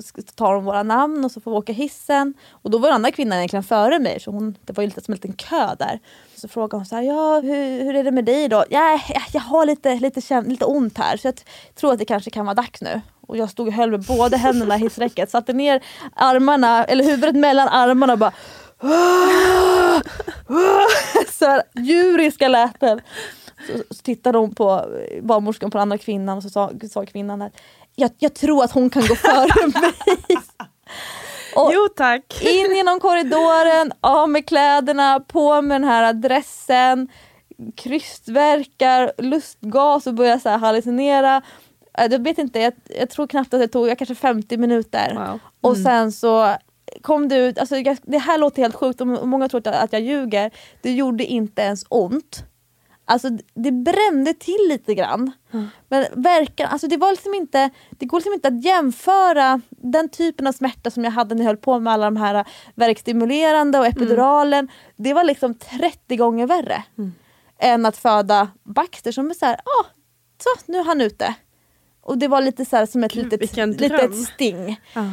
Så 0.01 0.23
tar 0.35 0.55
de 0.55 0.65
våra 0.65 0.83
namn 0.83 1.25
och 1.25 1.31
så 1.31 1.41
får 1.41 1.51
vi 1.51 1.57
åka 1.57 1.73
hissen. 1.73 2.35
Och 2.51 2.71
då 2.71 2.79
var 2.79 2.89
den 2.89 2.95
andra 2.95 3.11
kvinnan 3.11 3.39
egentligen 3.39 3.63
före 3.63 3.99
mig 3.99 4.21
så 4.21 4.31
hon, 4.31 4.57
det 4.65 4.77
var 4.77 4.83
ju 4.83 4.89
lite 4.89 5.01
som 5.01 5.13
en 5.13 5.17
liten 5.17 5.33
kö 5.33 5.75
där. 5.79 6.01
Så 6.37 6.49
frågade 6.49 6.77
hon 6.77 6.87
så 6.87 6.97
här, 6.97 7.03
ja 7.03 7.41
hur, 7.41 7.85
hur 7.85 7.95
är 7.95 8.05
det 8.05 8.11
med 8.11 8.25
dig 8.25 8.49
då? 8.49 8.65
Ja, 8.71 9.01
jag, 9.09 9.23
jag 9.33 9.41
har 9.41 9.67
lite, 9.67 9.95
lite, 9.95 10.41
lite 10.41 10.65
ont 10.65 10.99
här 10.99 11.17
så 11.17 11.29
jag 11.29 11.35
tror 11.75 11.93
att 11.93 11.99
det 11.99 12.05
kanske 12.05 12.31
kan 12.31 12.47
vara 12.47 12.55
dags 12.55 12.81
nu. 12.81 13.01
Och 13.27 13.37
jag 13.37 13.51
stod 13.51 13.69
och 13.69 13.73
höll 13.73 13.91
med 13.91 14.05
båda 14.05 14.37
händerna 14.37 14.77
i 14.77 14.79
hissräcket, 14.79 15.31
satte 15.31 15.53
ner 15.53 15.83
armarna, 16.17 16.85
eller 16.85 17.05
huvudet 17.05 17.37
mellan 17.37 17.69
armarna 17.69 18.13
och 18.13 18.19
bara 18.19 18.33
ah, 18.79 18.89
ah, 18.89 20.01
ah. 20.47 20.89
så 21.31 21.45
här, 21.45 21.63
djuriska 21.75 22.49
läten. 22.49 23.01
Så, 23.67 23.95
så 23.95 24.03
tittade 24.03 24.39
hon 24.39 24.55
på 24.55 24.71
eh, 25.11 25.23
barnmorskan 25.23 25.71
på 25.71 25.79
den 25.79 25.83
andra 25.83 25.99
kvinnan 25.99 26.37
och 26.37 26.43
så 26.43 26.51
sa, 26.51 26.71
sa 26.91 27.07
kvinnan 27.07 27.43
att 27.43 27.53
jag, 27.95 28.11
jag 28.19 28.35
tror 28.35 28.65
att 28.65 28.73
hon 28.73 28.91
kan 28.91 29.07
gå 29.07 29.15
före 29.15 29.67
mig. 29.81 29.93
Och 31.57 31.71
Jo 31.75 31.89
tack. 31.97 32.43
in 32.43 32.77
genom 32.77 33.01
korridoren, 33.01 33.93
av 34.01 34.29
med 34.29 34.47
kläderna, 34.49 35.21
på 35.21 35.63
med 35.63 35.81
den 35.81 35.89
här 35.89 36.13
dressen, 36.13 37.09
krystverkar, 37.77 39.13
lustgas 39.19 40.07
och 40.07 40.15
börja 40.15 40.41
så 40.41 40.49
här 40.49 40.59
hallucinera. 40.59 41.43
Äh, 41.99 42.05
Jag 42.13 42.25
vet 42.25 42.39
inte, 42.39 42.61
jag, 42.61 42.73
jag 42.99 43.11
tror 43.11 43.27
knappt 43.27 43.55
att 43.55 43.61
det 43.61 43.69
tog 43.69 43.89
jag 43.89 43.99
kanske 43.99 44.15
50 44.15 44.57
minuter. 44.57 45.15
Wow. 45.15 45.39
Och 45.61 45.77
sen 45.77 46.13
så 46.13 46.57
kom 47.03 47.29
det 47.29 47.37
ut, 47.37 47.59
alltså 47.59 47.75
det 48.03 48.19
här 48.19 48.39
låter 48.39 48.63
helt 48.63 48.75
sjukt 48.75 49.01
och 49.01 49.07
många 49.07 49.49
tror 49.49 49.69
att 49.69 49.93
jag 49.93 50.03
ljuger. 50.03 50.51
Det 50.83 50.93
gjorde 50.93 51.25
inte 51.25 51.63
ens 51.63 51.85
ont. 51.89 52.45
Alltså 53.05 53.29
det 53.55 53.73
brände 53.73 54.35
till 54.35 54.67
lite 54.69 54.95
grann. 54.95 55.33
Men 55.89 56.07
verkan, 56.13 56.69
alltså 56.71 56.89
det 56.89 56.97
var 56.97 57.11
liksom 57.11 57.35
inte, 57.35 57.71
det 57.91 58.07
går 58.07 58.19
liksom 58.19 58.33
inte 58.33 58.49
att 58.49 58.65
jämföra 58.65 59.61
den 59.71 60.09
typen 60.09 60.47
av 60.47 60.53
smärta 60.53 60.91
som 60.91 61.05
jag 61.05 61.11
hade 61.11 61.35
när 61.35 61.43
jag 61.43 61.47
höll 61.47 61.57
på 61.57 61.79
med 61.81 61.93
alla 61.93 62.05
de 62.05 62.17
här 62.17 62.45
verkstimulerande 62.75 63.79
och 63.79 63.87
epiduralen. 63.87 64.69
Det 64.97 65.15
var 65.15 65.25
liksom 65.25 65.55
30 65.55 66.17
gånger 66.17 66.47
värre. 66.47 66.85
Än 67.59 67.87
att 67.87 67.97
föda 67.97 68.49
Baxter 68.63 69.13
som 69.13 69.31
är 69.31 69.35
såhär, 69.35 69.55
ah, 69.55 69.87
så 70.39 70.73
nu 70.73 70.79
är 70.79 70.85
han 70.85 71.01
ute. 71.01 71.35
Och 72.01 72.19
det 72.19 72.29
var 72.29 72.41
lite 72.41 72.65
så 72.65 72.87
som 72.87 73.05
ett 73.05 73.13
Gud, 73.13 73.25
litet, 73.25 73.81
litet 73.81 74.17
sting 74.17 74.81
Ja. 74.95 75.11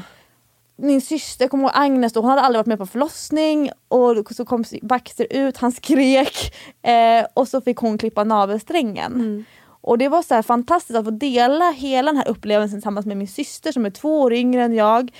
Min 0.81 1.01
syster, 1.01 1.47
kommer 1.47 1.63
ihåg 1.63 1.71
Agnes, 1.73 2.13
då, 2.13 2.21
hon 2.21 2.29
hade 2.29 2.41
aldrig 2.41 2.59
varit 2.59 2.67
med 2.67 2.77
på 2.77 2.85
förlossning 2.85 3.71
och 3.87 4.35
så 4.35 4.45
kom 4.45 4.63
Baxter 4.81 5.27
ut, 5.29 5.57
han 5.57 5.71
skrek 5.71 6.55
eh, 6.81 7.25
och 7.33 7.47
så 7.47 7.61
fick 7.61 7.77
hon 7.77 7.97
klippa 7.97 8.23
navelsträngen. 8.23 9.45
Och 9.81 9.97
det 9.97 10.07
var 10.07 10.21
så 10.21 10.43
fantastiskt 10.43 10.97
att 10.97 11.05
få 11.05 11.11
dela 11.11 11.71
hela 11.71 12.11
den 12.11 12.17
här 12.17 12.27
upplevelsen 12.27 12.77
tillsammans 12.77 13.05
med 13.05 13.17
min 13.17 13.27
syster 13.27 13.71
som 13.71 13.85
är 13.85 13.89
två 13.89 14.21
år 14.21 14.33
yngre 14.33 14.63
än 14.63 14.73
jag. 14.73 15.11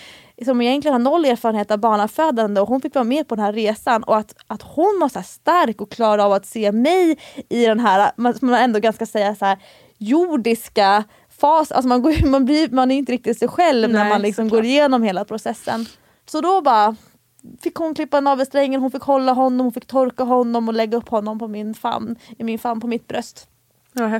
Som 0.46 0.62
egentligen 0.62 0.94
har 0.94 1.12
noll 1.12 1.26
erfarenhet 1.26 1.72
av 1.72 1.78
barnafödande 1.78 2.62
och 2.62 2.68
hon 2.68 2.82
fick 2.82 2.96
vara 2.96 3.04
med 3.04 3.28
på 3.28 3.36
den 3.36 3.46
här 3.46 3.54
resan 3.54 4.04
och 4.04 4.18
att, 4.18 4.36
att 4.48 4.62
hon 4.62 5.00
var 5.02 5.10
så 5.10 5.22
stark 5.22 5.82
och 5.82 5.92
klarade 5.92 6.24
av 6.24 6.34
att 6.34 6.46
se 6.46 6.72
mig 6.72 7.18
i 7.50 7.66
den 7.66 7.80
här, 7.80 8.12
man, 8.16 8.34
man 8.42 8.54
ändå 8.54 8.80
ganska 8.80 9.06
säga 9.06 9.36
så 9.36 9.46
här 9.46 9.58
jordiska 9.98 11.04
fas, 11.40 11.72
alltså 11.72 11.88
man, 11.88 12.02
går, 12.02 12.26
man, 12.26 12.46
blir, 12.46 12.70
man 12.70 12.92
är 12.92 12.96
inte 12.96 13.12
riktigt 13.12 13.40
sig 13.40 13.48
själv 13.48 13.92
när 13.92 14.00
Nej, 14.00 14.10
man 14.10 14.22
liksom 14.22 14.50
går 14.50 14.66
igenom 14.66 15.04
hela 15.04 15.26
processen. 15.26 15.86
Så 16.26 16.42
då 16.42 16.62
bara 16.62 16.96
fick 17.62 17.76
hon 17.76 17.96
klippa 17.96 18.20
navelsträngen, 18.20 18.82
hon 18.82 18.92
fick 18.92 19.02
hålla 19.02 19.34
honom, 19.34 19.66
hon 19.66 19.74
fick 19.74 19.86
torka 19.86 20.24
honom 20.24 20.68
och 20.68 20.74
lägga 20.74 20.98
upp 20.98 21.10
honom 21.10 21.40
på 21.40 21.48
min 21.48 21.74
famn, 21.74 22.16
i 22.38 22.44
min 22.44 22.60
famn 22.60 22.82
på 22.82 22.88
mitt 22.88 23.08
bröst. 23.08 23.48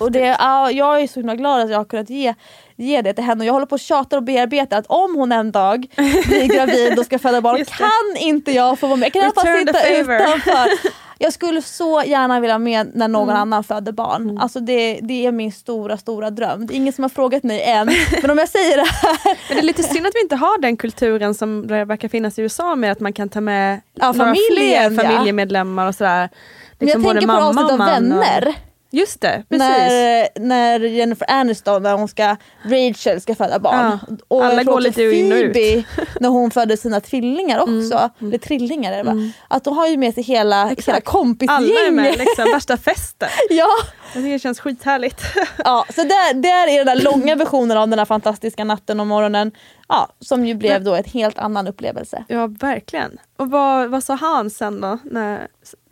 Och 0.02 0.12
det, 0.12 0.36
ja, 0.40 0.72
jag 0.72 1.02
är 1.02 1.08
så 1.08 1.20
himla 1.20 1.36
glad 1.36 1.62
att 1.62 1.70
jag 1.70 1.78
har 1.78 1.86
kunnat 1.86 2.10
ge, 2.10 2.34
ge 2.76 3.02
det 3.02 3.14
till 3.14 3.24
henne 3.24 3.42
och 3.44 3.46
jag 3.48 3.54
håller 3.54 3.66
på 3.66 3.74
och 3.76 3.80
tjatar 3.80 4.18
och 4.18 4.24
bearbetar 4.24 4.78
att 4.78 4.86
om 4.88 5.16
hon 5.16 5.32
en 5.32 5.52
dag 5.52 5.88
blir 6.28 6.48
gravid 6.56 7.00
och 7.00 7.06
ska 7.06 7.20
föda 7.20 7.42
barn 7.42 7.66
kan 7.66 8.18
inte 8.28 8.52
jag 8.52 8.80
få 8.80 8.88
vara 8.88 8.98
med. 8.98 9.06
Jag 9.06 9.14
kan 9.14 9.22
i 9.22 9.26
alla 9.26 9.34
fall 9.34 9.60
sitta 9.60 9.90
utanför. 9.90 10.70
Jag 11.22 11.34
skulle 11.34 11.62
så 11.62 12.04
gärna 12.06 12.40
vilja 12.40 12.58
med 12.60 12.92
när 12.94 13.08
någon 13.08 13.30
Mm. 13.30 13.42
annan 13.42 13.64
föder 13.64 13.92
barn. 13.92 14.38
Alltså 14.38 14.60
det, 14.60 15.00
det 15.02 15.26
är 15.26 15.32
min 15.32 15.52
stora 15.52 15.98
stora 15.98 16.30
dröm. 16.30 16.68
Det 16.68 16.74
är 16.74 16.76
ingen 16.76 16.94
som 16.94 17.04
har 17.04 17.10
frågat 17.10 17.44
mig 17.44 17.62
än. 17.64 17.90
Men 18.22 18.32
om 18.32 18.38
jag 18.38 18.50
säger 18.50 18.78
det 18.78 18.84
här. 18.84 19.20
Men 19.48 19.58
det 19.58 19.62
är 19.62 19.66
lite 19.66 19.84
synd 19.84 20.08
att 20.08 20.12
vi 20.16 20.22
inte 20.22 20.36
har 20.36 20.62
den 20.62 20.78
kulturen 20.78 21.34
som 21.34 21.68
verkar 21.68 22.08
finnas 22.08 22.40
i 22.40 22.42
USA 22.42 22.76
med 22.76 22.92
att 22.92 23.00
man 23.00 23.14
kan 23.14 23.30
ta 23.30 23.42
med 23.42 23.82
Ja, 23.94 24.12
några 24.12 24.26
familjen, 24.26 24.96
fler 24.96 25.04
ja. 25.04 25.10
familjemedlemmar 25.12 25.88
och 25.88 25.96
sådär. 25.96 26.30
Men 26.80 26.88
Liksom 26.88 27.04
jag 27.04 27.12
tänker 27.14 27.28
på 27.28 27.44
avsnitt 27.44 27.72
av 27.72 27.78
Vänner. 27.78 28.54
Just 28.92 29.22
det, 29.22 29.44
precis. 29.50 29.68
När, 29.68 30.28
när 30.40 30.80
Jennifer 30.80 31.32
Aniston, 31.32 31.84
när 31.84 31.94
hon 31.94 32.08
ska, 32.08 32.36
Rachel 32.66 33.22
ska 33.22 33.36
föda 33.36 33.60
barn. 33.60 34.00
Ja, 34.08 34.16
Och 34.28 34.46
alla 34.46 34.64
går 34.64 34.82
lite 34.82 35.04
in 35.04 35.32
och 35.32 35.38
ut. 35.38 35.54
Phoebe, 35.54 35.84
när 36.20 36.30
hon 36.30 36.52
födde 36.52 36.78
sina 36.78 37.00
tvillingar 37.02 37.60
också, 37.60 38.10
Mm, 38.20 38.28
eller 38.28 38.38
trillingar 38.38 38.92
det 38.98 39.04
va? 39.04 39.14
Att 39.48 39.64
de 39.64 39.78
har 39.78 39.88
ju 39.88 39.98
med 39.98 40.14
sig 40.14 40.24
hela, 40.24 40.66
hela 40.66 40.76
Alla 40.88 40.98
är 40.98 41.02
kompisgänget. 41.02 41.94
med, 41.94 42.18
liksom, 42.18 42.46
värsta 42.54 42.78
festen. 42.78 43.30
ja, 43.50 43.68
tycker 44.14 44.30
det 44.30 44.40
känns 44.40 44.60
skithärligt. 44.60 45.22
ja, 45.58 45.86
så 45.96 46.02
där, 46.02 46.34
där 46.34 46.68
är 46.68 46.86
den 46.86 46.98
där 46.98 47.04
långa 47.04 47.36
versionen 47.36 47.78
av 47.78 47.88
den 47.88 48.00
här 48.00 48.06
fantastiska 48.06 48.64
natten 48.64 49.00
och 49.00 49.08
morgonen. 49.08 49.52
Ja, 49.88 50.08
som 50.20 50.46
ju 50.46 50.54
blev 50.54 50.84
då 50.84 50.96
en 50.96 51.04
helt 51.04 51.38
annan 51.40 51.68
upplevelse. 51.68 52.24
Ja, 52.28 52.48
verkligen. 52.48 53.18
Och 53.38 53.50
vad, 53.50 53.90
vad 53.90 54.04
sa 54.04 54.16
han 54.16 54.50
sen 54.50 54.82
då? 54.82 54.98
När, 55.04 55.48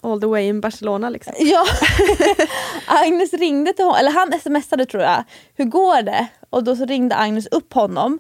all 0.08 0.22
the 0.22 0.28
way 0.28 0.48
in 0.48 0.62
Barcelona 0.62 1.10
liksom? 1.10 1.34
Ja, 1.40 1.66
Agnes 2.88 3.34
ringde 3.34 3.74
till 3.74 3.86
honom, 3.86 4.00
eller 4.00 4.12
han 4.12 4.40
smsade 4.40 4.86
tror 4.86 5.04
jag. 5.04 5.24
Hur 5.56 5.66
går 5.66 6.02
det? 6.02 6.28
Och 6.50 6.64
då 6.64 6.76
så 6.76 6.86
ringde 6.86 7.16
Agnes 7.16 7.48
upp 7.48 7.74
honom. 7.74 8.20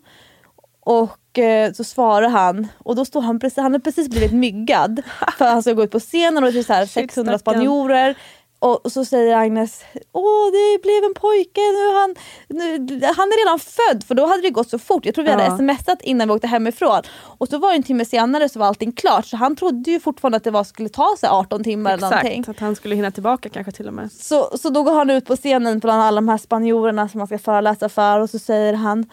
Och 0.79 1.39
eh, 1.39 1.73
så 1.73 1.83
svarade 1.83 2.27
han 2.27 2.67
och 2.79 2.95
då 2.95 3.05
stod 3.05 3.23
han 3.23 3.39
precis, 3.39 3.57
han 3.57 3.71
hade 3.71 3.83
precis 3.83 4.09
blivit 4.09 4.31
myggad 4.31 5.01
för 5.37 5.45
han 5.45 5.63
ska 5.63 5.73
gå 5.73 5.83
ut 5.83 5.91
på 5.91 5.99
scenen 5.99 6.43
och 6.43 6.53
det 6.53 6.59
är 6.59 6.63
så 6.63 6.73
här 6.73 6.85
600 6.85 7.37
stackarn. 7.37 7.55
spanjorer. 7.55 8.15
Och, 8.59 8.91
så 8.91 9.05
säger 9.05 9.35
Agnes, 9.35 9.83
åh 10.11 10.51
det 10.51 10.81
blev 10.81 11.03
en 11.03 11.13
pojke, 11.13 11.61
nu 11.61 11.93
han, 11.93 12.15
nu, 12.47 13.01
han 13.05 13.27
är 13.27 13.45
redan 13.45 13.59
född 13.59 14.03
för 14.03 14.15
då 14.15 14.25
hade 14.25 14.41
det 14.41 14.49
gått 14.49 14.69
så 14.69 14.79
fort. 14.79 15.05
Jag 15.05 15.15
tror 15.15 15.25
vi 15.25 15.31
hade 15.31 15.43
Ja. 15.43 15.57
smsat 15.57 16.01
innan 16.01 16.27
vi 16.27 16.33
åkte 16.33 16.47
hemifrån. 16.47 17.01
Och 17.21 17.47
så 17.47 17.57
var 17.57 17.69
det 17.69 17.75
en 17.75 17.83
timme 17.83 18.05
senare 18.05 18.49
så 18.49 18.59
var 18.59 18.67
allting 18.67 18.91
klart 18.91 19.25
så 19.25 19.37
han 19.37 19.55
trodde 19.55 19.91
ju 19.91 19.99
fortfarande 19.99 20.37
att 20.37 20.43
det 20.43 20.51
var, 20.51 20.63
skulle 20.63 20.89
ta 20.89 21.15
sig 21.19 21.29
18 21.29 21.63
timmar 21.63 21.93
eller 21.93 22.09
någonting. 22.09 22.39
Exakt, 22.39 22.57
att 22.57 22.61
han 22.61 22.75
skulle 22.75 22.95
hinna 22.95 23.11
tillbaka 23.11 23.49
kanske 23.49 23.71
till 23.71 23.87
och 23.87 23.93
med. 23.93 24.11
Så, 24.11 24.57
så 24.57 24.69
då 24.69 24.83
går 24.83 24.93
han 24.93 25.09
ut 25.09 25.25
på 25.25 25.35
scenen 25.35 25.79
bland 25.79 26.01
alla 26.01 26.15
de 26.15 26.29
här 26.29 26.37
spanjorerna 26.37 27.09
som 27.09 27.19
han 27.19 27.27
ska 27.27 27.39
föreläsa 27.39 27.89
för 27.89 28.19
och 28.19 28.29
så 28.29 28.39
säger 28.39 28.73
han 28.73 29.05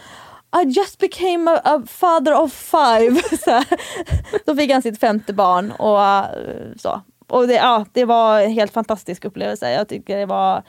I 0.63 0.69
just 0.69 0.99
became 0.99 1.51
a, 1.51 1.61
a 1.65 1.83
father 1.87 2.35
of 2.35 2.53
five. 2.53 3.21
så. 3.45 3.63
Då 4.47 4.57
fick 4.57 4.73
han 4.73 4.83
sitt 4.83 5.01
femte 5.01 5.33
barn 5.33 5.73
och 5.73 5.99
uh, 5.99 6.77
så. 6.77 7.01
Och 7.29 7.47
det, 7.49 7.55
ja, 7.55 7.87
det 7.93 8.05
var 8.05 8.41
en 8.41 8.51
helt 8.53 8.72
fantastisk 8.72 9.25
upplevelse. 9.25 9.70
Jag 9.72 9.89
tycker 9.89 10.16
det 10.18 10.27
var 10.27 10.62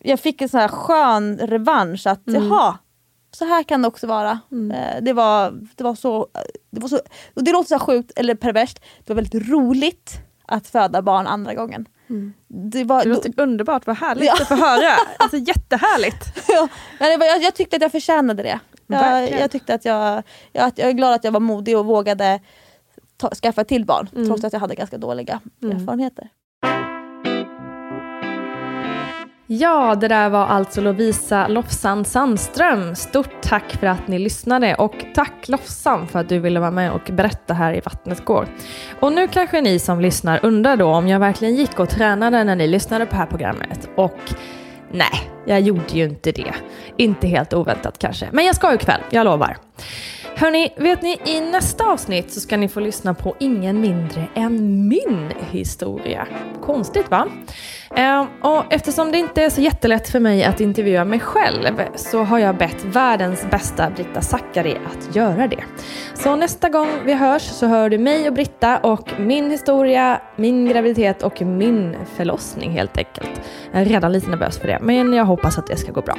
Jag 0.00 0.20
fick 0.20 0.42
en 0.42 0.48
sån 0.48 0.60
här 0.60 0.68
skön 0.68 1.38
revansch 1.38 2.06
att 2.06 2.20
jaha, 2.24 2.78
så 3.36 3.44
här 3.44 3.62
kan 3.62 3.82
det 3.82 3.88
också 3.88 4.06
vara. 4.06 4.30
Eh, 4.74 5.02
Det, 5.02 5.12
var, 5.12 5.50
det 5.76 5.84
var 5.84 5.94
så, 5.94 6.26
det 6.70 6.80
var 6.80 6.88
så, 6.88 6.96
och 7.34 7.44
det 7.44 7.52
låter 7.52 7.78
så 7.78 7.84
sjukt 7.84 8.12
eller 8.16 8.34
perverst, 8.34 8.80
det 9.04 9.12
var 9.12 9.14
väldigt 9.22 9.48
roligt 9.48 10.12
att 10.46 10.66
föda 10.66 11.02
barn 11.02 11.26
andra 11.26 11.54
gången. 11.54 11.88
Det 12.48 12.84
var, 12.84 13.02
Det 13.02 13.08
låter 13.08 13.32
underbart, 13.36 13.86
vad 13.86 13.96
härligt 13.96 14.24
Ja. 14.26 14.32
att 14.40 14.48
få 14.48 14.54
höra. 14.54 14.92
Alltså 15.18 15.36
jättehärligt. 15.36 16.48
ja, 16.48 16.68
men 17.00 17.18
var, 17.18 17.26
jag, 17.26 17.42
jag 17.42 17.54
tyckte 17.54 17.76
att 17.76 17.82
jag 17.82 17.92
förtjänade 17.92 18.42
det. 18.42 18.60
Jag, 18.86 19.30
jag 19.30 19.50
tyckte 19.50 19.74
att 19.74 19.84
jag, 19.84 20.22
jag, 20.52 20.64
att 20.64 20.78
jag 20.78 20.88
är 20.88 20.92
glad 20.92 21.12
att 21.14 21.24
jag 21.24 21.32
var 21.32 21.40
modig 21.40 21.78
och 21.78 21.84
vågade 21.86 22.40
ta, 23.22 23.34
skaffa 23.34 23.64
till 23.64 23.84
barn 23.84 24.08
trots 24.26 24.44
att 24.44 24.52
jag 24.52 24.60
hade 24.60 24.74
ganska 24.74 24.98
dåliga 24.98 25.40
erfarenheter. 25.62 26.28
Ja, 29.46 29.94
det 29.94 30.08
där 30.08 30.28
var 30.28 30.46
alltså 30.46 30.80
Lovisa 30.80 31.48
Lofsan 31.48 32.04
Sandström. 32.04 32.94
Stort 32.94 33.42
tack 33.42 33.72
för 33.72 33.86
att 33.86 34.08
ni 34.08 34.18
lyssnade 34.18 34.74
och 34.74 35.04
tack 35.14 35.48
Lofsan 35.48 36.08
för 36.08 36.18
att 36.18 36.28
du 36.28 36.38
ville 36.38 36.60
vara 36.60 36.70
med 36.70 36.92
och 36.92 37.10
berätta 37.12 37.54
här 37.54 37.74
i 37.74 37.80
Vattnet 37.80 38.24
går. 38.24 38.48
Och 39.00 39.12
nu 39.12 39.28
kanske 39.28 39.60
ni 39.60 39.78
som 39.78 40.00
lyssnar 40.00 40.40
undrar 40.42 40.76
då 40.76 40.86
om 40.86 41.08
jag 41.08 41.20
verkligen 41.20 41.54
gick 41.54 41.80
och 41.80 41.88
tränade 41.88 42.44
när 42.44 42.56
ni 42.56 42.66
lyssnade 42.66 43.06
på 43.06 43.10
det 43.10 43.18
här 43.18 43.26
programmet. 43.26 43.88
Och 43.96 44.20
nej, 44.92 45.30
jag 45.46 45.60
gjorde 45.60 45.92
ju 45.92 46.04
inte 46.04 46.32
det. 46.32 46.54
Inte 46.96 47.26
helt 47.26 47.54
oväntat 47.54 47.98
kanske. 47.98 48.28
Men 48.32 48.44
jag 48.44 48.56
ska 48.56 48.74
ikväll, 48.74 49.00
jag 49.10 49.24
lovar. 49.24 49.56
Hörni, 50.36 50.72
vet 50.76 51.02
ni 51.02 51.20
i 51.26 51.40
nästa 51.40 51.84
avsnitt 51.84 52.32
så 52.32 52.40
ska 52.40 52.56
ni 52.56 52.68
få 52.68 52.80
lyssna 52.80 53.14
på 53.14 53.36
ingen 53.40 53.80
mindre 53.80 54.26
än 54.34 54.88
min 54.88 55.32
historia. 55.50 56.26
Konstigt 56.60 57.10
va? 57.10 57.28
Ehm, 57.96 58.26
och 58.40 58.64
eftersom 58.70 59.12
det 59.12 59.18
inte 59.18 59.42
är 59.42 59.50
så 59.50 59.60
jättelätt 59.60 60.08
för 60.08 60.20
mig 60.20 60.44
att 60.44 60.60
intervjua 60.60 61.04
mig 61.04 61.20
själv 61.20 61.82
så 61.94 62.22
har 62.22 62.38
jag 62.38 62.56
bett 62.56 62.84
världens 62.84 63.46
bästa 63.50 63.90
Britta 63.90 64.20
Zackari 64.20 64.76
att 64.86 65.16
göra 65.16 65.48
det. 65.48 65.64
Så 66.14 66.36
nästa 66.36 66.68
gång 66.68 66.88
vi 67.04 67.14
hörs 67.14 67.42
så 67.42 67.66
hör 67.66 67.90
du 67.90 67.98
mig 67.98 68.28
och 68.28 68.34
Britta 68.34 68.78
och 68.78 69.10
min 69.18 69.50
historia, 69.50 70.20
min 70.36 70.68
graviditet 70.68 71.22
och 71.22 71.42
min 71.42 71.96
förlossning 72.16 72.70
helt 72.70 72.98
enkelt. 72.98 73.40
Jag 73.72 73.80
är 73.80 73.84
redan 73.84 74.12
lite 74.12 74.30
nervös 74.30 74.58
för 74.58 74.68
det 74.68 74.78
men 74.80 75.12
jag 75.12 75.24
hoppas 75.24 75.58
att 75.58 75.66
det 75.66 75.76
ska 75.76 75.92
gå 75.92 76.00
bra. 76.00 76.16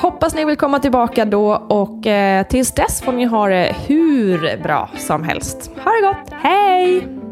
Hoppas 0.00 0.34
ni 0.34 0.44
vill 0.44 0.56
komma 0.56 0.78
tillbaka 0.78 1.24
då 1.24 1.54
och 1.54 2.06
eh, 2.06 2.46
tills 2.46 2.72
dess 2.72 3.02
får 3.02 3.12
ni 3.12 3.24
ha 3.24 3.48
det 3.48 3.76
hur 3.86 4.62
bra 4.62 4.90
som 4.96 5.24
helst. 5.24 5.70
Ha 5.84 5.90
det 5.90 6.06
gott, 6.06 6.32
hej! 6.42 7.25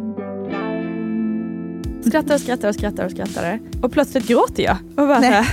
Skrattar 2.09 2.35
och 2.35 2.41
skrattar 2.41 2.69
och 2.69 2.75
skrattar 2.75 3.05
och 3.05 3.11
skrattar 3.11 3.61
och 3.83 3.93
plötsligt 3.93 4.27
gråter 4.29 4.63
jag. 4.63 4.77
Och 4.97 5.07
bara 5.09 5.21
såhär, 5.21 5.47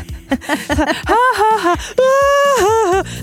ah, 1.06 1.76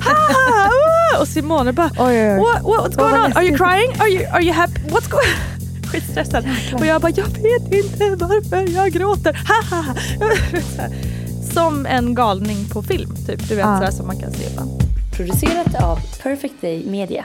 ah. 0.06 1.20
Och 1.20 1.28
Simone 1.28 1.72
bara, 1.72 1.90
Oj, 1.98 2.06
oj, 2.06 2.30
oj. 2.32 2.38
What, 2.38 2.62
what, 2.62 2.80
what's 2.80 2.96
going 2.96 3.14
on? 3.24 3.32
Are 3.32 3.44
you 3.44 3.56
crying? 3.56 3.90
Are 4.00 4.08
you, 4.08 4.26
are 4.32 4.42
you 4.42 4.52
happy? 4.52 4.80
What's 4.80 5.10
going 5.10 5.34
Skitstressad. 5.92 6.44
Och 6.74 6.86
jag 6.86 7.00
bara, 7.00 7.12
jag 7.16 7.26
vet 7.26 7.72
inte 7.72 8.16
varför 8.24 8.74
jag 8.74 8.90
gråter. 8.92 9.38
Som 11.54 11.86
en 11.86 12.14
galning 12.14 12.68
på 12.72 12.82
film, 12.82 13.16
typ. 13.26 13.48
Du 13.48 13.54
vet, 13.54 13.64
Ja. 13.66 13.78
sådär 13.78 13.90
som 13.90 14.06
man 14.06 14.16
kan 14.20 14.32
se 14.32 14.46
ibland. 14.50 14.70
Producerat 15.16 15.82
av 15.82 15.98
Perfect 16.22 16.54
Day 16.60 16.84
Media. 16.86 17.24